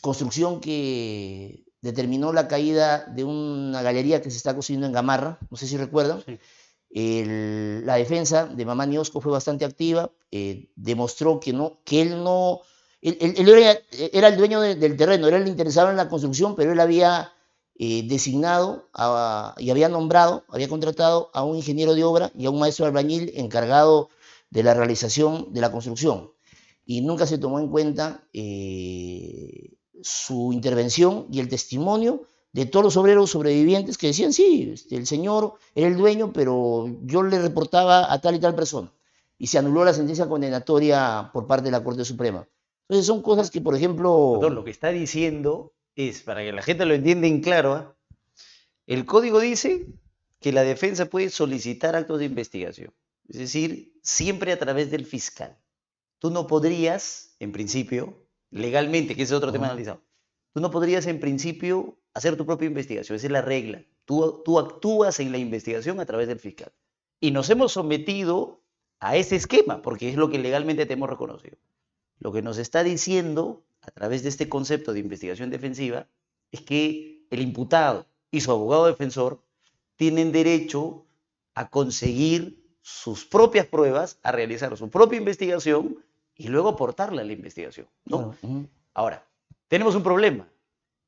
construcción 0.00 0.60
que 0.60 1.64
determinó 1.82 2.32
la 2.32 2.48
caída 2.48 3.04
de 3.04 3.24
una 3.24 3.82
galería 3.82 4.22
que 4.22 4.30
se 4.30 4.38
está 4.38 4.54
construyendo 4.54 4.86
en 4.86 4.94
Gamarra, 4.94 5.38
no 5.50 5.56
sé 5.56 5.66
si 5.66 5.76
recuerdan. 5.76 6.22
La 6.94 7.96
defensa 7.96 8.46
de 8.46 8.66
Mamá 8.66 8.84
Niosco 8.84 9.20
fue 9.20 9.32
bastante 9.32 9.64
activa, 9.64 10.10
eh, 10.30 10.70
demostró 10.76 11.40
que, 11.40 11.52
no, 11.52 11.80
que 11.84 12.02
él 12.02 12.22
no, 12.22 12.60
él, 13.00 13.48
era, 14.12 14.28
el 14.28 14.36
dueño 14.36 14.60
del 14.60 14.96
terreno, 14.96 15.26
era 15.26 15.38
el 15.38 15.48
interesado 15.48 15.90
en 15.90 15.96
la 15.96 16.08
construcción, 16.08 16.54
pero 16.54 16.72
él 16.72 16.80
había 16.80 17.31
eh, 17.74 18.06
designado 18.06 18.88
y 19.58 19.70
había 19.70 19.88
nombrado, 19.88 20.44
había 20.48 20.68
contratado 20.68 21.30
a 21.32 21.42
un 21.42 21.56
ingeniero 21.56 21.94
de 21.94 22.04
obra 22.04 22.30
y 22.36 22.46
a 22.46 22.50
un 22.50 22.58
maestro 22.58 22.86
albañil 22.86 23.32
encargado 23.34 24.10
de 24.50 24.62
la 24.62 24.74
realización 24.74 25.52
de 25.52 25.60
la 25.60 25.72
construcción. 25.72 26.30
Y 26.84 27.00
nunca 27.00 27.26
se 27.26 27.38
tomó 27.38 27.58
en 27.58 27.68
cuenta 27.68 28.24
eh, 28.32 29.74
su 30.02 30.52
intervención 30.52 31.26
y 31.30 31.40
el 31.40 31.48
testimonio 31.48 32.26
de 32.52 32.66
todos 32.66 32.84
los 32.84 32.96
obreros 32.98 33.30
sobrevivientes 33.30 33.96
que 33.96 34.08
decían, 34.08 34.32
sí, 34.32 34.70
este, 34.74 34.96
el 34.96 35.06
señor 35.06 35.54
era 35.74 35.88
el 35.88 35.96
dueño, 35.96 36.32
pero 36.32 36.86
yo 37.02 37.22
le 37.22 37.40
reportaba 37.40 38.12
a 38.12 38.20
tal 38.20 38.34
y 38.34 38.40
tal 38.40 38.54
persona. 38.54 38.92
Y 39.38 39.46
se 39.46 39.58
anuló 39.58 39.84
la 39.84 39.94
sentencia 39.94 40.28
condenatoria 40.28 41.30
por 41.32 41.46
parte 41.46 41.64
de 41.64 41.70
la 41.70 41.82
Corte 41.82 42.04
Suprema. 42.04 42.46
Entonces 42.88 43.06
son 43.06 43.22
cosas 43.22 43.50
que, 43.50 43.60
por 43.62 43.74
ejemplo... 43.74 44.38
lo 44.50 44.64
que 44.64 44.70
está 44.70 44.90
diciendo 44.90 45.72
es, 45.96 46.22
para 46.22 46.42
que 46.42 46.52
la 46.52 46.62
gente 46.62 46.86
lo 46.86 46.94
entienda 46.94 47.26
en 47.26 47.40
claro, 47.40 47.74
¿ah? 47.74 47.96
el 48.86 49.04
código 49.04 49.40
dice 49.40 49.86
que 50.40 50.52
la 50.52 50.62
defensa 50.62 51.06
puede 51.06 51.30
solicitar 51.30 51.94
actos 51.96 52.18
de 52.18 52.26
investigación. 52.26 52.92
Es 53.28 53.38
decir, 53.38 53.94
siempre 54.02 54.52
a 54.52 54.58
través 54.58 54.90
del 54.90 55.06
fiscal. 55.06 55.56
Tú 56.18 56.30
no 56.30 56.46
podrías, 56.46 57.36
en 57.38 57.52
principio, 57.52 58.26
legalmente, 58.50 59.14
que 59.14 59.22
ese 59.22 59.34
es 59.34 59.38
otro 59.38 59.52
tema 59.52 59.66
analizado, 59.66 60.02
tú 60.52 60.60
no 60.60 60.70
podrías 60.70 61.06
en 61.06 61.20
principio 61.20 61.98
hacer 62.14 62.36
tu 62.36 62.44
propia 62.44 62.66
investigación, 62.66 63.16
esa 63.16 63.26
es 63.26 63.32
la 63.32 63.42
regla. 63.42 63.84
Tú, 64.04 64.42
tú 64.44 64.58
actúas 64.58 65.20
en 65.20 65.32
la 65.32 65.38
investigación 65.38 66.00
a 66.00 66.06
través 66.06 66.28
del 66.28 66.38
fiscal. 66.38 66.72
Y 67.20 67.30
nos 67.30 67.48
hemos 67.50 67.72
sometido 67.72 68.62
a 68.98 69.16
ese 69.16 69.36
esquema, 69.36 69.82
porque 69.82 70.10
es 70.10 70.16
lo 70.16 70.28
que 70.30 70.38
legalmente 70.38 70.86
te 70.86 70.94
hemos 70.94 71.08
reconocido. 71.08 71.56
Lo 72.18 72.32
que 72.32 72.42
nos 72.42 72.58
está 72.58 72.84
diciendo 72.84 73.64
a 73.82 73.90
través 73.90 74.22
de 74.22 74.28
este 74.28 74.48
concepto 74.48 74.92
de 74.92 75.00
investigación 75.00 75.50
defensiva 75.50 76.06
es 76.50 76.62
que 76.62 77.26
el 77.30 77.40
imputado 77.40 78.06
y 78.30 78.40
su 78.40 78.50
abogado 78.50 78.86
defensor 78.86 79.42
tienen 79.96 80.32
derecho 80.32 81.04
a 81.54 81.68
conseguir 81.68 82.62
sus 82.80 83.24
propias 83.24 83.66
pruebas, 83.66 84.18
a 84.22 84.32
realizar 84.32 84.76
su 84.76 84.90
propia 84.90 85.18
investigación 85.18 86.02
y 86.34 86.48
luego 86.48 86.70
aportarla 86.70 87.22
a 87.22 87.24
la 87.24 87.32
investigación. 87.32 87.86
¿no? 88.04 88.34
Ahora, 88.94 89.26
tenemos 89.68 89.94
un 89.94 90.02
problema. 90.02 90.48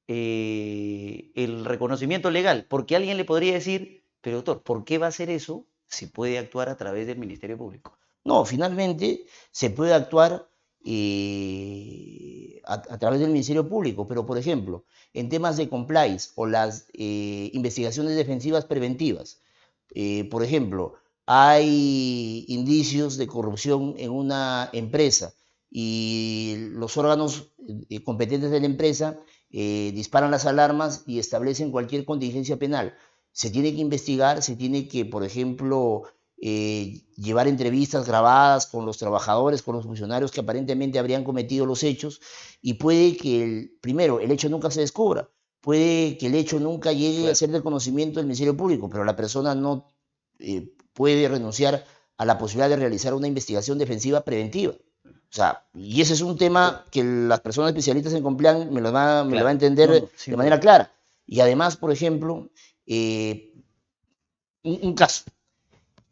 Eh, 0.06 1.32
el 1.34 1.64
reconocimiento 1.64 2.30
legal, 2.30 2.66
porque 2.68 2.94
alguien 2.94 3.16
le 3.16 3.24
podría 3.24 3.54
decir, 3.54 4.04
pero 4.20 4.36
doctor, 4.36 4.62
¿por 4.62 4.84
qué 4.84 4.98
va 4.98 5.06
a 5.06 5.08
hacer 5.08 5.30
eso 5.30 5.66
si 5.86 6.06
puede 6.06 6.38
actuar 6.38 6.68
a 6.68 6.76
través 6.76 7.06
del 7.06 7.18
Ministerio 7.18 7.56
Público? 7.56 7.96
No, 8.22 8.44
finalmente 8.44 9.26
se 9.50 9.70
puede 9.70 9.94
actuar 9.94 10.48
eh, 10.84 12.60
a, 12.64 12.98
través 12.98 13.20
del 13.20 13.30
Ministerio 13.30 13.68
Público, 13.68 14.06
pero 14.06 14.26
por 14.26 14.38
ejemplo, 14.38 14.84
en 15.12 15.28
temas 15.28 15.56
de 15.56 15.68
compliance 15.68 16.30
o 16.34 16.46
las 16.46 16.86
eh, 16.92 17.50
investigaciones 17.52 18.16
defensivas 18.16 18.64
preventivas, 18.64 19.40
por 20.30 20.42
ejemplo, 20.42 20.94
hay 21.24 22.44
indicios 22.48 23.16
de 23.16 23.28
corrupción 23.28 23.94
en 23.96 24.10
una 24.10 24.70
empresa 24.72 25.34
y 25.70 26.56
los 26.72 26.96
órganos 26.96 27.52
competentes 28.04 28.50
de 28.50 28.58
la 28.58 28.66
empresa 28.66 29.20
eh, 29.56 29.92
disparan 29.94 30.32
las 30.32 30.46
alarmas 30.46 31.04
y 31.06 31.20
establecen 31.20 31.70
cualquier 31.70 32.04
contingencia 32.04 32.56
penal. 32.56 32.96
Se 33.30 33.50
tiene 33.50 33.72
que 33.72 33.80
investigar, 33.80 34.42
se 34.42 34.56
tiene 34.56 34.88
que, 34.88 35.04
por 35.04 35.22
ejemplo, 35.22 36.02
eh, 36.46 37.00
llevar 37.16 37.48
entrevistas 37.48 38.06
grabadas 38.06 38.66
con 38.66 38.84
los 38.84 38.98
trabajadores, 38.98 39.62
con 39.62 39.76
los 39.76 39.86
funcionarios 39.86 40.30
que 40.30 40.40
aparentemente 40.40 40.98
habrían 40.98 41.24
cometido 41.24 41.64
los 41.64 41.82
hechos 41.82 42.20
y 42.60 42.74
puede 42.74 43.16
que, 43.16 43.42
el, 43.42 43.78
primero, 43.80 44.20
el 44.20 44.30
hecho 44.30 44.50
nunca 44.50 44.70
se 44.70 44.80
descubra, 44.80 45.30
puede 45.62 46.18
que 46.18 46.26
el 46.26 46.34
hecho 46.34 46.60
nunca 46.60 46.92
llegue 46.92 47.30
a 47.30 47.34
ser 47.34 47.48
del 47.48 47.62
conocimiento 47.62 48.20
del 48.20 48.26
Ministerio 48.26 48.54
Público, 48.54 48.90
pero 48.90 49.06
la 49.06 49.16
persona 49.16 49.54
no 49.54 49.88
eh, 50.38 50.70
puede 50.92 51.26
renunciar 51.30 51.82
a 52.18 52.26
la 52.26 52.36
posibilidad 52.36 52.68
de 52.68 52.76
realizar 52.76 53.14
una 53.14 53.26
investigación 53.26 53.78
defensiva 53.78 54.20
preventiva. 54.20 54.74
O 55.06 55.36
sea, 55.36 55.64
y 55.72 56.02
ese 56.02 56.12
es 56.12 56.20
un 56.20 56.36
tema 56.36 56.84
que 56.90 57.02
las 57.02 57.40
personas 57.40 57.70
especialistas 57.70 58.12
en 58.12 58.22
compliance 58.22 58.70
me 58.70 58.82
lo 58.82 58.92
va, 58.92 59.24
me 59.24 59.38
lo 59.38 59.44
va 59.44 59.48
a 59.48 59.52
entender 59.52 60.10
de 60.26 60.36
manera 60.36 60.60
clara. 60.60 60.92
Y 61.26 61.40
además, 61.40 61.78
por 61.78 61.90
ejemplo, 61.90 62.50
eh, 62.86 63.54
un, 64.62 64.94
caso. 64.94 65.24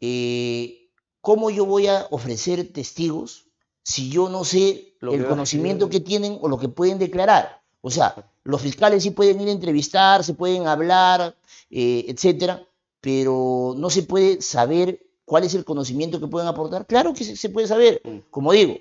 Eh, 0.05 0.89
¿Cómo 1.21 1.49
yo 1.49 1.65
voy 1.65 1.87
a 1.87 2.07
ofrecer 2.11 2.73
testigos 2.73 3.45
si 3.83 4.09
yo 4.09 4.27
no 4.27 4.43
sé 4.43 4.97
el 4.99 5.25
conocimiento 5.25 5.87
que 5.87 6.01
tienen 6.01 6.37
o 6.41 6.49
lo 6.49 6.57
que 6.57 6.67
pueden 6.67 6.99
declarar? 6.99 7.61
O 7.79 7.89
sea, 7.89 8.13
los 8.43 8.61
fiscales 8.61 9.03
sí 9.03 9.11
pueden 9.11 9.39
ir 9.39 9.47
a 9.47 9.53
entrevistar, 9.53 10.25
se 10.25 10.33
pueden 10.33 10.67
hablar, 10.67 11.37
eh, 11.69 12.03
etcétera, 12.09 12.67
pero 12.99 13.75
no 13.77 13.89
se 13.89 14.03
puede 14.03 14.41
saber 14.41 14.99
cuál 15.23 15.45
es 15.45 15.53
el 15.53 15.63
conocimiento 15.63 16.19
que 16.19 16.27
pueden 16.27 16.49
aportar. 16.49 16.85
Claro 16.85 17.13
que 17.13 17.23
se 17.23 17.49
puede 17.49 17.67
saber, 17.67 18.01
mm. 18.03 18.29
como 18.29 18.51
digo, 18.51 18.75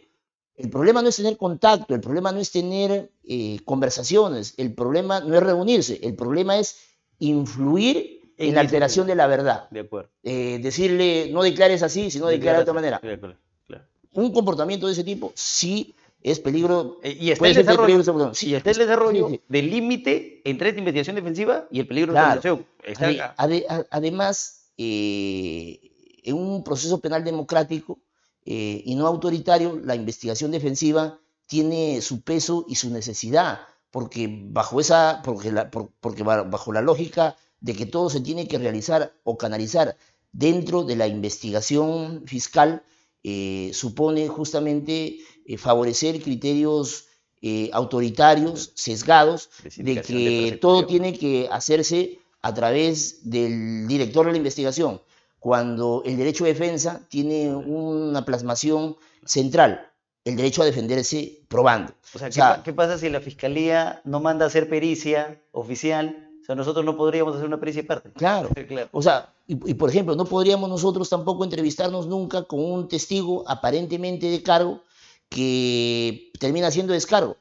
el 0.56 0.70
problema 0.70 1.02
no 1.02 1.08
es 1.08 1.14
tener 1.14 1.36
contacto, 1.36 1.94
el 1.94 2.00
problema 2.00 2.32
no 2.32 2.40
es 2.40 2.50
tener 2.50 3.12
eh, 3.22 3.60
conversaciones, 3.64 4.54
el 4.56 4.74
problema 4.74 5.20
no 5.20 5.36
es 5.36 5.42
reunirse, 5.44 6.00
el 6.02 6.16
problema 6.16 6.58
es 6.58 6.78
influir 7.20 8.21
en, 8.49 8.55
la 8.55 8.61
alteración 8.61 9.07
de 9.07 9.14
la 9.14 9.26
verdad. 9.26 9.68
De 9.70 9.80
acuerdo. 9.80 10.11
Eh, 10.22 10.59
decirle, 10.62 11.30
no 11.32 11.43
declares 11.43 11.82
así, 11.82 12.11
sino 12.11 12.26
declara 12.26 12.59
de 12.59 12.62
otra 12.62 12.74
manera. 12.74 13.01
Un 14.12 14.32
comportamiento 14.32 14.86
de 14.86 14.93
ese 14.93 15.05
tipo 15.05 15.32
sí 15.34 15.95
es 16.22 16.38
peligro. 16.38 16.99
Eh, 17.03 17.16
y 17.18 17.30
está 17.30 17.49
el 17.49 17.55
desarrollo, 17.55 18.34
sí, 18.34 18.55
está 18.55 18.70
el 18.70 18.76
desarrollo 18.76 19.28
del 19.49 19.70
límite 19.70 20.43
entre 20.45 20.68
esta 20.68 20.78
investigación 20.78 21.16
defensiva 21.16 21.66
y 21.70 21.80
el 21.80 21.86
peligro 21.86 22.12
de 22.12 22.20
la 22.20 23.86
además, 23.90 24.70
en 24.76 26.36
un 26.36 26.62
proceso 26.62 27.01
penal 27.01 27.24
democrático, 27.24 27.99
eh, 28.45 28.82
y 28.84 28.95
no 28.97 29.07
autoritario, 29.07 29.80
la 29.84 29.95
investigación 29.95 30.51
defensiva 30.51 31.20
tiene 31.47 32.01
su 32.01 32.22
peso 32.22 32.64
y 32.68 32.74
su 32.74 32.90
necesidad, 32.90 33.61
porque 33.90 34.28
bajo 34.28 34.80
esa, 34.80 35.22
porque, 35.24 35.53
porque 36.01 36.22
bajo 36.22 36.72
la 36.72 36.80
lógica 36.80 37.36
de 37.62 37.74
que 37.74 37.86
todo 37.86 38.10
se 38.10 38.20
tiene 38.20 38.46
que 38.48 38.58
realizar 38.58 39.14
o 39.24 39.38
canalizar 39.38 39.96
dentro 40.32 40.82
de 40.82 40.96
la 40.96 41.06
investigación 41.06 42.24
fiscal, 42.26 42.82
eh, 43.22 43.70
supone 43.72 44.28
justamente 44.28 45.18
eh, 45.46 45.56
favorecer 45.56 46.20
criterios 46.20 47.06
eh, 47.40 47.70
autoritarios, 47.72 48.72
sesgados, 48.74 49.50
de 49.76 50.02
que 50.02 50.58
todo 50.60 50.86
tiene 50.86 51.16
que 51.16 51.48
hacerse 51.50 52.18
a 52.40 52.52
través 52.52 53.30
del 53.30 53.86
director 53.86 54.26
de 54.26 54.32
la 54.32 54.38
investigación, 54.38 55.00
cuando 55.38 56.02
el 56.04 56.16
derecho 56.16 56.44
de 56.44 56.54
defensa 56.54 57.06
tiene 57.08 57.54
una 57.54 58.24
plasmación 58.24 58.96
central, 59.24 59.88
el 60.24 60.36
derecho 60.36 60.62
a 60.62 60.66
defenderse 60.66 61.42
probando. 61.48 61.94
O 62.14 62.18
sea, 62.18 62.62
¿qué, 62.64 62.72
pasa 62.72 62.98
si 62.98 63.08
la 63.08 63.20
fiscalía 63.20 64.00
no 64.04 64.20
manda 64.20 64.44
a 64.44 64.48
hacer 64.48 64.68
pericia 64.68 65.40
oficial? 65.52 66.32
O 66.43 66.45
sea, 66.45 66.55
nosotros 66.57 66.84
no 66.84 66.97
podríamos 66.97 67.36
hacer 67.36 67.47
una 67.47 67.61
pericia 67.61 67.82
aparte. 67.82 68.11
Claro. 68.16 68.49
O 68.90 69.01
sea, 69.01 69.32
y, 69.47 69.70
y, 69.70 69.74
por 69.74 69.90
ejemplo, 69.90 70.16
no 70.16 70.24
podríamos 70.24 70.68
nosotros 70.68 71.09
tampoco 71.09 71.45
entrevistarnos 71.45 72.07
nunca 72.07 72.43
con 72.43 72.61
un 72.61 72.88
testigo 72.88 73.45
aparentemente 73.47 74.28
de 74.28 74.43
cargo 74.43 74.82
que 75.28 76.30
termina 76.38 76.70
siendo 76.70 76.93
descargo. 76.93 77.36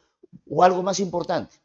O 0.49 0.63
algo 0.63 0.81
más 0.81 0.99
importante, 0.99 1.57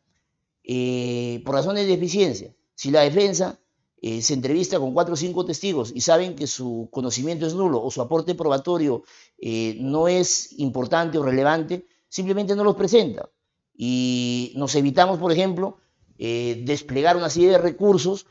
eh, 0.64 1.43
por 1.45 1.55
razones 1.55 1.87
de 1.87 1.95
eficiencia, 1.95 2.53
si 2.74 2.91
la 2.91 3.03
defensa 3.03 3.59
eh, 4.03 4.22
se 4.22 4.34
entrevista 4.34 4.78
con 4.78 4.93
cuatro 4.93 5.14
o 5.14 5.16
cinco 5.16 5.45
testigos 5.45 5.93
y 5.95 6.01
saben 6.01 6.34
que 6.34 6.47
su 6.47 6.89
conocimiento 6.91 7.47
es 7.47 7.55
nulo 7.55 7.82
o 7.82 7.91
su 7.91 8.03
aporte 8.03 8.34
probatorio 8.34 9.05
eh, 9.39 9.76
no 9.80 10.09
es 10.09 10.59
importante 10.59 11.18
o 11.18 11.22
relevante, 11.22 11.87
simplemente 12.09 12.57
no 12.57 12.64
los 12.64 12.74
presenta. 12.74 13.28
Y 13.76 14.53
nos 14.57 14.74
evitamos, 14.74 15.18
por 15.18 15.30
ejemplo, 15.30 15.78
desplegar 16.18 17.16
una 17.16 17.30
serie 17.30 17.50
de 17.50 17.58
recursos, 17.58 18.26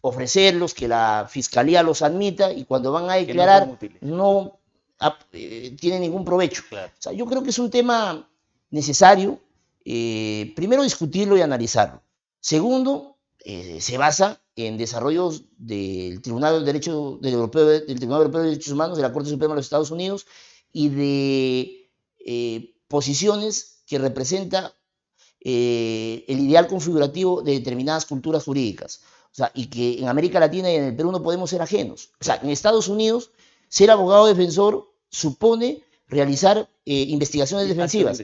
ofrecerlos, 0.00 0.74
que 0.74 0.88
la 0.88 1.26
fiscalía 1.28 1.82
los 1.82 2.02
admita 2.02 2.52
y 2.52 2.64
cuando 2.64 2.92
van 2.92 3.10
a 3.10 3.14
declarar 3.14 3.78
no, 4.00 4.58
tiene 5.78 6.00
ningún 6.00 6.24
provecho. 6.24 6.62
O 6.72 6.90
sea, 6.98 7.12
yo 7.12 7.26
creo 7.26 7.42
que 7.42 7.50
es 7.50 7.58
un 7.58 7.70
tema 7.70 8.28
necesario, 8.70 9.40
eh, 9.84 10.52
primero 10.56 10.82
discutirlo 10.82 11.36
y 11.36 11.42
analizarlo. 11.42 12.02
Segundo, 12.40 13.16
eh, 13.44 13.78
se 13.80 13.98
basa 13.98 14.40
en 14.56 14.76
desarrollos 14.76 15.44
del 15.56 16.20
Tribunal 16.20 16.54
del 16.54 16.64
Derecho 16.64 17.18
del, 17.20 17.34
Europeo, 17.34 17.66
del 17.66 17.98
Tribunal 17.98 18.22
Europeo 18.22 18.42
de 18.42 18.50
Derechos 18.50 18.72
Humanos, 18.72 18.96
de 18.96 19.02
la 19.02 19.12
Corte 19.12 19.30
Suprema 19.30 19.54
de 19.54 19.58
los 19.58 19.66
Estados 19.66 19.90
Unidos 19.90 20.26
y 20.72 20.88
de 20.90 21.90
eh, 22.18 22.74
posiciones 22.88 23.82
que 23.86 23.98
representa 23.98 24.74
el 25.40 26.38
ideal 26.40 26.66
configurativo 26.66 27.42
de 27.42 27.52
determinadas 27.52 28.06
culturas 28.06 28.44
jurídicas. 28.44 29.02
O 29.32 29.34
sea, 29.34 29.52
y 29.54 29.66
que 29.66 29.98
en 29.98 30.08
América 30.08 30.40
Latina 30.40 30.70
y 30.70 30.76
en 30.76 30.84
el 30.84 30.96
Perú 30.96 31.12
no 31.12 31.22
podemos 31.22 31.50
ser 31.50 31.62
ajenos. 31.62 32.10
O 32.20 32.24
sea, 32.24 32.40
en 32.42 32.50
Estados 32.50 32.88
Unidos, 32.88 33.30
ser 33.68 33.90
abogado 33.90 34.26
defensor 34.26 34.92
supone 35.08 35.82
realizar 36.08 36.68
investigaciones 36.84 37.68
defensivas 37.68 38.22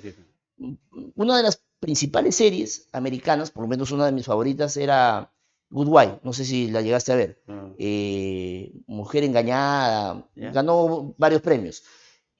una 1.14 1.36
de 1.36 1.42
las 1.42 1.62
principales 1.80 2.36
series 2.36 2.88
americanas, 2.92 3.50
por 3.50 3.62
lo 3.62 3.68
menos 3.68 3.90
una 3.90 4.06
de 4.06 4.12
mis 4.12 4.26
favoritas, 4.26 4.76
era 4.76 5.32
Good 5.70 5.88
Wife. 5.88 6.20
No 6.22 6.32
sé 6.32 6.44
si 6.44 6.70
la 6.70 6.82
llegaste 6.82 7.12
a 7.12 7.16
ver. 7.16 7.42
Ah. 7.48 7.70
Eh, 7.78 8.72
Mujer 8.86 9.24
engañada. 9.24 10.28
Ganó 10.34 11.14
varios 11.18 11.42
premios. 11.42 11.82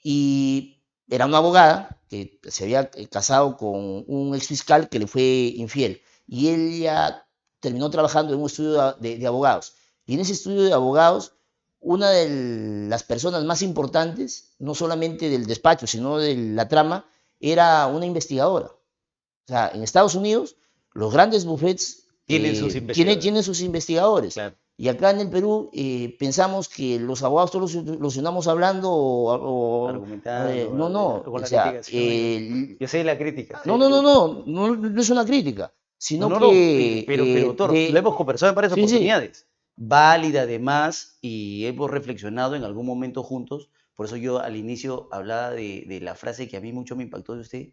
Y 0.02 0.75
era 1.08 1.26
una 1.26 1.38
abogada 1.38 2.00
que 2.08 2.40
se 2.44 2.64
había 2.64 2.90
casado 3.10 3.56
con 3.56 4.04
un 4.06 4.34
ex 4.34 4.46
fiscal 4.46 4.88
que 4.88 4.98
le 4.98 5.06
fue 5.06 5.52
infiel. 5.56 6.02
Y 6.26 6.48
ella 6.48 7.26
terminó 7.60 7.90
trabajando 7.90 8.34
en 8.34 8.40
un 8.40 8.46
estudio 8.46 8.92
de 8.94 9.26
abogados. 9.26 9.74
Y 10.06 10.14
en 10.14 10.20
ese 10.20 10.32
estudio 10.32 10.62
de 10.62 10.72
abogados, 10.72 11.34
una 11.80 12.10
de 12.10 12.88
las 12.88 13.02
personas 13.02 13.44
más 13.44 13.62
importantes, 13.62 14.54
no 14.58 14.74
solamente 14.74 15.28
del 15.28 15.46
despacho, 15.46 15.86
sino 15.86 16.18
de 16.18 16.36
la 16.36 16.68
trama, 16.68 17.06
era 17.40 17.86
una 17.86 18.06
investigadora. 18.06 18.66
O 18.66 19.48
sea, 19.48 19.70
en 19.72 19.82
Estados 19.82 20.14
Unidos, 20.14 20.56
los 20.92 21.12
grandes 21.12 21.44
buffets 21.44 22.08
tienen, 22.24 22.52
eh, 22.52 22.56
sus, 22.56 22.74
investigadores. 22.74 23.22
Tienen, 23.22 23.42
sus 23.42 23.60
investigadores. 23.60 24.36
Y 24.78 24.88
acá 24.88 25.10
en 25.10 25.20
el 25.20 25.30
Perú 25.30 25.70
eh, 25.72 26.14
pensamos 26.18 26.68
que 26.68 26.98
los 26.98 27.22
abogados 27.22 27.50
todos 27.50 27.74
los 27.74 27.84
solucionamos 27.84 28.46
hablando 28.46 28.92
o, 28.92 29.88
argumentando. 29.88 30.52
Eh, 30.52 30.68
no, 30.72 30.88
no. 30.88 31.22
O 31.26 31.46
sea, 31.46 31.80
yo 31.80 32.88
sé 32.88 33.04
la 33.04 33.16
crítica. 33.16 33.62
No, 33.64 33.78
no, 33.78 33.88
no, 33.88 34.02
no, 34.02 34.44
no, 34.76 35.00
es 35.00 35.10
una 35.10 35.24
crítica. 35.24 35.72
Sino 35.98 36.28
que, 36.28 37.04
pero, 37.06 37.24
pero 37.24 37.46
doctor, 37.46 37.70
lo 37.72 37.98
hemos 37.98 38.16
conversado 38.16 38.50
en 38.50 38.56
varias 38.56 38.74
oportunidades. 38.74 39.46
Válida 39.76 40.42
además, 40.42 41.18
y 41.22 41.64
hemos 41.64 41.90
reflexionado 41.90 42.54
en 42.54 42.64
algún 42.64 42.84
momento 42.84 43.22
juntos 43.22 43.70
por 43.96 44.06
eso 44.06 44.16
yo 44.16 44.40
al 44.40 44.56
inicio 44.56 45.08
hablaba 45.10 45.50
de, 45.50 45.98
la 46.02 46.14
frase 46.14 46.48
que 46.48 46.58
a 46.58 46.60
mí 46.60 46.72
mucho 46.72 46.94
me 46.94 47.02
impactó 47.02 47.34
de 47.34 47.40
usted, 47.40 47.68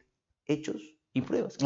hechos 0.46 0.96
y 1.14 1.22
pruebas. 1.22 1.58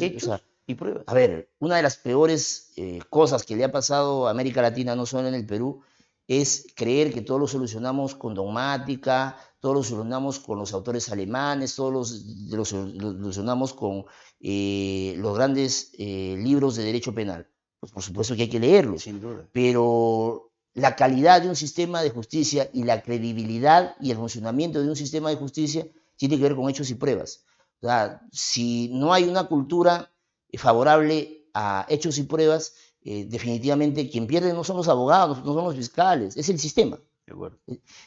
hechos 0.00 0.42
y 0.66 0.74
pruebas. 0.74 1.04
A 1.06 1.14
ver, 1.14 1.50
una 1.58 1.76
de 1.76 1.82
las 1.82 1.96
peores 1.96 2.72
eh, 2.76 3.00
cosas 3.10 3.44
que 3.44 3.56
le 3.56 3.64
ha 3.64 3.72
pasado 3.72 4.26
a 4.26 4.30
América 4.30 4.62
Latina, 4.62 4.94
no 4.94 5.06
solo 5.06 5.28
en 5.28 5.34
el 5.34 5.46
Perú, 5.46 5.82
es 6.28 6.66
creer 6.74 7.12
que 7.12 7.22
todo 7.22 7.38
lo 7.38 7.46
solucionamos 7.46 8.14
con 8.14 8.34
dogmática, 8.34 9.36
todo 9.60 9.74
lo 9.74 9.82
solucionamos 9.82 10.38
con 10.38 10.58
los 10.58 10.72
autores 10.72 11.10
alemanes, 11.10 11.74
todo 11.74 11.90
lo, 11.90 12.64
solucionamos 12.64 13.74
con 13.74 14.04
eh, 14.40 15.14
los 15.18 15.36
grandes 15.36 15.92
eh, 15.98 16.36
libros 16.38 16.76
de 16.76 16.84
derecho 16.84 17.14
penal. 17.14 17.48
Pues 17.80 17.92
por 17.92 18.02
supuesto 18.02 18.36
que 18.36 18.42
hay 18.42 18.48
que 18.48 18.60
leerlos. 18.60 19.02
Sin 19.02 19.20
duda. 19.20 19.48
Pero 19.52 20.52
la 20.74 20.96
calidad 20.96 21.42
de 21.42 21.48
un 21.48 21.56
sistema 21.56 22.02
de 22.02 22.10
justicia 22.10 22.70
y 22.72 22.84
la 22.84 23.02
credibilidad 23.02 23.96
y 24.00 24.10
el 24.10 24.16
funcionamiento 24.16 24.80
de 24.80 24.88
un 24.88 24.96
sistema 24.96 25.30
de 25.30 25.36
justicia 25.36 25.86
tiene 26.16 26.36
que 26.36 26.44
ver 26.44 26.54
con 26.54 26.70
hechos 26.70 26.90
y 26.90 26.94
pruebas. 26.94 27.44
O 27.80 27.86
sea, 27.86 28.22
si 28.30 28.88
no 28.92 29.12
hay 29.12 29.24
una 29.24 29.44
cultura 29.48 30.11
favorable 30.58 31.48
a 31.54 31.86
hechos 31.88 32.18
y 32.18 32.24
pruebas, 32.24 32.74
eh, 33.02 33.26
definitivamente 33.28 34.08
quien 34.08 34.26
pierde 34.26 34.52
no 34.52 34.64
son 34.64 34.76
los 34.76 34.88
abogados, 34.88 35.44
no 35.44 35.54
son 35.54 35.64
los 35.64 35.76
fiscales, 35.76 36.36
es 36.36 36.48
el 36.48 36.58
sistema. 36.58 36.98
De 37.26 37.34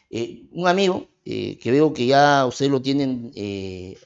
eh, 0.10 0.48
un 0.52 0.68
amigo 0.68 1.08
eh, 1.24 1.58
que 1.58 1.72
veo 1.72 1.94
que 1.94 2.06
ya 2.06 2.46
ustedes 2.46 2.72
lo 2.72 2.82
tienen 2.82 3.32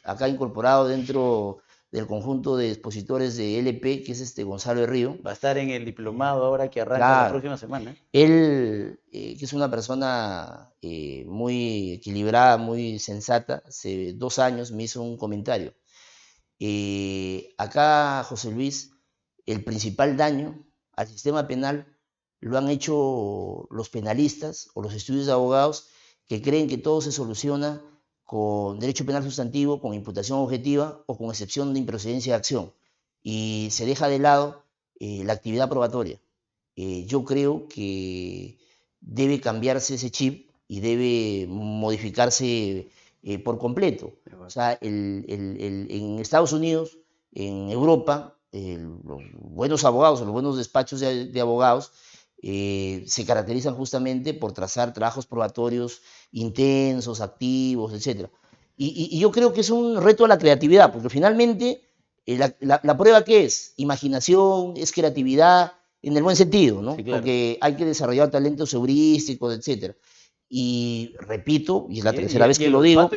acá 0.04 0.30
incorporado 0.30 0.88
dentro 0.88 1.62
del 1.92 2.06
conjunto 2.06 2.56
de 2.56 2.70
expositores 2.70 3.36
de 3.36 3.60
LP, 3.60 4.04
que 4.04 4.12
es 4.12 4.20
este 4.20 4.44
Gonzalo 4.44 4.82
de 4.82 4.88
Río. 4.88 5.18
Va 5.26 5.32
a 5.32 5.34
estar 5.34 5.58
en 5.58 5.70
el 5.70 5.86
diplomado 5.86 6.46
ahora 6.46 6.70
que 6.70 6.82
arranca 6.82 7.24
la 7.24 7.30
próxima 7.30 7.58
semana. 7.58 7.96
Él, 8.14 9.00
eh, 9.12 9.36
que 9.38 9.46
es 9.46 9.54
una 9.54 9.72
persona 9.72 10.72
eh, 10.82 11.26
muy 11.28 11.94
equilibrada, 11.94 12.58
muy 12.58 13.00
sensata, 13.00 13.64
hace 13.68 14.14
dos 14.14 14.38
años 14.38 14.72
me 14.72 14.84
hizo 14.84 15.02
un 15.02 15.18
comentario. 15.18 15.74
Eh, 16.60 17.54
acá, 17.58 18.24
José 18.24 18.52
Luis, 18.52 18.92
el 19.46 19.64
principal 19.64 20.18
daño 20.18 20.66
al 20.94 21.08
sistema 21.08 21.48
penal 21.48 21.88
lo 22.42 22.58
han 22.58 22.70
hecho 22.70 23.68
los 23.72 23.90
penalistas 23.90 24.70
o 24.74 24.82
los 24.82 24.94
estudios 24.94 25.26
de 25.26 25.32
abogados 25.32 25.88
que 26.28 26.42
creen 26.42 26.68
que 26.68 26.78
todo 26.78 27.02
se 27.02 27.12
soluciona 27.12 27.82
con 28.24 28.80
derecho 28.80 29.06
penal 29.06 29.24
sustantivo, 29.24 29.82
con 29.82 29.94
imputación 29.94 30.40
objetiva 30.40 31.04
o 31.08 31.18
con 31.18 31.30
excepción 31.30 31.74
de 31.74 31.80
improcedencia 31.80 32.34
de 32.34 32.38
acción. 32.38 32.74
Y 33.24 33.70
se 33.72 33.86
deja 33.86 34.08
de 34.08 34.20
lado 34.20 34.64
eh, 35.00 35.24
la 35.26 35.34
actividad 35.34 35.70
probatoria. 35.70 36.22
Eh, 36.76 37.06
yo 37.08 37.26
creo 37.26 37.68
que 37.68 38.58
debe 39.02 39.42
cambiarse 39.42 39.96
ese 39.96 40.12
chip 40.12 40.52
y 40.68 40.82
debe 40.82 41.48
modificarse 41.50 42.90
eh, 43.24 43.40
por 43.40 43.58
completo. 43.58 44.14
O 44.46 44.50
sea, 44.50 44.78
en 44.82 46.18
Estados 46.20 46.54
Unidos, 46.54 46.98
en 47.34 47.70
Europa, 47.70 48.38
los 48.52 49.22
buenos 49.34 49.86
abogados, 49.86 50.22
los 50.22 50.32
buenos 50.32 50.58
despachos 50.58 51.00
de 51.00 51.42
abogados, 51.42 51.92
eh, 52.42 53.04
se 53.06 53.26
caracterizan 53.26 53.76
justamente 53.76 54.34
por 54.34 54.54
trazar 54.54 54.94
trabajos 54.94 55.26
probatorios 55.26 56.02
intensos, 56.32 57.20
activos, 57.20 57.92
etc. 57.94 58.30
Y, 58.78 59.20
yo 59.20 59.30
creo 59.32 59.52
que 59.52 59.60
es 59.60 59.70
un 59.70 60.02
reto 60.02 60.24
a 60.24 60.30
la 60.30 60.38
creatividad, 60.38 60.94
porque 60.94 61.10
finalmente 61.10 61.82
eh, 62.26 62.40
la, 62.62 62.98
prueba 62.98 63.26
que 63.26 63.44
es 63.44 63.74
imaginación, 63.76 64.76
es 64.78 64.94
creatividad 64.94 65.74
en 66.02 66.16
el 66.16 66.24
buen 66.24 66.38
sentido, 66.38 66.82
¿no? 66.82 66.96
Porque 66.96 67.58
hay 67.60 67.76
que 67.76 67.84
desarrollar 67.84 68.32
talentos 68.32 68.74
heurísticos, 68.74 69.54
etc. 69.54 69.96
Y 70.52 71.14
repito, 71.20 71.86
y 71.90 72.00
es 72.00 72.04
la 72.04 72.14
tercera 72.14 72.48
vez 72.48 72.58
que 72.58 72.70
lo 72.70 72.82
digo, 72.82 73.10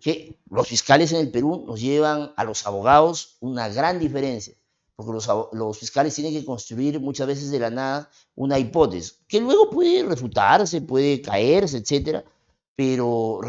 que 0.00 0.36
los 0.50 0.68
fiscales 0.68 1.12
en 1.12 1.20
el 1.20 1.30
Perú 1.30 1.64
nos 1.66 1.80
llevan 1.80 2.32
a 2.36 2.44
los 2.44 2.66
abogados 2.66 3.36
una 3.40 3.70
gran 3.70 3.98
diferencia 3.98 4.54
porque 4.94 5.12
los, 5.52 5.78
fiscales 5.78 6.14
tienen 6.14 6.32
que 6.32 6.44
construir 6.44 7.00
muchas 7.00 7.26
veces 7.26 7.50
de 7.50 7.58
la 7.58 7.70
nada 7.70 8.10
una 8.34 8.58
hipótesis, 8.58 9.18
que 9.26 9.40
luego 9.40 9.70
puede 9.70 10.04
refutarse, 10.04 10.80
puede 10.80 11.20
caerse, 11.20 11.78
etcétera, 11.78 12.24
pero, 12.74 13.40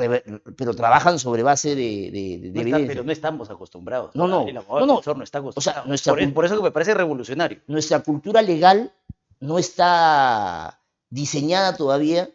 pero 0.55 0.73
trabajan 0.73 1.19
sobre 1.19 1.43
base 1.43 1.75
de, 1.75 2.11
de, 2.11 2.33
evidencia. 2.47 2.87
pero 2.87 3.03
no 3.03 3.11
estamos 3.11 3.49
acostumbrados. 3.49 4.15
No, 4.15 4.27
no, 4.27 4.45
no, 4.45 4.85
no. 4.85 4.99
está 5.23 5.39
acostumbrado. 5.39 5.53
O 5.55 5.61
sea, 5.61 5.83
nuestra, 5.85 6.13
por, 6.13 6.33
por, 6.33 6.45
eso 6.45 6.57
que 6.57 6.63
me 6.63 6.71
parece 6.71 6.93
revolucionario. 6.93 7.59
Nuestra 7.67 8.01
cultura 8.01 8.41
legal 8.41 8.91
no 9.39 9.59
está 9.59 10.79
diseñada 11.09 11.75
todavía 11.75 12.29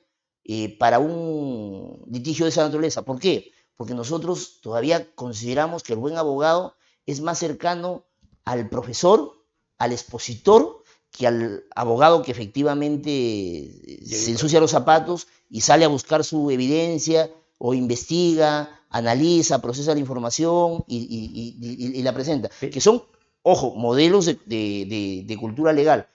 eh, 0.50 0.78
para 0.78 0.98
un 0.98 2.02
litigio 2.10 2.46
de 2.46 2.48
esa 2.48 2.62
naturaleza. 2.62 3.02
¿Por 3.02 3.20
qué? 3.20 3.52
Porque 3.76 3.92
nosotros 3.92 4.60
todavía 4.62 5.14
consideramos 5.14 5.82
que 5.82 5.92
el 5.92 5.98
buen 5.98 6.16
abogado 6.16 6.74
es 7.04 7.20
más 7.20 7.38
cercano 7.38 8.06
al 8.46 8.70
profesor, 8.70 9.44
al 9.76 9.92
expositor, 9.92 10.82
que 11.10 11.26
al 11.26 11.64
abogado 11.76 12.22
que 12.22 12.30
efectivamente 12.32 13.10
eh, 13.10 14.00
se 14.06 14.30
ensucia 14.30 14.58
los 14.58 14.70
zapatos 14.70 15.26
y 15.50 15.60
sale 15.60 15.84
a 15.84 15.88
buscar 15.88 16.24
su 16.24 16.50
evidencia 16.50 17.30
o 17.58 17.74
investiga, 17.74 18.80
analiza, 18.88 19.60
procesa 19.60 19.92
la 19.92 20.00
información 20.00 20.82
y, 20.88 22.02
la 22.02 22.14
presenta. 22.14 22.48
Que 22.48 22.80
son, 22.80 23.02
ojo, 23.42 23.74
modelos 23.74 24.24
de, 24.24 25.36
cultura 25.38 25.74
legal. 25.74 26.08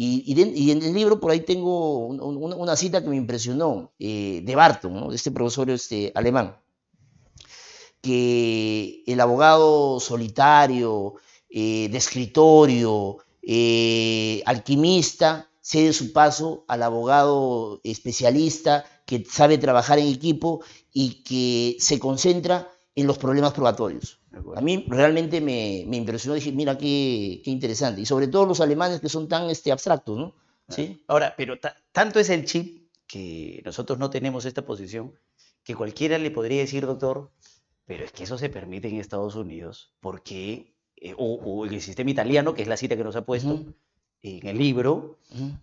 Y, 0.00 0.70
en 0.70 0.80
el 0.84 0.94
libro 0.94 1.18
por 1.18 1.32
ahí 1.32 1.40
tengo 1.40 2.06
una, 2.06 2.76
cita 2.76 3.02
que 3.02 3.08
me 3.08 3.16
impresionó, 3.16 3.90
eh, 3.98 4.42
de 4.44 4.54
Barton, 4.54 5.08
de 5.08 5.16
este 5.16 5.32
profesor 5.32 5.70
este, 5.70 6.12
alemán, 6.14 6.56
que 8.00 9.02
el 9.08 9.18
abogado 9.18 9.98
solitario, 9.98 11.14
eh, 11.50 11.88
de 11.90 11.98
escritorio, 11.98 13.18
eh, 13.42 14.40
alquimista, 14.46 15.50
cede 15.60 15.92
su 15.92 16.12
paso 16.12 16.64
al 16.68 16.84
abogado 16.84 17.80
especialista 17.82 18.84
que 19.04 19.24
sabe 19.28 19.58
trabajar 19.58 19.98
en 19.98 20.06
equipo 20.06 20.62
y 20.92 21.24
que 21.24 21.76
se 21.80 21.98
concentra 21.98 22.70
en 23.00 23.06
los 23.06 23.18
problemas 23.18 23.52
probatorios. 23.52 24.20
A 24.56 24.60
mí 24.60 24.84
realmente 24.88 25.40
me, 25.40 25.84
me 25.86 25.96
impresionó, 25.96 26.34
dije, 26.34 26.50
mira 26.50 26.76
qué, 26.76 27.40
qué, 27.44 27.50
interesante. 27.50 28.00
Y 28.00 28.06
sobre 28.06 28.26
todo 28.26 28.46
los 28.46 28.60
alemanes 28.60 29.00
que 29.00 29.08
son 29.08 29.28
tan 29.28 29.48
este, 29.50 29.70
abstractos, 29.70 30.18
¿no? 30.18 30.34
¿Sí? 30.68 31.02
Ahora, 31.06 31.34
pero 31.36 31.58
tanto 31.92 32.18
es 32.18 32.28
el 32.28 32.44
chip 32.44 32.90
que 33.06 33.62
nosotros 33.64 33.98
no 33.98 34.10
tenemos 34.10 34.44
esta 34.44 34.66
posición, 34.66 35.14
que 35.62 35.74
cualquiera 35.74 36.18
le 36.18 36.30
podría 36.30 36.60
decir, 36.60 36.84
doctor, 36.86 37.30
pero 37.86 38.04
es 38.04 38.12
que 38.12 38.24
eso 38.24 38.36
se 38.36 38.50
permite 38.50 38.88
en 38.88 38.96
Estados 38.96 39.36
Unidos, 39.36 39.92
porque 40.00 40.74
eh, 40.96 41.14
o, 41.16 41.64
el 41.64 41.80
sistema 41.80 42.10
italiano, 42.10 42.52
que 42.52 42.62
es 42.62 42.68
la 42.68 42.76
cita 42.76 42.96
que 42.96 43.04
nos 43.04 43.16
ha 43.16 43.24
puesto 43.24 43.64
en 44.22 44.46
el 44.46 44.58
libro, 44.58 45.18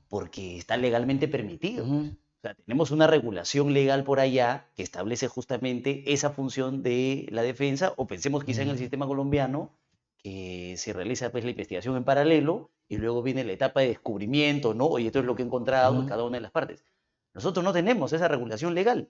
porque 0.07 0.57
está 0.57 0.77
legalmente 0.77 1.27
permitido. 1.27 1.85
O 1.85 2.15
sea, 2.45 2.55
tenemos 2.55 2.91
una 2.91 3.07
regulación 3.07 3.73
legal 3.73 4.03
por 4.03 4.19
allá 4.19 4.67
que 4.75 4.83
establece 4.83 5.27
justamente 5.27 6.03
esa 6.13 6.29
función 6.29 6.83
de 6.83 7.27
la 7.29 7.41
defensa, 7.41 7.93
o 7.97 8.07
pensemos 8.07 8.43
quizá 8.43 8.61
en 8.61 8.69
el 8.69 8.77
sistema 8.77 9.07
colombiano, 9.07 9.71
que 10.17 10.75
se 10.77 10.93
realiza 10.93 11.31
pues 11.31 11.43
la 11.43 11.51
investigación 11.51 11.95
en 11.97 12.03
paralelo 12.03 12.71
y 12.87 12.97
luego 12.97 13.21
viene 13.21 13.43
la 13.43 13.53
etapa 13.53 13.81
de 13.81 13.89
descubrimiento, 13.89 14.73
¿no? 14.73 14.97
Y 14.99 15.07
esto 15.07 15.19
es 15.19 15.25
lo 15.25 15.35
que 15.35 15.43
he 15.43 15.45
encontrado 15.45 15.99
en 15.99 16.07
cada 16.07 16.23
una 16.23 16.37
de 16.37 16.41
las 16.41 16.51
partes. 16.51 16.85
Nosotros 17.33 17.63
no 17.63 17.73
tenemos 17.73 18.13
esa 18.13 18.27
regulación 18.27 18.73
legal. 18.73 19.09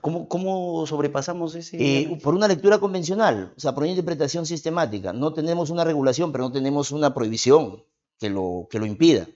¿Cómo, 0.00 0.28
cómo 0.28 0.86
sobrepasamos 0.86 1.54
ese...? 1.54 1.76
Eh, 1.80 2.18
por 2.22 2.34
una 2.34 2.48
lectura 2.48 2.78
convencional, 2.78 3.52
o 3.56 3.60
sea, 3.60 3.72
por 3.72 3.84
una 3.84 3.90
interpretación 3.90 4.46
sistemática. 4.46 5.12
No 5.12 5.32
tenemos 5.32 5.70
una 5.70 5.84
regulación, 5.84 6.32
pero 6.32 6.44
no 6.44 6.52
tenemos 6.52 6.90
una 6.90 7.14
prohibición 7.14 7.84
que 8.18 8.28
lo, 8.28 8.66
que 8.70 8.78
lo 8.78 8.86
impida. 8.86 9.28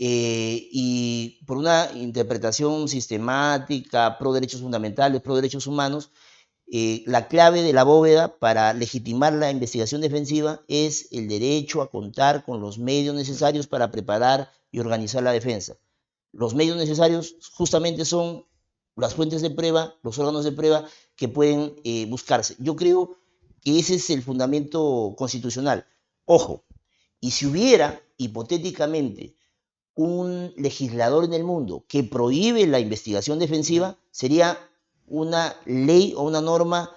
Eh, 0.00 0.68
y 0.70 1.40
por 1.44 1.56
una 1.56 1.90
interpretación 1.92 2.88
sistemática, 2.88 4.16
pro 4.16 4.32
derechos 4.32 4.60
fundamentales, 4.60 5.20
pro 5.20 5.34
derechos 5.34 5.66
humanos, 5.66 6.12
eh, 6.70 7.02
la 7.06 7.26
clave 7.26 7.62
de 7.62 7.72
la 7.72 7.82
bóveda 7.82 8.38
para 8.38 8.72
legitimar 8.74 9.32
la 9.32 9.50
investigación 9.50 10.00
defensiva 10.00 10.62
es 10.68 11.08
el 11.10 11.26
derecho 11.26 11.82
a 11.82 11.90
contar 11.90 12.44
con 12.44 12.60
los 12.60 12.78
medios 12.78 13.16
necesarios 13.16 13.66
para 13.66 13.90
preparar 13.90 14.52
y 14.70 14.78
organizar 14.78 15.22
la 15.24 15.32
defensa. 15.32 15.76
Los 16.30 16.54
medios 16.54 16.76
necesarios 16.76 17.34
justamente 17.54 18.04
son 18.04 18.44
las 18.94 19.14
fuentes 19.14 19.42
de 19.42 19.50
prueba, 19.50 19.96
los 20.02 20.18
órganos 20.18 20.44
de 20.44 20.52
prueba 20.52 20.84
que 21.16 21.26
pueden 21.26 21.74
eh, 21.82 22.06
buscarse. 22.06 22.54
Yo 22.58 22.76
creo 22.76 23.16
que 23.62 23.80
ese 23.80 23.96
es 23.96 24.10
el 24.10 24.22
fundamento 24.22 25.14
constitucional. 25.18 25.86
Ojo, 26.24 26.64
y 27.18 27.32
si 27.32 27.46
hubiera 27.46 28.00
hipotéticamente 28.16 29.37
un 29.98 30.52
legislador 30.56 31.24
en 31.24 31.34
el 31.34 31.42
mundo 31.42 31.84
que 31.88 32.04
prohíbe 32.04 32.64
la 32.68 32.78
investigación 32.78 33.40
defensiva, 33.40 33.96
sería 34.12 34.56
una 35.08 35.56
ley 35.66 36.14
o 36.16 36.22
una 36.22 36.40
norma 36.40 36.94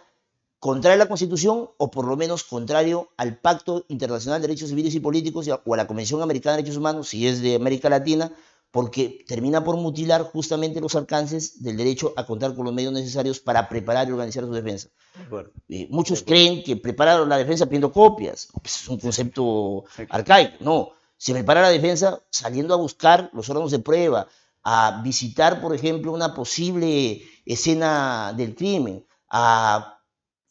contraria 0.60 0.94
a 0.94 1.06
la 1.06 1.08
Constitución 1.08 1.72
o 1.78 1.90
por 1.90 2.06
lo 2.06 2.16
menos 2.16 2.44
contrario 2.44 3.10
al 3.18 3.40
Pacto 3.40 3.86
Internacional 3.88 4.40
de 4.40 4.50
Derechos 4.50 4.70
Civiles 4.70 4.94
y 4.94 5.00
Políticos 5.00 5.50
o 5.66 5.74
a 5.74 5.78
la 5.78 5.88
Convención 5.88 6.22
Americana 6.22 6.58
de 6.58 6.62
Derechos 6.62 6.78
Humanos, 6.78 7.10
si 7.10 7.26
es 7.26 7.42
de 7.42 7.56
América 7.56 7.90
Latina, 7.90 8.32
porque 8.70 9.26
termina 9.28 9.64
por 9.64 9.78
mutilar 9.78 10.22
justamente 10.22 10.80
los 10.80 10.94
alcances 10.94 11.64
del 11.64 11.78
derecho 11.78 12.14
a 12.16 12.28
contar 12.28 12.54
con 12.54 12.66
los 12.66 12.74
medios 12.74 12.94
necesarios 12.94 13.40
para 13.40 13.68
preparar 13.68 14.10
y 14.10 14.12
organizar 14.12 14.44
su 14.44 14.52
defensa. 14.52 14.90
Eh, 15.70 15.88
muchos 15.90 16.22
creen 16.22 16.64
que 16.64 16.76
preparar 16.76 17.26
la 17.26 17.38
defensa 17.38 17.66
pidiendo 17.66 17.92
copias, 17.92 18.50
pues, 18.62 18.76
es 18.76 18.88
un 18.88 19.00
concepto 19.00 19.86
arcaico, 20.08 20.58
no. 20.60 21.01
Se 21.22 21.34
prepara 21.34 21.62
la 21.62 21.70
defensa 21.70 22.20
saliendo 22.32 22.74
a 22.74 22.78
buscar 22.78 23.30
los 23.34 23.48
órganos 23.48 23.70
de 23.70 23.78
prueba, 23.78 24.28
a 24.64 25.02
visitar, 25.04 25.62
por 25.62 25.76
ejemplo, 25.76 26.14
una 26.14 26.34
posible 26.34 27.22
escena 27.46 28.34
del 28.36 28.56
crimen, 28.56 29.06
a 29.30 30.00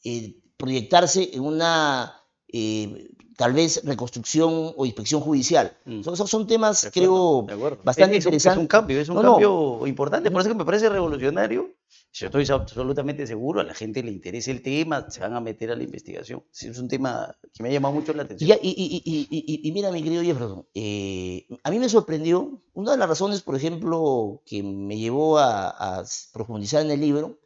eh, 0.05 0.37
proyectarse 0.57 1.31
en 1.33 1.41
una 1.41 2.15
eh, 2.47 3.11
tal 3.37 3.53
vez 3.53 3.83
reconstrucción 3.85 4.73
o 4.77 4.87
inspección 4.87 5.21
judicial. 5.21 5.77
Mm. 5.87 6.03
Son, 6.03 6.17
son, 6.17 6.47
temas, 6.47 6.89
creo, 6.95 7.43
bastante 7.83 8.19
interesantes. 8.19 8.53
Es 8.53 8.57
un 8.57 8.69
cambio, 8.69 9.01
es 9.01 9.09
un 9.09 9.21
cambio 9.21 9.85
importante, 9.89 10.31
por 10.31 10.41
eso 10.41 10.51
que 10.51 10.55
me 10.55 10.65
parece 10.65 10.89
revolucionario. 10.89 11.69
Yo 12.13 12.27
estoy 12.27 12.45
absolutamente 12.51 13.25
seguro, 13.25 13.61
a 13.61 13.65
la 13.65 13.75
gente 13.75 14.03
le 14.03 14.11
interesa 14.11 14.51
el 14.51 14.63
tema, 14.63 15.09
se 15.11 15.21
van 15.21 15.35
a 15.35 15.41
meter 15.41 15.71
a 15.71 15.77
la 15.77 15.85
investigación. 15.85 16.43
Es 16.53 16.79
un 16.79 16.89
tema 16.89 17.37
que 17.53 17.63
me 17.63 17.69
ha 17.69 17.73
llamado 17.73 17.95
mucho 17.95 18.13
la 18.13 18.25
atención. 18.25 18.59
y, 18.61 19.71
mira, 19.73 19.93
mi 19.93 20.03
querido 20.03 20.23
Jefferson, 20.23 20.67
eh, 20.75 21.47
a 21.63 21.71
mí 21.71 21.79
me 21.79 21.89
sorprendió, 21.89 22.63
una 22.73 22.93
de 22.93 22.97
las 22.97 23.09
razones, 23.09 23.43
por 23.43 23.55
ejemplo, 23.55 24.43
que 24.45 24.63
me 24.63 24.99
llevó 24.99 25.39
a, 25.39 26.05
profundizar 26.33 26.85
en 26.85 26.91
el 26.91 27.01
libro, 27.01 27.39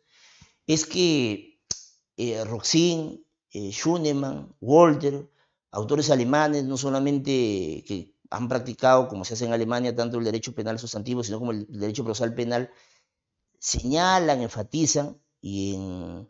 es 0.67 0.87
que 0.87 1.61
eh, 2.17 2.43
Roxin, 2.45 3.23
eh, 3.53 3.71
Schunemann, 3.71 4.55
Walter, 4.61 5.29
autores 5.73 6.11
alemanes, 6.11 6.65
no 6.65 6.79
solamente 6.79 7.85
que 7.87 8.15
han 8.31 8.49
practicado, 8.49 9.09
como 9.09 9.27
se 9.27 9.35
hace 9.35 9.45
en 9.45 9.53
Alemania, 9.53 9.95
tanto 9.95 10.19
el 10.19 10.25
derecho 10.25 10.55
penal 10.55 10.79
sustantivo, 10.79 11.23
sino 11.23 11.39
como 11.39 11.53
el 11.53 11.67
derecho 11.69 12.03
procesal 12.03 12.35
penal, 12.35 12.71
señalan, 13.65 14.43
enfatizan, 14.43 15.17
y 15.41 15.75
en 15.75 16.29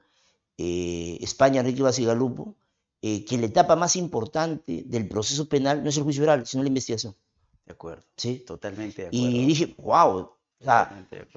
eh, 0.57 1.19
España, 1.21 1.61
Enrique 1.61 1.83
Basigalupo, 1.83 2.55
eh, 3.03 3.25
que 3.25 3.39
la 3.39 3.47
etapa 3.47 3.75
más 3.75 3.97
importante 3.97 4.85
del 4.87 5.09
proceso 5.09 5.49
penal 5.49 5.83
no 5.83 5.89
es 5.89 5.97
el 5.97 6.05
juicio 6.05 6.23
oral, 6.23 6.47
sino 6.47 6.63
la 6.63 6.69
investigación. 6.69 7.15
De 7.67 7.73
acuerdo. 7.73 8.05
Sí, 8.17 8.45
totalmente 8.47 9.03
de 9.03 9.09
acuerdo. 9.09 9.27
Y 9.27 9.47
dije, 9.47 9.75
wow, 9.79 10.31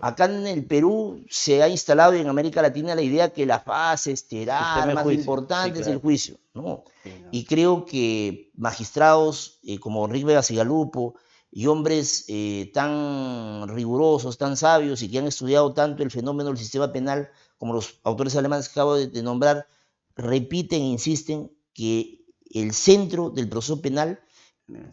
acá 0.02 0.26
en 0.26 0.46
el 0.46 0.66
Perú 0.66 1.26
se 1.30 1.64
ha 1.64 1.68
instalado 1.68 2.16
y 2.16 2.20
en 2.20 2.28
América 2.28 2.62
Latina 2.62 2.94
la 2.94 3.02
idea 3.02 3.34
que 3.34 3.48
la 3.48 3.60
fase 3.60 4.12
estelar 4.12 4.94
más 4.94 5.12
importante 5.12 5.80
es 5.80 5.88
el 5.88 5.98
juicio. 5.98 6.38
¿no? 6.54 6.84
Y 7.32 7.46
creo 7.46 7.86
que 7.86 8.52
magistrados 8.56 9.58
eh, 9.64 9.80
como 9.80 10.06
Enrique 10.06 10.26
Vega 10.26 10.44
Sigalupo 10.44 11.16
y 11.52 11.68
hombres 11.68 12.26
eh, 12.28 12.72
tan 12.74 13.68
rigurosos, 13.70 14.38
tan 14.38 14.58
sabios 14.58 15.02
y 15.02 15.10
que 15.10 15.20
han 15.20 15.28
estudiado 15.28 15.74
tanto 15.74 16.04
el 16.04 16.12
fenómeno 16.12 16.50
del 16.50 16.58
sistema 16.58 16.92
penal 16.92 17.30
como 17.58 17.74
los 17.74 18.00
autores 18.04 18.36
alemanes 18.36 18.68
que 18.68 18.80
acabo 18.80 18.96
de, 18.96 19.24
nombrar, 19.24 19.68
repiten 20.16 20.82
e 20.82 20.90
insisten 20.90 21.52
que 21.74 22.26
el 22.52 22.74
centro 22.74 23.30
del 23.30 23.50
proceso 23.50 23.82
penal 23.82 24.20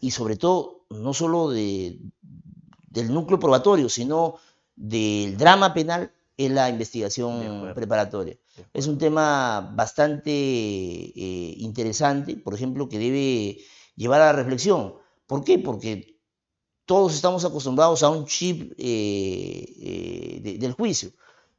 y 0.00 0.10
sobre 0.12 0.36
todo 0.36 0.86
no 0.90 1.12
solo 1.12 1.50
de, 1.50 1.98
del 2.88 3.12
núcleo 3.12 3.38
probatorio, 3.38 3.88
sino 3.88 4.36
del 4.76 5.36
drama 5.36 5.74
penal 5.74 6.12
es 6.36 6.50
la 6.50 6.68
investigación 6.68 7.72
preparatoria. 7.74 8.36
Es 8.72 8.86
un 8.86 8.98
tema 8.98 9.72
bastante 9.74 10.30
eh, 10.30 11.54
interesante, 11.58 12.36
por 12.36 12.54
ejemplo, 12.54 12.88
que 12.88 12.98
debe 12.98 13.58
llevar 13.96 14.20
a 14.20 14.26
la 14.26 14.32
reflexión. 14.32 14.94
¿Por 15.26 15.44
qué? 15.44 15.58
Porque 15.58 16.13
todos 16.86 17.14
estamos 17.14 17.44
acostumbrados 17.44 18.02
a 18.02 18.10
un 18.10 18.26
chip 18.26 18.72
eh, 18.78 20.40
eh, 20.44 20.58
del 20.58 20.72
juicio, 20.72 21.10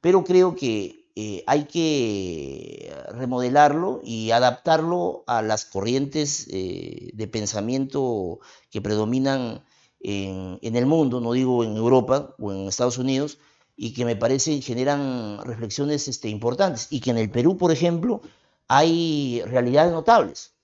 pero 0.02 0.24
creo 0.24 0.56
que 0.56 1.04
hay 1.48 1.64
que 1.64 2.94
remodelarlo 3.14 4.02
y 4.04 4.32
adaptarlo 4.32 5.24
a 5.28 5.42
las 5.42 5.64
corrientes 5.64 6.46
de 6.46 7.30
pensamiento 7.32 8.40
que 8.70 8.82
predominan 8.82 9.64
en, 10.06 10.76
el 10.76 10.86
mundo, 10.86 11.20
no 11.20 11.34
digo 11.34 11.64
en 11.64 11.76
Europa 11.76 12.36
o 12.40 12.52
en 12.52 12.68
Estados 12.68 12.98
Unidos, 12.98 13.40
y 13.76 13.94
que 13.94 14.06
me 14.06 14.16
parece 14.16 14.62
generan 14.62 15.40
reflexiones 15.44 16.08
este, 16.08 16.30
importantes. 16.30 16.88
Y 16.90 17.02
que 17.02 17.12
en 17.12 17.18
el 17.18 17.30
Perú, 17.30 17.58
por 17.58 17.72
ejemplo, 17.72 18.22
hay 18.68 19.42
realidades 19.46 19.92
notables. 19.92 20.55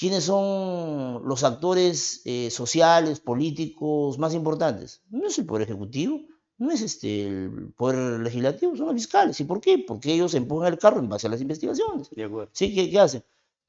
¿Quiénes 0.00 0.24
son 0.24 1.22
los 1.30 1.44
actores 1.44 2.22
eh, 2.24 2.50
sociales, 2.50 3.20
políticos 3.20 4.18
más 4.18 4.32
importantes? 4.34 5.02
No 5.10 5.26
es 5.28 5.38
el 5.38 5.46
Poder 5.46 5.64
Ejecutivo, 5.68 6.14
no 6.58 6.70
es 6.70 6.80
este, 6.80 7.26
el 7.28 7.72
Poder 7.76 8.20
Legislativo, 8.20 8.74
son 8.76 8.86
los 8.86 8.94
fiscales. 8.94 9.38
¿Y 9.40 9.44
por 9.44 9.60
qué? 9.60 9.78
Porque 9.86 10.14
ellos 10.14 10.32
empujan 10.34 10.72
el 10.72 10.78
carro 10.78 11.00
en 11.00 11.08
base 11.08 11.26
a 11.26 11.30
las 11.30 11.40
investigaciones. 11.42 12.08
De 12.10 12.24
acuerdo. 12.24 12.50
¿Sí? 12.54 12.74
¿Qué, 12.74 12.90
qué 12.90 12.98
hacen? 12.98 13.22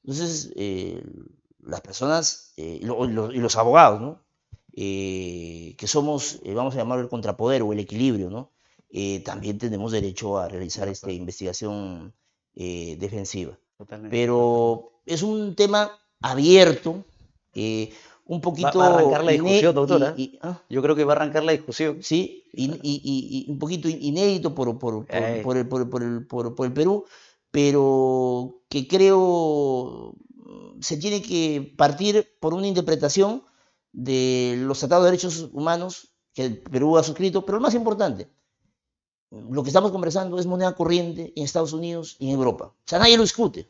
Entonces, 0.04 0.52
eh, 0.56 1.02
las 1.64 1.80
personas 1.82 2.54
eh, 2.56 2.78
y, 2.80 2.84
lo- 2.86 3.04
y 3.04 3.12
lo- 3.12 3.32
y 3.32 3.38
los 3.38 3.56
abogados, 3.56 4.00
¿no? 4.00 4.22
Que 4.74 5.86
somos, 5.86 6.40
vamos 6.46 6.74
a 6.74 6.78
llamarlo 6.78 7.04
el 7.04 7.10
contrapoder 7.10 7.62
o 7.62 7.72
el 7.74 7.80
equilibrio, 7.80 8.30
¿no? 8.30 8.50
También 9.24 9.58
tenemos 9.58 9.92
derecho 9.92 10.38
a 10.38 10.48
realizar 10.48 10.88
esta 10.88 11.10
investigación 11.12 12.14
defensiva. 12.54 13.58
Totalmente. 13.78 14.14
Pero 14.16 15.00
es 15.06 15.22
un 15.22 15.54
tema 15.56 15.90
abierto, 16.22 17.04
eh, 17.54 17.92
un 18.26 18.40
poquito... 18.40 18.78
va 18.78 18.86
a 18.86 18.94
arrancar 18.94 19.24
la 19.24 19.32
discusión, 19.32 19.74
doctora. 19.74 20.14
y- 20.16 20.22
y- 20.22 20.38
¿ah? 20.42 20.62
Yo 20.70 20.80
creo 20.82 20.94
que 20.96 21.04
va 21.04 21.12
a 21.12 21.16
arrancar 21.16 21.44
la 21.44 21.52
discusión. 21.52 21.98
¿sí? 22.02 22.44
Y, 22.52 23.46
un 23.48 23.58
poquito 23.58 23.88
inédito 23.88 24.54
por, 24.54 24.78
por, 24.78 25.06
por- 25.06 25.16
Ey. 25.16 25.42
por 25.42 25.56
el, 25.56 25.68
por 26.26 26.72
Perú, 26.74 27.04
pero 27.50 28.62
que 28.68 28.88
creo 28.88 30.14
se 30.80 30.96
tiene 30.96 31.22
que 31.22 31.72
partir 31.76 32.26
por 32.40 32.54
una 32.54 32.66
interpretación 32.66 33.44
de 33.92 34.56
los 34.58 34.78
tratados 34.80 35.04
de 35.04 35.10
derechos 35.10 35.48
humanos 35.52 36.08
que 36.34 36.44
el 36.46 36.58
Perú 36.58 36.96
ha 36.96 37.02
suscrito, 37.02 37.44
pero 37.44 37.58
lo 37.58 37.62
más 37.62 37.74
importante, 37.74 38.28
lo 39.30 39.62
que 39.62 39.68
estamos 39.68 39.92
conversando 39.92 40.38
es 40.38 40.46
moneda 40.46 40.74
corriente 40.74 41.32
en 41.36 41.44
Estados 41.44 41.72
Unidos 41.72 42.16
y 42.18 42.28
en 42.28 42.34
Europa. 42.34 42.66
O 42.66 42.74
sea, 42.86 42.98
nadie 42.98 43.16
lo 43.16 43.22
discute. 43.22 43.68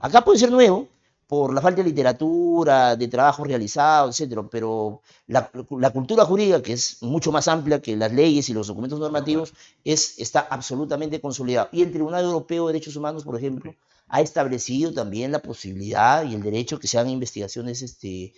Acá 0.00 0.22
puede 0.24 0.38
ser 0.38 0.50
nuevo 0.52 0.88
por 1.32 1.54
la 1.54 1.62
falta 1.62 1.80
de 1.80 1.88
literatura, 1.88 2.94
de 2.94 3.08
trabajo 3.08 3.42
realizado, 3.42 4.10
etcétera, 4.10 4.42
pero 4.50 5.00
la, 5.28 5.50
la 5.70 5.88
cultura 5.88 6.26
jurídica, 6.26 6.60
que 6.60 6.74
es 6.74 7.02
mucho 7.02 7.32
más 7.32 7.48
amplia 7.48 7.80
que 7.80 7.96
las 7.96 8.12
leyes 8.12 8.50
y 8.50 8.52
los 8.52 8.66
documentos 8.66 9.00
normativos, 9.00 9.54
es, 9.82 10.18
está 10.18 10.40
absolutamente 10.40 11.22
consolidado. 11.22 11.70
Y 11.72 11.80
el 11.80 11.90
Tribunal 11.90 12.26
Europeo 12.26 12.66
de 12.66 12.74
Derechos 12.74 12.96
Humanos, 12.96 13.24
por 13.24 13.38
ejemplo, 13.38 13.74
ha 14.08 14.20
establecido 14.20 14.92
también 14.92 15.32
la 15.32 15.38
posibilidad 15.38 16.22
y 16.22 16.34
el 16.34 16.42
derecho 16.42 16.78
que 16.78 16.86
se 16.86 16.98
hagan 16.98 17.12
investigaciones 17.12 17.80
este, 17.80 18.34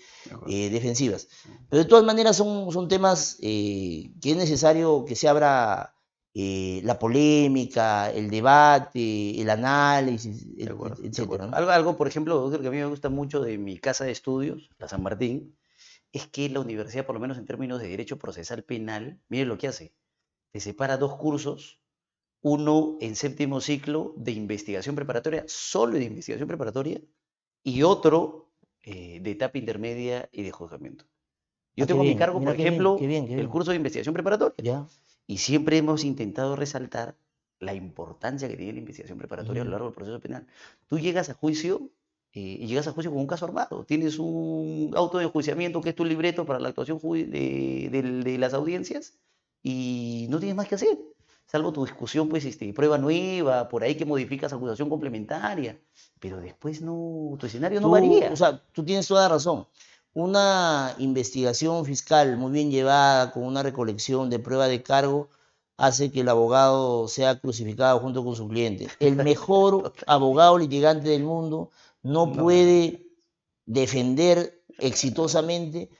eh, 0.46 0.70
defensivas. 0.70 1.26
Pero 1.68 1.82
de 1.82 1.88
todas 1.88 2.04
maneras 2.04 2.36
son, 2.36 2.70
son 2.70 2.86
temas 2.86 3.38
eh, 3.40 4.12
que 4.22 4.30
es 4.30 4.36
necesario 4.36 5.04
que 5.04 5.16
se 5.16 5.26
abra 5.26 5.93
eh, 6.34 6.80
la 6.84 6.98
polémica, 6.98 8.10
el 8.10 8.28
debate, 8.30 9.40
el 9.40 9.50
análisis, 9.50 10.46
acuerdo, 10.70 11.02
etcétera. 11.04 11.46
¿no? 11.46 11.56
Algo, 11.56 11.70
algo, 11.70 11.96
por 11.96 12.08
ejemplo, 12.08 12.36
doctor, 12.38 12.60
que 12.62 12.68
a 12.68 12.70
mí 12.70 12.78
me 12.78 12.86
gusta 12.86 13.08
mucho 13.08 13.40
de 13.40 13.58
mi 13.58 13.78
casa 13.78 14.04
de 14.04 14.12
estudios, 14.12 14.70
la 14.78 14.88
San 14.88 15.02
Martín, 15.02 15.56
es 16.12 16.26
que 16.28 16.48
la 16.48 16.60
universidad, 16.60 17.06
por 17.06 17.14
lo 17.14 17.20
menos 17.20 17.38
en 17.38 17.46
términos 17.46 17.80
de 17.80 17.88
derecho 17.88 18.18
procesal 18.18 18.64
penal, 18.64 19.20
mire 19.28 19.46
lo 19.46 19.58
que 19.58 19.68
hace. 19.68 19.94
Te 20.52 20.60
separa 20.60 20.96
dos 20.98 21.16
cursos, 21.16 21.80
uno 22.42 22.98
en 23.00 23.16
séptimo 23.16 23.60
ciclo 23.60 24.14
de 24.16 24.32
investigación 24.32 24.96
preparatoria, 24.96 25.44
solo 25.48 25.94
de 25.98 26.04
investigación 26.04 26.48
preparatoria, 26.48 27.00
y 27.62 27.82
otro 27.82 28.52
eh, 28.82 29.20
de 29.22 29.30
etapa 29.32 29.58
intermedia 29.58 30.28
y 30.32 30.42
de 30.42 30.50
juzgamiento. 30.52 31.06
Yo 31.76 31.84
Ah, 31.84 31.86
tengo 31.88 32.02
a 32.02 32.04
mi 32.04 32.16
cargo, 32.16 32.38
mira 32.40 32.52
por 32.52 32.56
bien, 32.56 32.68
ejemplo, 32.68 32.96
qué 32.98 33.06
bien, 33.06 33.26
qué 33.26 33.34
el 33.34 33.48
curso 33.48 33.70
de 33.72 33.76
investigación 33.78 34.14
preparatoria. 34.14 34.54
¿Ya? 34.62 34.86
Y 35.26 35.38
siempre 35.38 35.76
hemos 35.78 36.04
intentado 36.04 36.56
resaltar 36.56 37.16
la 37.60 37.72
importancia 37.74 38.48
que 38.48 38.56
tiene 38.56 38.72
la 38.74 38.78
investigación 38.80 39.16
preparatoria 39.18 39.62
a 39.62 39.64
lo 39.64 39.70
largo 39.70 39.86
del 39.86 39.94
proceso 39.94 40.20
penal. 40.20 40.46
Tú 40.88 40.98
llegas 40.98 41.30
a 41.30 41.34
juicio 41.34 41.88
eh, 42.32 42.58
y 42.60 42.66
llegas 42.66 42.86
a 42.88 42.92
juicio 42.92 43.10
con 43.10 43.20
un 43.20 43.26
caso 43.26 43.46
armado. 43.46 43.84
Tienes 43.84 44.18
un 44.18 44.90
auto 44.94 45.18
de 45.18 45.24
enjuiciamiento 45.24 45.80
que 45.80 45.90
es 45.90 45.94
tu 45.94 46.04
libreto 46.04 46.44
para 46.44 46.58
la 46.58 46.68
actuación 46.68 46.98
de, 47.02 47.88
del- 47.90 48.22
de 48.24 48.38
las 48.38 48.52
audiencias 48.54 49.14
y 49.62 50.26
no 50.28 50.38
tienes 50.38 50.56
más 50.56 50.68
que 50.68 50.74
hacer. 50.74 50.98
Salvo 51.46 51.72
tu 51.72 51.84
discusión, 51.84 52.28
pues, 52.28 52.44
este, 52.44 52.72
prueba 52.72 52.98
nueva, 52.98 53.68
por 53.68 53.82
ahí 53.84 53.94
que 53.94 54.04
modificas 54.04 54.52
acusación 54.52 54.88
complementaria. 54.88 55.78
Pero 56.18 56.40
después 56.40 56.80
no, 56.82 57.36
tu 57.38 57.46
escenario 57.46 57.80
no 57.80 57.86
Tú, 57.88 57.92
varía. 57.92 58.32
O 58.32 58.36
sea, 58.36 58.62
tú 58.72 58.82
tienes 58.84 59.06
toda 59.06 59.28
razón. 59.28 59.66
Una 60.14 60.94
investigación 60.98 61.84
fiscal 61.84 62.36
muy 62.36 62.52
bien 62.52 62.70
llevada, 62.70 63.32
con 63.32 63.42
una 63.44 63.62
recolección 63.62 64.30
de 64.30 64.38
prueba 64.38 64.68
de 64.68 64.82
cargo, 64.82 65.28
hace 65.76 66.12
que 66.12 66.20
el 66.20 66.28
abogado 66.28 67.08
sea 67.08 67.38
crucificado 67.40 67.98
junto 68.00 68.24
con 68.24 68.36
su 68.36 68.48
cliente. 68.48 68.88
El 69.00 69.16
mejor 69.16 69.92
abogado 70.06 70.56
litigante 70.58 71.08
del 71.08 71.24
mundo 71.24 71.70
no 72.02 72.26
No. 72.26 72.42
puede 72.44 73.06
defender 73.66 74.62
exitosamente 74.78 75.90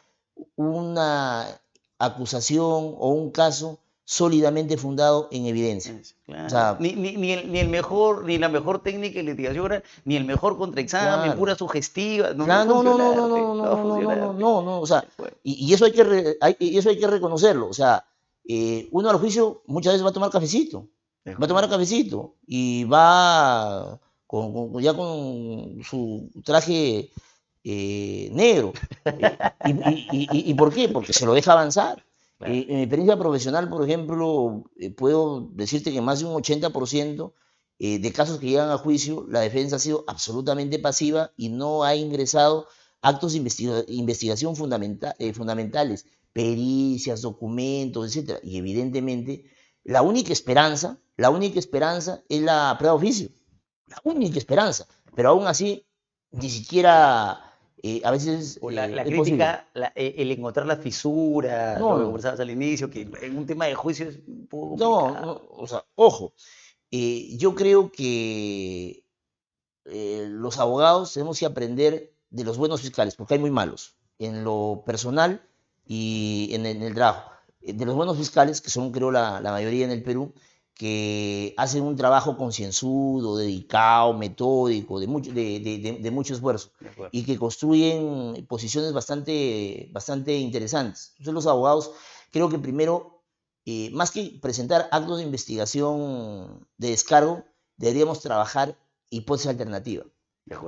una 0.57 1.61
acusación 1.99 2.95
o 2.99 3.09
un 3.09 3.31
caso 3.31 3.79
sólidamente 4.05 4.77
fundado 4.77 5.29
en 5.33 5.47
evidencia. 5.47 5.99
Claro. 6.27 6.51
sea, 6.51 6.77
ni, 6.79 6.93
ni, 6.93 7.17
ni 7.17 7.33
el, 7.33 7.51
ni 7.51 7.59
el 7.59 7.69
mejor, 7.69 8.25
ni 8.25 8.37
la 8.39 8.49
mejor 8.49 8.83
técnica 8.83 9.17
de 9.17 9.23
litigación 9.25 9.83
ni 10.05 10.17
el 10.17 10.25
mejor 10.25 10.59
contraexamen, 10.59 11.25
Claro. 11.25 11.39
pura 11.39 11.55
sugestiva. 11.55 12.35
No, 12.35 12.45
Claro, 12.45 12.65
no, 12.67 12.83
no, 12.83 12.99
no, 12.99 13.15
no, 13.15 13.29
no, 13.29 13.55
no, 13.55 13.55
no, 13.55 14.01
no, 14.17 14.33
no, 14.35 14.63
no, 14.63 14.81
o 14.81 14.87
sea, 14.87 15.05
Bueno, 15.17 15.35
y, 15.43 15.67
y 15.67 15.73
eso 15.73 15.85
hay 15.87 15.93
que 15.93 16.05
re- 16.05 16.37
hay- 16.41 16.57
y 16.59 16.77
eso 16.77 16.91
hay 16.91 16.99
que 16.99 17.07
reconocerlo, 17.07 17.69
o 17.69 17.73
sea, 17.73 18.05
eh, 18.47 18.89
uno 18.93 19.09
al 19.09 19.17
juicio 19.17 19.63
muchas 19.67 19.95
veces 19.95 20.05
va 20.05 20.11
a 20.11 20.15
tomar 20.15 20.31
cafecito, 20.31 20.87
va 21.27 21.45
a 21.45 21.49
tomar 21.49 21.69
cafecito 21.71 22.35
y 22.47 22.85
va 22.85 23.99
con, 24.27 24.53
con- 24.53 24.83
ya 24.83 24.93
con 24.93 25.81
su 25.83 26.29
traje 26.45 27.11
eh, 27.65 28.29
negro. 28.33 28.75
Eh, 29.07 29.39
y, 29.65 29.71
y- 29.71 30.09
y- 30.13 30.29
y- 30.31 30.51
¿y 30.51 30.55
por 30.55 30.73
qué? 30.75 30.91
Porque 30.91 31.15
se 31.15 31.25
lo 31.25 31.33
deja 31.33 31.53
avanzar. 31.53 32.05
Eh, 32.41 32.67
en 32.69 32.77
mi 32.77 32.83
experiencia 32.83 33.19
profesional, 33.19 33.69
por 33.69 33.85
ejemplo, 33.85 34.65
eh, 34.77 34.91
puedo 34.91 35.49
decirte 35.53 35.93
que 35.93 36.01
más 36.01 36.21
de 36.21 36.27
un 36.27 36.35
80% 36.35 37.33
eh, 37.79 37.99
de 37.99 38.13
casos 38.13 38.39
que 38.39 38.47
llegan 38.49 38.71
a 38.71 38.79
juicio, 38.79 39.27
la 39.29 39.41
defensa 39.41 39.77
ha 39.77 39.79
sido 39.79 40.05
absolutamente 40.07 40.79
pasiva 40.79 41.33
y 41.37 41.49
no 41.49 41.85
ha 41.85 41.95
ingresado 41.97 42.67
actos 43.03 43.33
de 43.33 43.39
investiga- 43.39 43.85
investigación 43.89 44.57
fundamenta- 44.57 45.15
fundamentales, 45.35 46.07
pericias, 46.33 47.23
documentos, 47.23 48.15
etc. 48.17 48.39
Y 48.43 48.59
evidentemente, 48.59 49.45
la 49.85 50.03
única 50.03 50.33
esperanza, 50.33 50.99
la 51.17 51.31
única 51.31 51.59
esperanza 51.59 52.23
es 52.29 52.43
la 52.43 52.75
prueba 52.79 52.95
de 52.95 52.99
oficio. 52.99 53.29
La 53.87 54.01
única 54.05 54.39
esperanza. 54.39 54.87
Pero 55.15 55.31
aún 55.31 55.47
así, 55.47 55.87
ni 56.33 56.51
siquiera 56.51 57.54
eh, 57.87 58.01
a 58.03 58.11
veces 58.11 58.59
O 58.63 58.71
la, 58.71 58.87
eh, 58.87 58.95
la 58.95 59.05
crítica, 59.05 59.69
la- 59.75 59.93
eh, 59.95 60.15
el 60.19 60.31
encontrar 60.33 60.67
la 60.67 60.77
fisura, 60.77 61.79
No, 61.79 61.91
lo 61.93 61.99
que 61.99 62.05
conversabas 62.07 62.41
al 62.41 62.51
inicio, 62.51 62.89
que 62.91 63.03
en 63.23 63.37
un 63.37 63.47
tema 63.47 63.67
de 63.67 63.75
juicio 63.75 64.09
es 64.09 64.19
un 64.27 64.47
poco 64.47 64.77
No, 64.79 65.01
complicado. 65.01 65.49
no, 65.51 65.63
o 65.63 65.67
sea, 65.67 65.85
ojo, 65.95 66.33
eh, 66.91 67.37
yo 67.37 67.55
creo 67.55 67.91
que 67.93 69.05
los 69.85 70.59
abogados 70.59 71.13
tenemos 71.13 71.39
que 71.39 71.47
aprender 71.47 72.13
de 72.31 72.45
los 72.45 72.57
buenos 72.57 72.81
fiscales, 72.81 73.15
porque 73.17 73.35
hay 73.35 73.41
muy 73.41 73.51
malos, 73.51 73.97
en 74.19 74.45
lo 74.45 74.83
personal 74.87 75.43
y 75.87 76.49
en, 76.53 76.67
el- 76.67 76.77
en 76.79 76.83
el 76.85 76.95
trabajo. 76.95 77.31
De 77.61 77.85
los 77.87 77.95
buenos 77.95 78.17
fiscales, 78.19 78.61
que 78.61 78.71
son 78.71 78.93
creo 78.93 79.11
la, 79.11 79.41
la 79.41 79.51
mayoría 79.53 79.85
en 79.85 79.91
el 79.91 80.03
Perú, 80.03 80.33
que 80.75 81.55
hacen 81.57 81.83
un 81.85 81.97
trabajo 81.97 82.37
concienzudo, 82.37 83.37
dedicado, 83.37 84.13
metódico, 84.13 84.99
de 85.01 85.07
mucho, 85.07 85.33
de, 85.33 85.61
de- 85.61 85.99
de- 86.01 86.11
mucho 86.11 86.35
esfuerzo 86.35 86.71
y 87.13 87.25
que 87.25 87.39
construyen 87.39 88.45
posiciones 88.49 88.93
bastante, 88.93 89.89
bastante 89.93 90.37
interesantes. 90.37 91.11
Entonces 91.13 91.35
los 91.35 91.47
abogados 91.47 91.93
creo 92.33 92.49
que 92.49 92.59
primero, 92.59 93.23
eh, 93.67 93.91
más 93.93 94.11
que 94.11 94.39
presentar 94.43 94.89
actos 94.91 95.19
de 95.19 95.25
investigación 95.25 96.67
de 96.77 96.91
descargo, 96.91 97.45
deberíamos 97.77 98.21
trabajar 98.21 98.77
hipótesis 99.11 99.51
alternativa. 99.51 100.05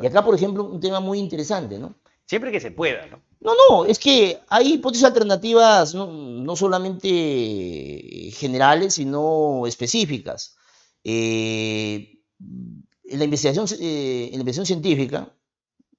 Y 0.02 0.06
acá, 0.06 0.24
por 0.24 0.34
ejemplo, 0.34 0.64
un 0.64 0.80
tema 0.80 1.00
muy 1.00 1.18
interesante, 1.18 1.78
¿no? 1.78 1.94
Siempre 2.26 2.50
que 2.50 2.60
se 2.60 2.72
pueda, 2.72 3.06
¿no? 3.06 3.22
No, 3.40 3.52
no, 3.54 3.84
es 3.84 3.98
que 3.98 4.40
hay 4.48 4.74
hipótesis 4.74 5.04
alternativas 5.04 5.94
no, 5.94 6.06
no 6.08 6.56
solamente 6.56 8.30
generales, 8.32 8.94
sino 8.94 9.66
específicas. 9.66 10.56
Eh, 11.04 12.18
en, 12.38 13.18
la 13.18 13.24
investigación, 13.24 13.66
eh, 13.80 14.30
la 14.32 14.40
investigación 14.40 14.66
científica 14.66 15.32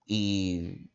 y 0.06 0.90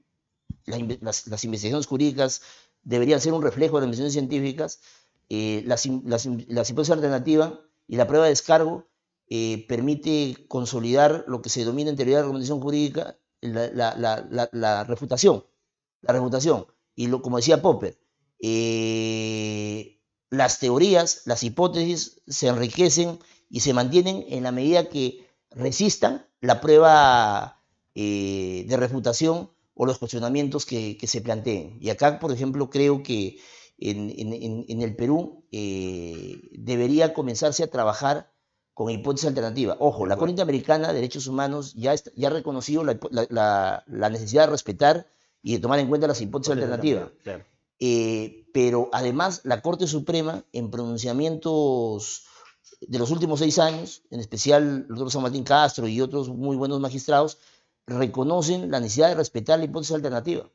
las, 0.66 1.44
investigaciones 1.44 1.86
jurídicas 1.86 2.42
deberían 2.82 3.20
ser 3.20 3.32
un 3.32 3.42
reflejo 3.42 3.80
de 3.80 3.86
las 3.86 3.98
investigaciones 3.98 4.12
científicas, 4.12 4.80
eh, 5.28 5.62
las, 5.66 5.86
hipótesis 5.86 6.90
alternativas 6.90 7.54
y 7.88 7.96
la 7.96 8.06
prueba 8.06 8.24
de 8.26 8.30
descargo 8.30 8.86
eh, 9.28 9.64
permite 9.68 10.44
consolidar 10.48 11.24
lo 11.26 11.40
que 11.40 11.48
se 11.48 11.60
denomina 11.60 11.90
en 11.90 11.96
teoría 11.96 12.16
de 12.16 12.20
la 12.20 12.24
argumentación 12.24 12.60
jurídica 12.60 13.16
la, 13.42 13.94
la- 14.52 14.84
refutación. 14.84 15.44
La 16.00 16.12
refutación. 16.14 16.66
Y 16.94 17.08
lo, 17.08 17.22
como 17.22 17.36
decía 17.36 17.62
Popper, 17.62 17.98
eh, 18.40 20.00
las 20.30 20.58
teorías, 20.58 21.22
las 21.26 21.42
hipótesis 21.42 22.22
se 22.26 22.48
enriquecen 22.48 23.18
y 23.50 23.60
se 23.60 23.74
mantienen 23.74 24.24
en 24.28 24.42
la 24.42 24.52
medida 24.52 24.88
que 24.88 25.26
resistan 25.50 26.26
la 26.40 26.60
prueba 26.60 27.62
eh, 27.94 28.64
de 28.68 28.76
refutación 28.76 29.50
o 29.74 29.86
los 29.86 29.98
cuestionamientos 29.98 30.66
que, 30.66 30.98
se 31.02 31.20
planteen. 31.20 31.78
Y 31.80 31.90
acá, 31.90 32.18
por 32.18 32.32
ejemplo, 32.32 32.70
creo 32.70 33.02
que 33.02 33.38
en, 33.78 34.80
el 34.82 34.96
Perú 34.96 35.44
eh, 35.50 36.40
debería 36.52 37.14
comenzarse 37.14 37.64
a 37.64 37.70
trabajar 37.70 38.32
con 38.74 38.90
hipótesis 38.90 39.28
alternativas. 39.28 39.76
Ojo, 39.80 40.06
la 40.06 40.16
Corte 40.16 40.30
Interamericana 40.30 40.88
de 40.88 40.94
Derechos 40.94 41.26
Humanos 41.26 41.74
ya, 41.74 41.94
ya 42.16 42.28
ha 42.28 42.30
reconocido 42.30 42.84
la, 42.84 43.84
necesidad 43.86 44.44
de 44.44 44.50
respetar 44.50 45.06
y 45.42 45.54
de 45.54 45.58
tomar 45.60 45.78
en 45.78 45.88
cuenta 45.88 46.06
las 46.06 46.20
hipótesis 46.20 46.52
alternativas. 46.52 47.10
Eh, 47.80 48.46
pero 48.54 48.88
además 48.92 49.40
la 49.44 49.60
Corte 49.60 49.86
Suprema, 49.86 50.44
en 50.52 50.70
pronunciamientos 50.70 52.24
de 52.80 52.98
los 52.98 53.10
últimos 53.10 53.40
seis 53.40 53.58
años, 53.58 54.02
en 54.10 54.20
especial 54.20 54.86
el 54.88 54.88
doctor 54.88 55.10
San 55.10 55.22
Martín 55.22 55.44
Castro 55.44 55.86
y 55.86 56.00
otros 56.00 56.28
muy 56.28 56.56
buenos 56.56 56.80
magistrados, 56.80 57.38
reconocen 57.86 58.70
la 58.70 58.80
necesidad 58.80 59.08
de 59.08 59.16
respetar 59.16 59.58
la 59.58 59.66
hipótesis 59.66 59.94
alternativa. 59.94 60.48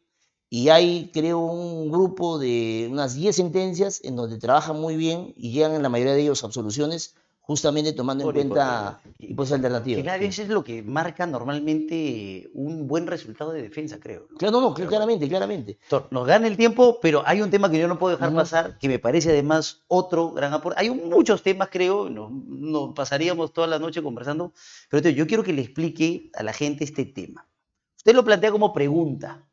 Y 0.49 0.69
hay, 0.69 1.11
creo, 1.13 1.39
un 1.39 1.91
grupo 1.91 2.39
de 2.39 2.87
unas 2.89 3.15
10 3.15 3.35
sentencias 3.35 3.99
en 4.03 4.15
donde 4.15 4.37
trabajan 4.37 4.79
muy 4.79 4.95
bien 4.95 5.33
y 5.35 5.51
llegan 5.51 5.73
en 5.73 5.83
la 5.83 5.89
mayoría 5.89 6.13
de 6.13 6.21
ellos 6.21 6.43
a 6.43 6.47
absoluciones 6.47 7.15
justamente 7.47 7.93
tomando 7.93 8.25
en 8.25 8.33
cuenta 8.33 8.99
hipótesis 9.19 9.55
alternativas. 9.55 10.19
Que 10.19 10.25
eso 10.25 10.41
es 10.41 10.49
lo 10.49 10.65
que 10.65 10.83
marca 10.83 11.25
normalmente 11.25 12.49
un 12.53 12.87
buen 12.89 13.07
resultado 13.07 13.53
de 13.53 13.61
defensa, 13.61 14.01
creo. 14.01 14.27
Claro, 14.37 14.59
no, 14.59 14.61
no, 14.61 14.73
claramente, 14.73 15.29
claramente. 15.29 15.79
Nos 16.11 16.27
gana 16.27 16.45
el 16.45 16.57
tiempo, 16.57 16.99
pero 17.01 17.23
hay 17.25 17.41
un 17.41 17.49
tema 17.49 17.71
que 17.71 17.79
yo 17.79 17.87
no 17.87 17.97
puedo 17.97 18.17
dejar 18.17 18.35
pasar, 18.35 18.77
que 18.77 18.89
me 18.89 18.99
parece 18.99 19.29
además 19.29 19.83
otro 19.87 20.31
gran 20.31 20.53
aporte. 20.53 20.81
Hay 20.81 20.89
muchos 20.89 21.41
temas, 21.41 21.69
creo, 21.71 22.09
nos, 22.09 22.93
pasaríamos 22.93 23.53
toda 23.53 23.67
la 23.67 23.79
noche 23.79 24.03
conversando, 24.03 24.51
pero 24.89 25.09
yo 25.09 25.25
quiero 25.25 25.41
que 25.41 25.53
le 25.53 25.61
explique 25.61 26.29
a 26.33 26.43
la 26.43 26.51
gente 26.51 26.83
este 26.83 27.05
tema. 27.05 27.47
Usted 27.95 28.13
lo 28.13 28.25
plantea 28.25 28.51
como 28.51 28.73
pregunta 28.73 29.47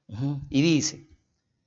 y 0.50 0.62
dice, 0.62 1.06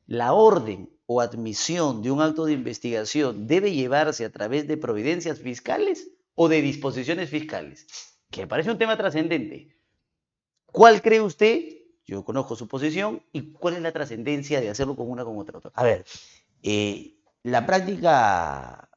la 0.07 0.33
orden 0.33 0.89
o 1.05 1.21
admisión 1.21 2.01
de 2.01 2.11
un 2.11 2.21
acto 2.21 2.43
de 2.43 2.51
investigación 2.51 3.47
debe 3.47 3.71
llevarse 3.71 4.25
a 4.25 4.29
través 4.29 4.67
de 4.67 4.75
providencias 4.75 5.39
fiscales 5.39 6.09
o 6.39 6.47
de 6.47 6.61
disposiciones 6.61 7.31
fiscales, 7.31 7.87
que 8.29 8.41
me 8.41 8.47
parece 8.47 8.69
un 8.69 8.77
tema 8.77 8.95
trascendente. 8.95 9.75
¿Cuál 10.67 11.01
cree 11.01 11.19
usted? 11.19 11.63
Yo 12.05 12.23
conozco 12.23 12.55
su 12.55 12.67
posición 12.67 13.23
y 13.33 13.53
cuál 13.53 13.73
es 13.73 13.81
la 13.81 13.91
trascendencia 13.91 14.61
de 14.61 14.69
hacerlo 14.69 14.95
con 14.95 15.09
una 15.09 15.25
con 15.25 15.37
otra. 15.39 15.59
A 15.73 15.83
ver, 15.83 16.05
eh, 16.61 17.17
la 17.41 17.65
práctica 17.65 18.87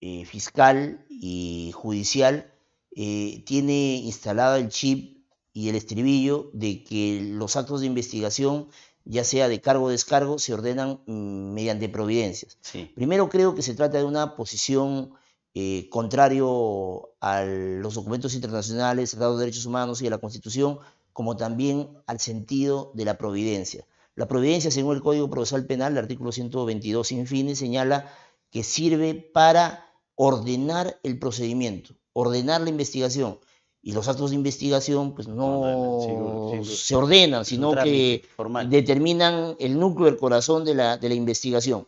eh, 0.00 0.24
fiscal 0.24 1.06
y 1.08 1.70
judicial 1.72 2.52
eh, 2.96 3.44
tiene 3.46 3.98
instalado 3.98 4.56
el 4.56 4.68
chip 4.68 5.24
y 5.52 5.68
el 5.68 5.76
estribillo 5.76 6.50
de 6.52 6.82
que 6.82 7.20
los 7.22 7.54
actos 7.54 7.80
de 7.80 7.86
investigación, 7.86 8.70
ya 9.04 9.22
sea 9.22 9.46
de 9.46 9.60
cargo 9.60 9.84
o 9.84 9.90
descargo, 9.90 10.40
se 10.40 10.52
ordenan 10.52 11.00
mm, 11.06 11.52
mediante 11.52 11.88
providencias. 11.88 12.58
Primero 12.96 13.28
creo 13.28 13.54
que 13.54 13.62
se 13.62 13.74
trata 13.74 13.98
de 13.98 14.04
una 14.04 14.34
posición 14.34 15.12
eh, 15.54 15.88
contrario 15.90 17.10
a 17.20 17.44
los 17.44 17.94
documentos 17.94 18.34
internacionales, 18.34 19.10
tratados 19.10 19.38
de 19.38 19.46
derechos 19.46 19.66
humanos 19.66 20.02
y 20.02 20.06
a 20.06 20.10
la 20.10 20.18
Constitución, 20.18 20.78
como 21.12 21.36
también 21.36 21.88
al 22.06 22.20
sentido 22.20 22.92
de 22.94 23.04
la 23.04 23.18
providencia. 23.18 23.86
La 24.14 24.28
providencia, 24.28 24.70
según 24.70 24.96
el 24.96 25.02
Código 25.02 25.30
Procesal 25.30 25.66
Penal, 25.66 25.92
el 25.92 25.98
artículo 25.98 26.32
122 26.32 27.06
sin 27.06 27.26
fines, 27.26 27.58
señala 27.58 28.12
que 28.50 28.62
sirve 28.62 29.14
para 29.14 29.86
ordenar 30.16 30.98
el 31.04 31.18
procedimiento, 31.18 31.94
ordenar 32.12 32.60
la 32.60 32.70
investigación. 32.70 33.38
Y 33.80 33.92
los 33.92 34.08
actos 34.08 34.30
de 34.30 34.36
investigación 34.36 35.14
pues 35.14 35.28
no 35.28 36.50
se 36.64 36.96
ordenan, 36.96 37.44
sino 37.44 37.72
que 37.72 38.24
determinan 38.68 39.54
el 39.60 39.78
núcleo, 39.78 40.08
el 40.08 40.16
corazón 40.16 40.64
de 40.64 40.74
la, 40.74 40.98
de 40.98 41.08
la 41.08 41.14
investigación. 41.14 41.86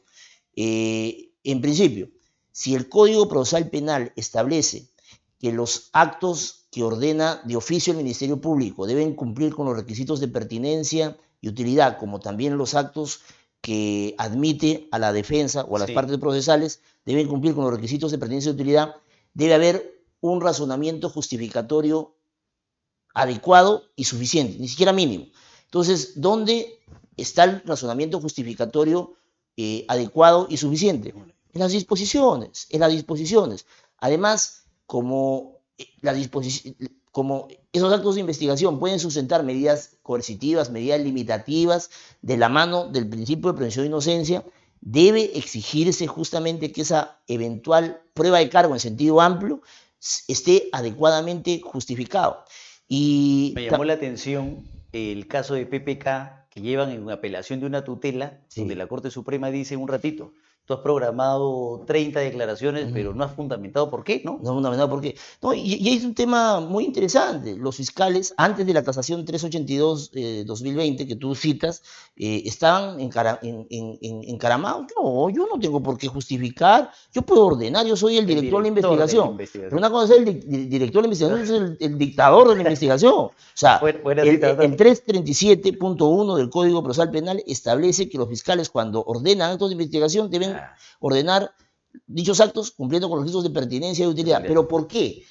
Eh, 0.55 1.33
en 1.43 1.61
principio, 1.61 2.11
si 2.53 2.75
el 2.75 2.89
Código 2.89 3.29
Procesal 3.29 3.71
Penal 3.71 4.13
establece 4.17 4.89
que 5.39 5.53
los 5.53 5.89
actos 5.93 6.67
que 6.71 6.83
ordena 6.83 7.41
de 7.45 7.57
oficio 7.57 7.93
el 7.93 7.99
Ministerio 7.99 8.41
Público 8.41 8.87
deben 8.87 9.15
cumplir 9.15 9.55
con 9.55 9.67
los 9.67 9.77
requisitos 9.77 10.21
de 10.21 10.29
pertinencia 10.29 11.17
y 11.41 11.49
utilidad, 11.49 11.99
como 11.99 12.21
también 12.21 12.59
los 12.59 12.75
actos 12.75 13.21
que 13.61 14.15
admite 14.19 14.89
a 14.91 14.99
la 14.99 15.13
defensa 15.13 15.65
o 15.65 15.77
a 15.77 15.81
las 15.81 15.91
partes 15.91 16.19
procesales 16.19 16.81
deben 17.05 17.29
cumplir 17.29 17.55
con 17.55 17.65
los 17.65 17.75
requisitos 17.75 18.11
de 18.11 18.19
pertinencia 18.19 18.51
y 18.51 18.55
utilidad, 18.55 18.95
debe 19.35 19.55
haber 19.55 20.05
un 20.21 20.41
razonamiento 20.41 21.09
justificatorio 21.09 22.15
adecuado 23.15 23.85
y 23.97 24.05
suficiente, 24.05 24.59
ni 24.59 24.69
siquiera 24.69 24.93
mínimo. 24.93 25.27
Entonces, 25.65 26.21
¿dónde 26.21 26.81
está 27.17 27.45
el 27.45 27.63
razonamiento 27.65 28.21
justificatorio 28.21 29.15
eh, 29.57 29.85
adecuado 29.89 30.47
y 30.49 30.57
suficiente? 30.57 31.15
En 31.53 31.61
las 31.61 31.73
disposiciones, 31.73 32.67
en 32.71 32.81
las 32.81 32.93
disposiciones. 32.93 33.67
Además, 33.99 34.65
como, 34.87 35.59
eh, 35.79 35.87
la 36.01 36.15
como 37.13 37.49
esos 37.73 37.93
actos 37.93 38.15
de 38.15 38.21
investigación 38.21 38.79
pueden 38.79 38.99
sustentar 38.99 39.43
medidas 39.43 39.97
coercitivas, 40.03 40.71
medidas 40.71 41.01
limitativas, 41.01 41.91
de 42.23 42.37
la 42.37 42.49
mano 42.49 42.89
del 42.89 43.09
principio 43.09 43.51
de 43.51 43.57
prevención 43.57 43.85
de 43.85 43.89
inocencia, 43.89 44.45
debe 44.81 45.37
exigirse 45.37 46.07
justamente 46.07 46.73
que 46.73 46.83
esa 46.83 47.19
eventual 47.27 48.03
prueba 48.15 48.39
de 48.39 48.49
cargo 48.49 48.75
en 48.75 48.81
sentido 48.81 49.21
amplio 49.21 49.61
esté 50.29 50.69
adecuadamente 50.73 51.61
justificado. 51.63 52.45
Y 52.89 53.53
Me 53.55 53.71
llamó 53.71 53.85
la 53.85 53.95
atención 53.95 54.65
el 54.93 55.27
caso 55.29 55.55
de 55.55 55.67
PPK 55.67 56.49
que 56.51 56.61
llevan 56.61 56.91
en 56.91 57.09
apelación 57.11 57.61
de 57.61 57.67
una 57.67 57.85
tutela, 57.85 58.41
donde 58.57 58.75
la 58.75 58.89
Corte 58.89 59.11
Suprema 59.11 59.51
dice 59.51 59.77
un 59.77 59.87
ratito, 59.87 60.33
tú 60.71 60.75
has 60.75 60.81
programado 60.83 61.83
30 61.85 62.21
declaraciones, 62.21 62.91
pero 62.93 63.13
no 63.13 63.25
has 63.25 63.35
fundamentado 63.35 63.91
por 63.91 64.05
qué, 64.05 64.23
¿no? 64.25 64.39
No 64.41 64.51
has 64.51 64.55
fundamentado 64.55 64.89
por 64.89 65.01
qué. 65.01 65.17
No, 65.43 65.53
y, 65.53 65.75
y 65.75 65.97
es 65.97 66.05
un 66.05 66.15
tema 66.15 66.61
muy 66.61 66.85
interesante. 66.85 67.57
Los 67.57 67.75
fiscales, 67.75 68.33
antes 68.37 68.65
de 68.65 68.73
la 68.73 68.85
tasación 68.85 69.27
382-2020 69.27 71.01
eh, 71.01 71.09
que 71.09 71.17
tú 71.17 71.35
citas, 71.35 71.83
eh, 72.17 72.43
estaban 72.45 73.01
encaramados. 73.01 74.87
No, 74.97 75.29
yo 75.31 75.49
no 75.49 75.59
tengo 75.59 75.83
por 75.83 75.99
qué 75.99 76.07
justificar, 76.07 76.93
yo 77.13 77.23
puedo 77.23 77.47
ordenar, 77.47 77.85
yo 77.85 77.97
soy 77.97 78.19
el 78.19 78.27
director, 78.27 78.63
de, 78.63 78.63
la 78.63 78.69
investigación. 78.69 79.37
Pero 79.53 79.77
una 79.77 79.91
cosa 79.91 80.15
es 80.15 80.21
el, 80.21 80.71
director 80.71 81.03
de 81.03 81.09
la 81.09 81.15
investigación, 81.15 81.41
es 81.41 81.51
el, 81.81 81.99
dictador 81.99 82.49
de 82.51 82.55
la 82.55 82.61
investigación. 82.69 83.13
O 83.15 83.33
sea, 83.55 83.79
el, 83.79 83.97
el 84.07 84.77
337.1 84.77 86.37
del 86.37 86.49
Código 86.49 86.81
Procesal 86.85 87.11
Penal 87.11 87.43
establece 87.45 88.09
que 88.09 88.19
los 88.19 88.29
fiscales 88.29 88.71
cuando 88.71 89.03
ordenan 89.03 89.51
actos 89.51 89.71
de 89.71 89.73
investigación 89.73 90.31
deben 90.31 90.60
ordenar 91.01 91.55
dichos 92.07 92.41
actos 92.41 92.71
cumpliendo 92.71 93.09
con 93.09 93.19
los 93.19 93.25
requisitos 93.25 93.45
de 93.45 93.51
pertinencia 93.51 94.05
y 94.05 94.09
utilidad. 94.09 94.43
¿Pero 94.47 94.69
por 94.69 94.87
qué? 94.87 95.25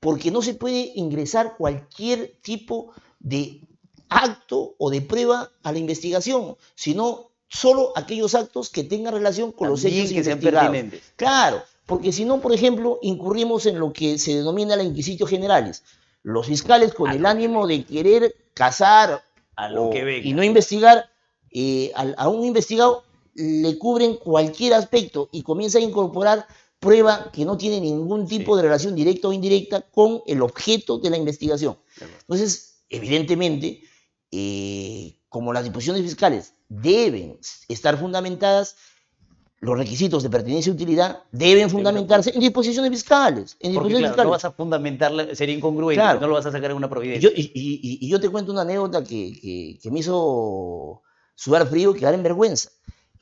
Porque 0.00 0.30
no 0.30 0.42
se 0.42 0.54
puede 0.54 0.92
ingresar 0.94 1.56
cualquier 1.56 2.38
tipo 2.42 2.92
de 3.18 3.62
acto 4.08 4.74
o 4.78 4.90
de 4.90 5.00
prueba 5.00 5.50
a 5.62 5.72
la 5.72 5.78
investigación, 5.78 6.56
sino 6.74 7.30
solo 7.48 7.92
aquellos 7.96 8.34
actos 8.34 8.70
que 8.70 8.84
tengan 8.84 9.14
relación 9.14 9.52
con 9.52 9.68
los 9.68 9.84
hechos 9.84 10.12
que 10.12 10.24
sean 10.24 10.40
pertinentes. 10.40 11.12
Claro, 11.16 11.62
porque 11.86 12.12
si 12.12 12.24
no, 12.24 12.40
por 12.40 12.52
ejemplo, 12.52 12.98
incurrimos 13.02 13.66
en 13.66 13.78
lo 13.78 13.92
que 13.92 14.18
se 14.18 14.36
denomina 14.36 14.76
la 14.76 14.82
inquisitio 14.82 15.26
generales. 15.26 15.84
Los 16.22 16.46
fiscales 16.46 16.92
con 16.92 17.10
el 17.12 17.24
ánimo 17.24 17.66
de 17.66 17.84
querer 17.84 18.34
cazar 18.52 19.22
a 19.54 19.68
lo 19.68 19.90
que 19.90 20.20
y 20.24 20.32
no 20.34 20.42
investigar 20.42 21.08
eh, 21.52 21.92
a 21.94 22.28
un 22.28 22.44
investigado 22.44 23.04
le 23.36 23.78
cubren 23.78 24.16
cualquier 24.16 24.74
aspecto 24.74 25.28
y 25.32 25.42
comienza 25.42 25.78
a 25.78 25.82
incorporar 25.82 26.46
prueba 26.78 27.30
que 27.32 27.44
no 27.44 27.56
tiene 27.56 27.80
ningún 27.80 28.26
tipo 28.26 28.56
de 28.56 28.62
relación 28.62 28.94
directa 28.94 29.28
o 29.28 29.32
indirecta 29.32 29.82
con 29.82 30.22
el 30.26 30.42
objeto 30.42 30.98
de 30.98 31.10
la 31.10 31.16
investigación. 31.16 31.76
Entonces, 32.20 32.82
evidentemente, 32.88 33.82
eh, 34.30 35.18
como 35.28 35.52
las 35.52 35.64
disposiciones 35.64 36.02
fiscales 36.02 36.54
deben 36.68 37.38
estar 37.68 37.98
fundamentadas, 37.98 38.76
los 39.58 39.78
requisitos 39.78 40.22
de 40.22 40.30
pertinencia 40.30 40.70
y 40.70 40.74
utilidad 40.74 41.22
deben 41.32 41.70
fundamentarse 41.70 42.30
en 42.30 42.40
disposiciones 42.40 42.90
fiscales. 42.90 43.56
En 43.60 43.72
disposiciones 43.72 44.10
fiscales. 44.10 44.26
no 44.26 44.30
vas 44.30 44.44
a 44.44 44.52
fundamentarla, 44.52 45.34
sería 45.34 45.56
incongruente, 45.56 46.20
no 46.20 46.28
lo 46.28 46.34
vas 46.34 46.46
a 46.46 46.52
sacar 46.52 46.70
en 46.70 46.76
una 46.76 46.90
providencia. 46.90 47.30
y, 47.34 48.08
yo 48.08 48.20
te 48.20 48.28
cuento 48.28 48.52
una 48.52 48.62
anécdota 48.62 49.02
que, 49.02 49.78
que 49.82 49.90
me 49.90 50.00
hizo 50.00 51.02
sudar 51.34 51.66
frío, 51.66 51.94
que 51.94 52.00
dar 52.00 52.14
en 52.14 52.22
vergüenza. 52.22 52.70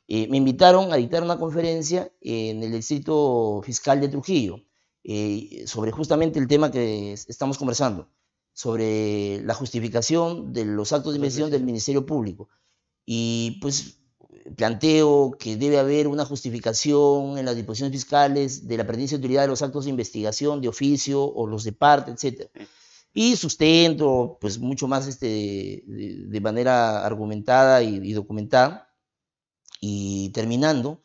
Eh, 0.06 0.28
me 0.28 0.36
invitaron 0.36 0.92
a 0.92 0.96
dictar 0.96 1.22
una 1.22 1.38
conferencia 1.38 2.12
en 2.20 2.62
el 2.62 2.72
distrito 2.72 3.62
fiscal 3.64 4.00
de 4.00 4.08
Trujillo 4.08 4.60
eh, 5.02 5.64
sobre 5.66 5.92
justamente 5.92 6.38
el 6.38 6.46
tema 6.46 6.70
que 6.70 7.12
estamos 7.12 7.58
conversando, 7.58 8.10
sobre 8.52 9.42
la 9.42 9.54
justificación 9.54 10.52
de 10.52 10.64
los 10.64 10.92
actos 10.92 11.12
de 11.12 11.18
investigación 11.18 11.50
del 11.50 11.64
Ministerio 11.64 12.04
Público. 12.04 12.48
Y 13.06 13.58
pues 13.60 13.98
planteo 14.56 15.36
que 15.38 15.56
debe 15.56 15.78
haber 15.78 16.06
una 16.06 16.24
justificación 16.24 17.38
en 17.38 17.44
las 17.46 17.56
disposiciones 17.56 17.92
fiscales 17.92 18.68
de 18.68 18.76
la 18.76 18.84
pertinencia 18.84 19.16
de 19.16 19.24
utilidad 19.24 19.42
de 19.42 19.48
los 19.48 19.62
actos 19.62 19.84
de 19.84 19.90
investigación 19.90 20.60
de 20.60 20.68
oficio 20.68 21.24
o 21.24 21.46
los 21.46 21.64
de 21.64 21.72
parte, 21.72 22.10
etc. 22.10 22.50
Y 23.14 23.36
sustento, 23.36 24.38
pues 24.40 24.58
mucho 24.58 24.88
más 24.88 25.06
este, 25.06 25.84
de, 25.86 26.40
manera 26.40 27.04
argumentada 27.06 27.82
y, 27.82 28.12
documentada. 28.12 28.90
Y 29.86 30.30
terminando 30.30 31.02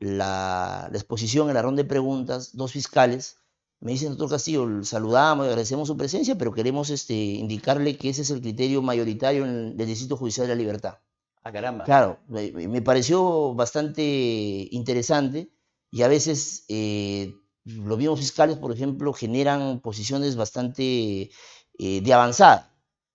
la, 0.00 0.90
exposición 0.92 1.46
en 1.46 1.54
la 1.54 1.62
ronda 1.62 1.84
de 1.84 1.88
preguntas, 1.88 2.56
dos 2.56 2.72
fiscales 2.72 3.36
me 3.78 3.92
dicen, 3.92 4.08
doctor 4.08 4.30
Castillo, 4.30 4.82
saludamos 4.82 5.46
y 5.46 5.48
agradecemos 5.50 5.86
su 5.86 5.96
presencia, 5.96 6.36
pero 6.36 6.52
queremos 6.52 6.90
este, 6.90 7.14
indicarle 7.14 7.96
que 7.96 8.08
ese 8.08 8.22
es 8.22 8.30
el 8.30 8.40
criterio 8.40 8.82
mayoritario 8.82 9.44
en 9.44 9.76
del 9.76 9.86
Distrito 9.86 10.16
Judicial 10.16 10.48
de 10.48 10.54
la 10.54 10.58
Libertad. 10.58 10.98
Ah, 11.44 11.52
caramba. 11.52 11.84
Claro, 11.84 12.18
me, 12.26 12.82
pareció 12.82 13.54
bastante 13.54 14.02
interesante 14.72 15.52
y 15.92 16.02
a 16.02 16.08
veces 16.08 16.64
eh, 16.66 17.32
los 17.64 17.96
mismos 17.96 18.18
fiscales, 18.18 18.56
por 18.56 18.72
ejemplo, 18.72 19.12
generan 19.12 19.78
posiciones 19.78 20.34
bastante 20.34 21.30
eh, 21.78 22.00
de 22.00 22.12
avanzada, 22.12 22.74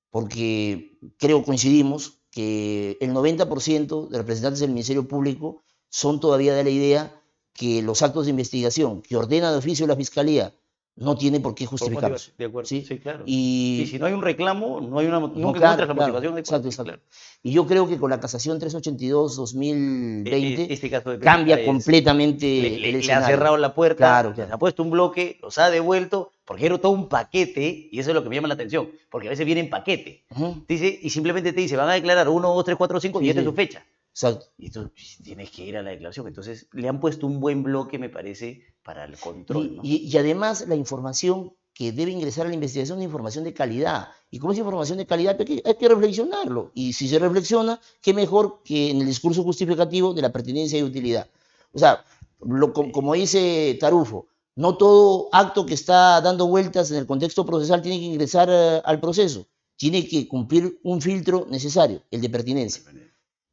porque 0.09 0.97
creo 1.18 1.43
coincidimos 1.43 2.20
que 2.32 2.97
el 3.01 3.13
90% 3.13 4.09
de 4.09 4.17
representantes 4.17 4.61
del 4.61 4.71
Ministerio 4.71 5.07
Público 5.07 5.61
son 5.89 6.19
todavía 6.19 6.55
de 6.55 6.63
la 6.63 6.69
idea 6.69 7.21
que 7.53 7.82
los 7.82 8.01
actos 8.01 8.25
de 8.25 8.32
investigación 8.32 9.01
que 9.01 9.17
ordena 9.17 9.51
de 9.51 9.57
oficio 9.57 9.86
la 9.86 9.95
Fiscalía 9.95 10.53
no 10.95 11.17
tiene 11.17 11.39
por 11.39 11.55
qué 11.55 11.65
justificarse. 11.65 12.32
De 12.38 12.45
acuerdo, 12.45 12.67
¿sí? 12.67 12.84
claro. 13.01 13.23
Y, 13.25 13.88
si 13.89 13.97
no 13.97 14.05
hay 14.05 14.13
un 14.13 14.21
reclamo, 14.21 14.82
no 14.82 14.99
hay 14.99 15.07
una 15.07 15.19
nunca 15.19 15.75
la 15.77 15.93
motivación 15.93 16.36
de 16.36 16.41
exacto, 16.41 16.67
exacto. 16.67 16.99
Y 17.41 17.53
yo 17.53 17.65
creo 17.65 17.88
que 17.88 17.97
con 17.97 18.09
la 18.09 18.19
casación 18.19 18.59
382-2020 18.59 20.67
este 20.69 20.89
cambia 21.19 21.65
completamente 21.65 22.45
le, 22.45 22.89
el 22.89 23.05
le, 23.05 23.13
ha 23.13 23.25
cerrado 23.25 23.57
la 23.57 23.73
puerta, 23.73 23.97
claro, 23.97 24.34
claro. 24.34 24.53
ha 24.53 24.59
puesto 24.59 24.84
un 24.84 24.91
bloque, 24.91 25.39
los 25.41 25.57
ha 25.57 25.69
devuelto, 25.69 26.32
porque 26.52 26.66
era 26.66 26.78
todo 26.78 26.91
un 26.91 27.08
paquete, 27.08 27.88
y 27.93 27.97
eso 27.97 28.10
es 28.10 28.14
lo 28.14 28.22
que 28.22 28.28
me 28.28 28.36
llama 28.36 28.49
la 28.49 28.56
atención, 28.56 28.91
porque 29.10 29.30
a 29.30 29.30
veces 29.30 29.45
viene 29.45 29.62
en 29.62 29.70
paquete. 29.70 30.26
dice, 30.68 30.99
y 31.02 31.10
simplemente 31.10 31.54
te 31.54 31.62
dice, 31.62 31.78
van 31.78 31.88
a 31.88 31.93
declarar 31.93 32.28
1, 32.28 32.45
2, 32.45 32.66
3, 32.66 32.78
4, 32.78 32.99
5, 32.99 33.22
y 33.22 33.30
esta 33.30 33.39
es 33.39 33.47
tu 33.47 33.54
fecha. 33.54 33.86
Exacto. 34.10 34.47
Y 34.58 34.70
tú 34.70 34.91
pues, 34.93 35.20
tienes 35.24 35.49
que 35.49 35.64
ir 35.64 35.78
a 35.78 35.82
la 35.82 35.91
declaración. 35.91 36.28
Entonces, 36.28 36.68
le 36.74 36.89
han 36.89 36.99
puesto 36.99 37.26
un 37.26 37.39
buen 37.39 37.64
bloque, 37.64 37.97
me 37.99 38.10
parece, 38.10 38.66
para 38.84 39.06
el 39.06 39.18
control. 39.18 39.80
Y, 39.82 40.18
además, 40.18 40.68
la 40.68 40.76
información 40.76 41.54
que 41.74 41.93
debe 41.93 42.12
ingresar 42.12 42.47
a 42.47 42.49
la 42.49 42.56
investigación 42.56 42.99
es 42.99 43.06
información 43.06 43.45
de 43.45 43.54
calidad. 43.54 44.10
Y 44.30 44.38
como 44.39 44.52
es 44.52 44.60
información 44.60 44.97
de 44.97 45.06
calidad, 45.06 45.38
hay 45.39 45.45
que, 45.45 45.62
hay 45.64 45.76
que 45.76 45.88
reflexionarlo. 45.88 46.72
Y 46.74 46.91
si 46.91 47.08
se 47.08 47.18
reflexiona, 47.18 47.80
qué 48.02 48.14
mejor 48.14 48.60
que 48.66 48.89
en 48.89 48.99
el 48.99 49.06
discurso 49.06 49.41
justificativo 49.41 50.14
de 50.14 50.22
la 50.22 50.34
pertinencia 50.34 50.78
y 50.78 50.84
utilidad. 50.84 51.30
O 51.72 51.80
sea, 51.80 52.04
lo, 52.41 52.74
como 52.74 53.14
dice 53.14 53.78
Tarufo, 53.80 54.28
no 54.62 54.78
todo 54.78 55.28
acto 55.32 55.66
que 55.66 55.74
está 55.74 56.22
dando 56.22 56.45
vueltas 56.45 56.91
en 56.91 56.97
el 56.97 57.07
contexto 57.07 57.43
procesal 57.43 57.82
tiene 57.82 57.97
que 57.97 58.05
ingresar 58.05 58.47
eh, 58.51 58.80
al 58.86 58.99
proceso. 58.99 59.47
Tiene 59.76 60.07
que 60.07 60.28
cumplir 60.28 60.80
un 60.84 61.01
filtro 61.01 61.47
necesario, 61.49 62.03
el 62.12 62.22
de 62.22 62.30
pertinencia. 62.30 62.84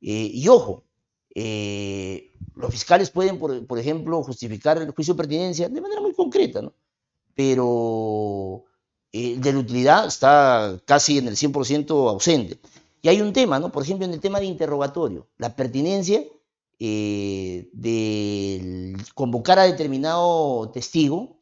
Eh, 0.02 0.30
y 0.34 0.46
ojo, 0.48 0.84
eh, 1.34 2.32
los 2.54 2.70
fiscales 2.70 3.08
pueden, 3.08 3.38
por, 3.38 3.78
ejemplo, 3.78 4.22
justificar 4.22 4.76
el 4.82 4.90
juicio 4.90 5.14
de 5.14 5.18
pertinencia 5.18 5.70
de 5.70 5.80
manera 5.80 6.02
muy 6.02 6.12
concreta, 6.12 6.60
¿no? 6.60 6.74
Pero 7.34 8.64
de 9.10 9.52
la 9.52 9.58
utilidad 9.58 10.06
está 10.06 10.78
casi 10.84 11.16
en 11.16 11.28
el 11.28 11.36
100% 11.36 12.10
ausente. 12.10 12.58
Y 13.00 13.08
hay 13.08 13.22
un 13.22 13.32
tema, 13.32 13.58
¿no? 13.58 13.72
Por 13.72 13.82
ejemplo, 13.82 14.04
en 14.04 14.12
el 14.12 14.20
tema 14.20 14.40
de 14.40 14.44
interrogatorio, 14.44 15.26
la 15.38 15.56
pertinencia 15.56 16.22
de 16.78 17.76
convocar 19.14 19.58
a 19.58 19.64
determinado 19.64 20.70
testigo 20.70 21.38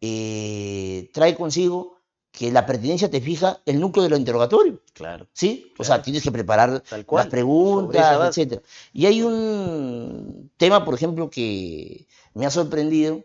trae 0.00 1.36
consigo 1.36 2.02
que 2.32 2.50
la 2.50 2.64
pertinencia 2.64 3.10
te 3.10 3.20
fija 3.20 3.60
el 3.66 3.78
núcleo 3.78 4.04
de 4.04 4.08
lo 4.08 4.16
interrogatorio. 4.16 4.80
Claro. 4.94 5.26
¿Sí? 5.34 5.72
O 5.78 5.84
sea, 5.84 6.00
tienes 6.00 6.22
que 6.22 6.32
preparar 6.32 6.82
las 6.90 7.26
preguntas, 7.26 8.36
etc. 8.36 8.62
Y 8.92 9.04
hay 9.06 9.22
un 9.22 10.50
tema, 10.56 10.84
por 10.84 10.94
ejemplo, 10.94 11.28
que 11.28 12.06
me 12.34 12.46
ha 12.46 12.50
sorprendido. 12.50 13.22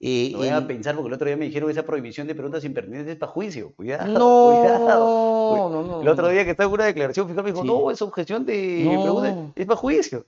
Eh, 0.00 0.30
no 0.32 0.38
voy 0.38 0.48
a 0.48 0.66
pensar 0.66 0.94
porque 0.94 1.08
el 1.08 1.14
otro 1.14 1.26
día 1.26 1.36
me 1.36 1.46
dijeron 1.46 1.70
esa 1.70 1.84
prohibición 1.84 2.26
de 2.26 2.34
preguntas 2.34 2.64
impertinentes 2.64 3.12
es 3.12 3.18
para 3.18 3.32
juicio. 3.32 3.72
Cuidado. 3.76 4.06
No, 4.06 4.58
cuidado. 4.58 5.70
No, 5.70 5.82
no, 5.82 6.02
El 6.02 6.08
otro 6.08 6.28
día 6.28 6.44
que 6.44 6.50
estaba 6.50 6.68
en 6.68 6.74
una 6.74 6.84
declaración 6.86 7.26
fiscal 7.26 7.44
me 7.44 7.52
dijo, 7.52 7.64
no, 7.64 7.90
es 7.90 8.00
objeción 8.00 8.46
de 8.46 8.88
preguntas, 9.02 9.36
es 9.54 9.66
para 9.66 9.76
juicio. 9.76 10.24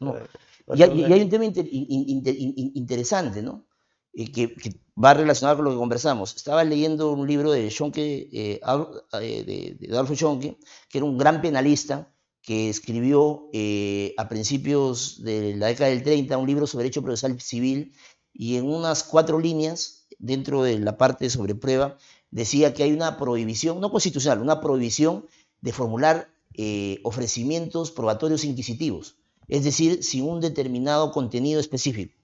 Y, 0.74 0.82
hay, 0.82 1.22
un 1.22 1.30
tema 1.30 1.44
interesante, 2.74 3.42
¿no? 3.42 3.68
que, 4.26 4.54
va 5.02 5.14
relacionado 5.14 5.58
con 5.58 5.66
lo 5.66 5.70
que 5.72 5.76
conversamos. 5.76 6.34
Estaba 6.34 6.64
leyendo 6.64 7.12
un 7.12 7.26
libro 7.26 7.52
de 7.52 7.70
Schonke, 7.70 8.28
eh, 8.32 8.60
eh, 9.20 9.76
de, 9.78 9.88
Adolfo 9.92 10.14
Schonke, 10.14 10.58
que 10.88 10.98
era 10.98 11.04
un 11.04 11.18
gran 11.18 11.40
penalista 11.40 12.12
que 12.42 12.68
escribió 12.68 13.48
eh, 13.52 14.14
a 14.16 14.28
principios 14.28 15.22
de 15.22 15.54
la 15.56 15.66
década 15.66 15.90
del 15.90 16.02
30 16.02 16.36
un 16.38 16.46
libro 16.46 16.66
sobre 16.66 16.84
derecho 16.84 17.02
procesal 17.02 17.40
civil 17.40 17.92
y 18.32 18.56
en 18.56 18.66
unas 18.66 19.04
cuatro 19.04 19.38
líneas, 19.38 20.06
dentro 20.18 20.62
de 20.62 20.78
la 20.78 20.96
parte 20.96 21.30
sobre 21.30 21.54
prueba, 21.54 21.96
decía 22.30 22.74
que 22.74 22.82
hay 22.82 22.92
una 22.92 23.18
prohibición, 23.18 23.80
no 23.80 23.90
constitucional, 23.90 24.40
una 24.40 24.60
prohibición 24.60 25.26
de 25.60 25.72
formular 25.72 26.30
ofrecimientos 27.04 27.92
probatorios 27.92 28.42
inquisitivos, 28.42 29.17
es 29.48 29.64
decir, 29.64 30.02
sin 30.04 30.24
un 30.24 30.40
determinado 30.40 31.10
contenido 31.10 31.58
específico. 31.58 32.14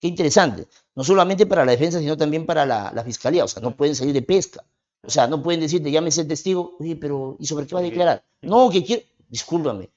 Qué 0.00 0.08
interesante. 0.08 0.66
No 0.94 1.02
solamente 1.02 1.46
para 1.46 1.64
la 1.64 1.72
defensa, 1.72 1.98
sino 1.98 2.16
también 2.16 2.44
para 2.44 2.66
la, 2.66 3.04
fiscalía. 3.04 3.44
O 3.44 3.48
sea, 3.48 3.62
no 3.62 3.74
pueden 3.74 3.94
salir 3.94 4.12
de 4.12 4.22
pesca. 4.22 4.62
O 5.02 5.10
sea, 5.10 5.26
no 5.26 5.42
pueden 5.42 5.60
decirte, 5.60 5.90
llámese 5.90 6.22
el 6.22 6.28
testigo, 6.28 6.76
oye, 6.78 6.96
pero 6.96 7.36
¿y 7.38 7.46
sobre 7.46 7.66
qué 7.66 7.74
va 7.74 7.80
a 7.80 7.84
declarar? 7.84 8.24
No, 8.42 8.70
que 8.70 8.84
quiero. 8.84 9.02
Discúlpame. 9.28 9.90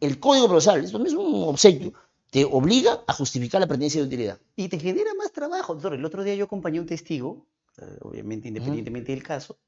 El 0.00 0.18
código 0.18 0.48
procesal, 0.48 0.84
esto 0.84 0.98
no 0.98 1.06
es 1.06 1.12
un 1.12 1.48
obsequio, 1.48 1.92
te 2.30 2.44
obliga 2.44 3.02
a 3.06 3.12
justificar 3.12 3.60
la 3.60 3.66
pertenencia 3.66 4.00
de 4.00 4.06
utilidad. 4.06 4.38
Y 4.56 4.68
te 4.68 4.78
genera 4.78 5.14
más 5.14 5.32
trabajo. 5.32 5.74
Doctor, 5.74 5.94
el 5.94 6.04
otro 6.04 6.22
día 6.22 6.34
yo 6.34 6.44
acompañé 6.44 6.78
a 6.78 6.82
un 6.82 6.86
testigo, 6.86 7.46
eh, 7.80 7.98
obviamente 8.02 8.48
independientemente 8.48 9.12
del 9.12 9.22
caso, 9.22 9.58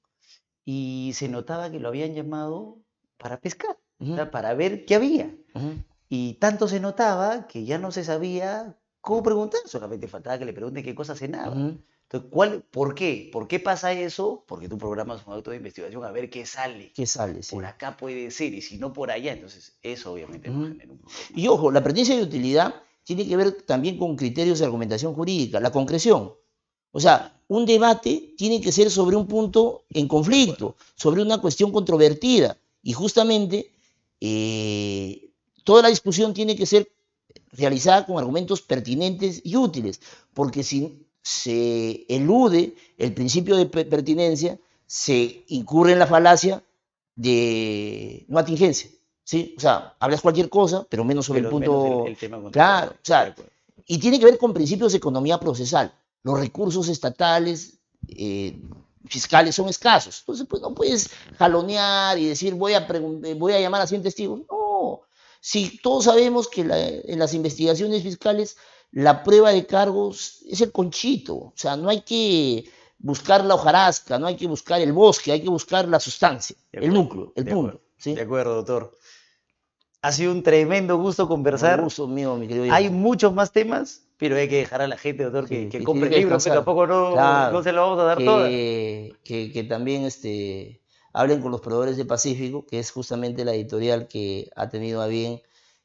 y 0.65 1.13
se 1.15 1.29
notaba 1.29 1.71
que 1.71 1.81
lo 1.81 1.89
habían 1.89 2.15
llamado 2.15 2.79
para 3.17 3.41
pescar, 3.41 3.77
o 3.99 4.15
sea, 4.15 4.31
para 4.31 4.55
ver 4.55 4.85
qué 4.85 4.95
había. 4.95 5.35
Y 6.11 6.35
tanto 6.35 6.69
se 6.69 6.81
notaba 6.81 7.47
que 7.47 7.65
ya 7.65 7.79
no 7.79 7.91
se 7.91 8.05
sabía 8.05 8.77
¿Cómo 9.01 9.23
preguntar? 9.23 9.61
Solamente 9.67 10.09
faltaba 10.09 10.39
que 10.39 10.45
le 10.45 10.53
pregunten 10.53 10.85
qué 10.85 10.95
cosa 10.95 11.15
cenaba. 11.15 11.55
Entonces, 11.55 12.31
¿cuál, 12.31 12.63
¿por 12.63 12.95
qué? 12.95 13.31
¿Por 13.33 13.49
qué 13.49 13.61
pasa 13.61 13.93
eso? 13.93 14.45
Porque 14.47 14.69
tú 14.69 14.77
programas 14.77 15.27
un 15.27 15.33
auto 15.33 15.51
de 15.51 15.57
investigación 15.57 16.05
a 16.05 16.11
ver 16.11 16.29
qué 16.29 16.45
sale. 16.45 16.93
¿Qué 16.93 17.07
sale? 17.07 17.41
Por 17.51 17.65
acá 17.65 17.97
puede 17.97 18.31
ser, 18.31 18.53
y 18.53 18.61
si 18.61 18.79
no 18.79 18.93
por 18.93 19.11
allá, 19.11 19.33
entonces 19.33 19.79
eso 19.83 20.13
obviamente 20.13 20.51
no 20.51 20.69
genera 20.69 20.93
un 20.93 20.99
problema. 20.99 21.25
Y 21.35 21.49
ojo, 21.49 21.71
la 21.71 21.83
pertenencia 21.83 22.17
de 22.17 22.23
utilidad 22.23 22.75
tiene 23.05 23.27
que 23.27 23.37
ver 23.37 23.53
también 23.63 23.97
con 23.97 24.17
criterios 24.17 24.59
de 24.59 24.67
argumentación 24.67 25.15
jurídica, 25.15 25.61
la 25.61 25.73
concreción. 25.73 26.35
O 26.91 27.01
sea, 27.01 27.41
un 27.49 27.65
debate 27.65 28.35
tiene 28.37 28.61
que 28.61 28.73
ser 28.73 28.91
sobre 28.91 29.17
un 29.17 29.27
punto 29.27 29.85
en 29.91 30.09
conflicto, 30.09 30.77
sobre 30.97 31.23
una 31.23 31.41
cuestión 31.41 31.73
controvertida. 31.73 32.59
Y 32.83 32.93
justamente 32.93 33.73
eh, 34.21 35.30
toda 35.65 35.83
la 35.83 35.89
discusión 35.89 36.35
tiene 36.35 36.57
que 36.57 36.67
ser 36.67 36.91
realizada 37.53 38.07
con 38.07 38.19
argumentos 38.19 38.63
pertinentes 38.63 39.41
y 39.45 39.57
útiles, 39.57 40.01
porque 40.35 40.63
si 40.63 41.07
se 41.23 42.05
elude 42.09 42.75
el 42.97 43.15
principio 43.15 43.57
de 43.57 43.67
pertinencia, 43.67 44.59
se 44.87 45.45
incurre 45.49 45.93
en 45.93 45.99
la 45.99 46.07
falacia 46.07 46.63
de 47.15 48.25
no 48.29 48.39
atingencia. 48.39 48.91
¿sí? 49.25 49.55
O 49.57 49.61
sea, 49.61 49.95
hablas 50.01 50.21
cualquier 50.21 50.49
cosa, 50.49 50.87
pero 50.89 51.05
menos 51.05 51.27
sobre 51.27 51.41
el 51.41 51.49
punto. 51.49 52.05
claro, 52.51 52.93
o 52.93 53.05
sea, 53.05 53.35
y 53.87 53.99
tiene 53.99 54.19
que 54.19 54.25
ver 54.25 54.39
con 54.39 54.55
principios 54.55 54.93
de 54.93 54.99
economía 54.99 55.39
procesal. 55.39 55.93
Los 56.23 56.39
recursos 56.39 56.89
estatales, 56.89 57.79
eh, 58.09 58.61
fiscales 59.07 59.55
son 59.55 59.69
escasos. 59.69 60.21
Entonces, 60.21 60.47
pues 60.49 60.63
no 60.63 60.75
puedes 60.75 61.11
jalonear 61.39 62.19
y 62.19 62.27
decir 62.27 62.55
voy 62.55 62.75
a, 62.75 62.87
voy 63.37 63.53
a 63.53 63.61
llamar 63.61 63.83
a 63.83 63.87
100 63.87 64.03
testigos. 64.03 64.41
No, 64.49 64.60
si 65.41 65.79
todos 65.79 66.05
sabemos 66.05 66.49
que 66.49 66.61
en 66.61 67.19
las 67.19 67.35
investigaciones 67.35 68.03
fiscales 68.03 68.57
la 68.93 69.23
prueba 69.23 69.51
de 69.51 69.67
cargos 69.67 70.43
es 70.49 70.61
el 70.61 70.73
conchito, 70.73 71.35
o 71.35 71.53
sea, 71.57 71.77
no 71.77 71.89
hay 71.89 72.03
que 72.03 72.65
buscar 72.99 73.45
la 73.45 73.55
hojarasca, 73.55 74.19
no 74.19 74.27
hay 74.27 74.37
que 74.37 74.47
buscar 74.47 74.81
el 74.81 74.93
bosque, 74.93 75.33
hay 75.33 75.41
que 75.41 75.49
buscar 75.49 75.89
la 75.89 75.99
sustancia, 75.99 76.57
el 76.73 76.93
núcleo, 76.93 77.33
el 77.37 77.47
punto. 77.47 77.81
De 78.05 78.21
acuerdo, 78.21 78.57
doctor. 78.57 78.97
Ha 80.03 80.13
sido 80.13 80.33
un 80.33 80.43
tremendo 80.43 80.97
gusto 80.97 81.29
conversar. 81.29 81.81
Un 81.81 81.85
gusto 81.85 82.09
mío, 82.09 82.35
mi 82.37 82.49
querido. 82.49 82.73
Hay 82.73 82.89
muchos 82.89 83.35
más 83.35 83.53
temas, 83.53 84.07
pero 84.17 84.37
hay 84.37 84.49
que 84.49 84.57
dejar 84.57 84.81
a 84.81 84.89
la 84.89 84.97
gente, 84.97 85.25
doctor, 85.25 85.47
que, 85.47 85.85
compre 85.85 86.09
libros, 86.09 86.43
que 86.43 86.51
tampoco 86.51 86.87
no, 86.87 87.63
se 87.63 87.73
lo 87.73 87.83
vamos 87.83 88.01
a 88.01 88.05
dar 88.05 88.25
todo. 88.25 88.47
Que, 88.47 89.15
que 89.53 89.65
también 89.69 90.05
este, 90.05 90.80
hablen 91.13 91.41
con 91.43 91.51
los 91.53 91.61
proveedores 91.61 91.97
de 91.97 92.05
Pacífico, 92.05 92.67
que 92.67 92.79
es 92.79 92.91
justamente 92.91 93.45
la 93.45 93.55
editorial 93.55 94.09
que 94.09 94.51
ha 94.57 94.69
tenido 94.69 95.03
a 95.03 95.07
bien 95.07 95.41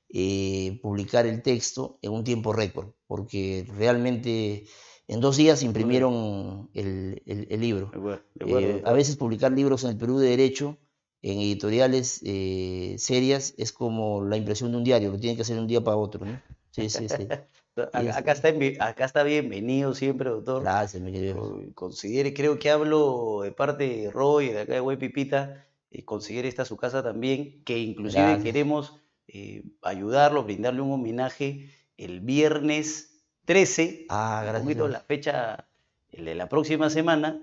eh, 0.10 0.80
publicar 0.82 1.26
el 1.26 1.42
texto 1.42 1.98
en 2.02 2.12
un 2.14 2.24
tiempo 2.24 2.54
récord, 2.54 2.90
porque 3.08 3.66
realmente 3.78 4.66
en 5.08 5.20
dos 5.20 5.38
días 5.38 5.64
imprimieron 5.64 6.70
el, 6.74 7.22
el- 7.26 7.48
el 7.50 7.60
libro. 7.62 7.88
De 7.92 7.98
acuerdo, 7.98 8.24
de 8.36 8.46
acuerdo, 8.46 8.70
Eh, 8.78 8.82
a 8.86 8.94
veces 8.94 9.16
publicar 9.18 9.52
libros 9.52 9.84
en 9.84 9.92
el 9.92 9.98
Perú 9.98 10.20
de 10.20 10.30
Derecho, 10.30 10.78
en 11.22 11.40
editoriales 11.40 12.22
eh, 12.24 12.96
serias, 13.00 13.54
es 13.58 13.72
como 13.72 14.24
la 14.24 14.38
impresión 14.38 14.72
de 14.72 14.78
un 14.78 14.84
diario, 14.84 15.12
lo 15.12 15.20
tienen 15.20 15.36
que 15.36 15.42
hacer 15.42 15.56
de 15.56 15.62
un 15.62 15.68
día 15.68 15.82
para 15.84 15.98
otro, 15.98 16.26
¿no? 16.26 16.44
Sí, 16.72 16.90
sí, 16.90 17.10
sí. 17.10 17.30
Acá, 17.78 18.32
está, 18.32 18.50
acá 18.80 19.04
está 19.06 19.24
bienvenido 19.24 19.94
siempre, 19.94 20.30
doctor. 20.30 20.62
Gracias, 20.64 21.04
mi 21.04 21.12
querido. 21.12 21.60
Considere, 21.74 22.34
creo 22.34 22.58
que 22.58 22.70
hablo 22.70 23.42
de 23.44 23.52
parte 23.52 23.84
de 23.88 24.12
Roy, 24.12 24.50
de 24.50 24.62
acá 24.62 24.74
de 24.76 24.80
Güey 24.80 24.98
Pipita, 24.98 25.66
eh, 25.92 26.06
considere 26.06 26.48
esta 26.48 26.64
su 26.64 26.78
casa 26.78 27.04
también, 27.04 27.64
que 27.66 27.78
inclusive 27.78 28.22
Gracias. 28.24 28.44
queremos 28.44 29.02
eh, 29.28 29.64
ayudarlo, 29.82 30.44
brindarle 30.46 30.82
un 30.82 30.94
homenaje 30.94 31.70
el 31.98 32.22
viernes 32.22 33.24
13, 33.44 34.06
Ah, 34.08 34.38
un 34.40 34.46
gracias. 34.46 34.64
poquito 34.64 34.88
la 34.88 35.00
fecha 35.02 35.68
de 36.14 36.34
la 36.34 36.48
próxima 36.48 36.90
semana, 36.90 37.42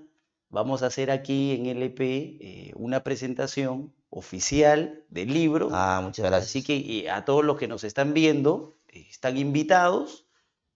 vamos 0.49 0.81
a 0.81 0.87
hacer 0.87 1.11
aquí 1.11 1.51
en 1.51 1.67
LP 1.67 2.37
eh, 2.41 2.71
una 2.75 3.03
presentación 3.03 3.93
oficial 4.09 5.03
del 5.09 5.31
libro. 5.31 5.69
Ah, 5.71 6.01
muchas 6.03 6.25
gracias. 6.25 6.49
Así 6.49 6.63
que 6.63 6.75
y 6.75 7.07
a 7.07 7.23
todos 7.23 7.45
los 7.45 7.57
que 7.59 7.67
nos 7.67 7.83
están 7.83 8.13
viendo, 8.15 8.75
eh, 8.89 9.05
están 9.09 9.37
invitados 9.37 10.22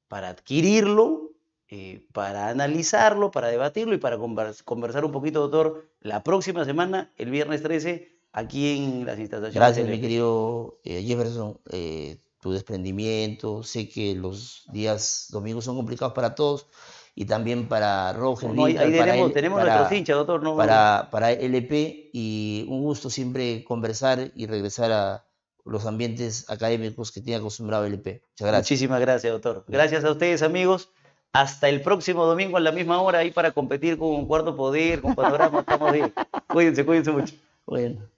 para 0.08 0.30
adquirirlo, 0.30 1.32
eh, 1.70 2.06
para 2.14 2.48
analizarlo, 2.50 3.32
para 3.32 3.48
debatirlo 3.50 3.94
y 3.94 3.98
para 3.98 4.18
convers- 4.18 4.64
conversar 4.64 5.04
un 5.06 5.12
poquito, 5.12 5.42
doctor, 5.48 5.90
la 6.02 6.24
próxima 6.24 6.64
semana, 6.66 7.12
el 7.18 7.30
viernes 7.30 7.62
13, 7.62 8.18
aquí 8.32 8.78
en 8.78 9.06
las 9.06 9.20
instalaciones. 9.20 9.56
Gracias, 9.56 9.88
mi 9.88 10.00
querido 10.00 10.80
eh, 10.84 11.04
Jefferson. 11.04 11.60
eh, 11.72 12.18
tu 12.40 12.52
desprendimiento. 12.52 13.64
Sé 13.64 13.90
que 13.90 14.14
los 14.16 14.66
días 14.72 15.28
domingos 15.32 15.66
son 15.66 15.76
complicados 15.76 16.14
para 16.14 16.36
todos 16.36 16.68
y 17.16 17.26
también 17.26 17.68
para 17.68 18.14
Roger. 18.14 18.52
No, 18.54 18.66
ahí, 18.66 18.78
ahí 18.78 18.92
para 18.96 19.06
tenemos, 19.12 19.28
él- 19.30 19.34
tenemos 19.34 19.60
para- 19.60 19.76
nuestros 19.76 19.98
hinchas, 19.98 20.16
doctor. 20.18 20.44
No, 20.44 20.56
para, 20.56 21.10
para 21.12 21.32
LP 21.32 22.12
y 22.14 22.66
un 22.70 22.84
gusto 22.84 23.10
siempre 23.10 23.64
conversar 23.64 24.32
y 24.36 24.46
regresar 24.46 24.92
a 24.92 25.26
los 25.70 25.86
ambientes 25.86 26.50
académicos 26.50 27.12
que 27.12 27.22
tiene 27.22 27.38
acostumbrado 27.38 27.86
LP. 27.86 28.22
Muchas 28.32 28.48
gracias. 28.48 28.72
Muchísimas 28.72 29.02
gracias, 29.02 29.34
doctor. 29.34 29.66
Gracias 29.68 30.04
a 30.04 30.12
ustedes, 30.12 30.42
amigos. 30.42 30.90
Hasta 31.34 31.70
el 31.70 31.82
próximo 31.82 32.26
domingo 32.26 32.58
a 32.58 32.60
la 32.60 32.72
misma 32.72 33.02
hora 33.02 33.20
ahí 33.20 33.32
para 33.32 33.52
competir 33.52 33.98
con 33.98 34.26
Cuarto 34.26 34.56
Poder, 34.56 35.02
con 35.02 35.14
Panorama. 35.14 35.60
Estamos 35.60 35.92
bien. 35.92 36.14
Cuídense, 36.48 36.86
cuídense 36.86 37.12
mucho. 37.12 37.36
Bueno. 37.66 38.17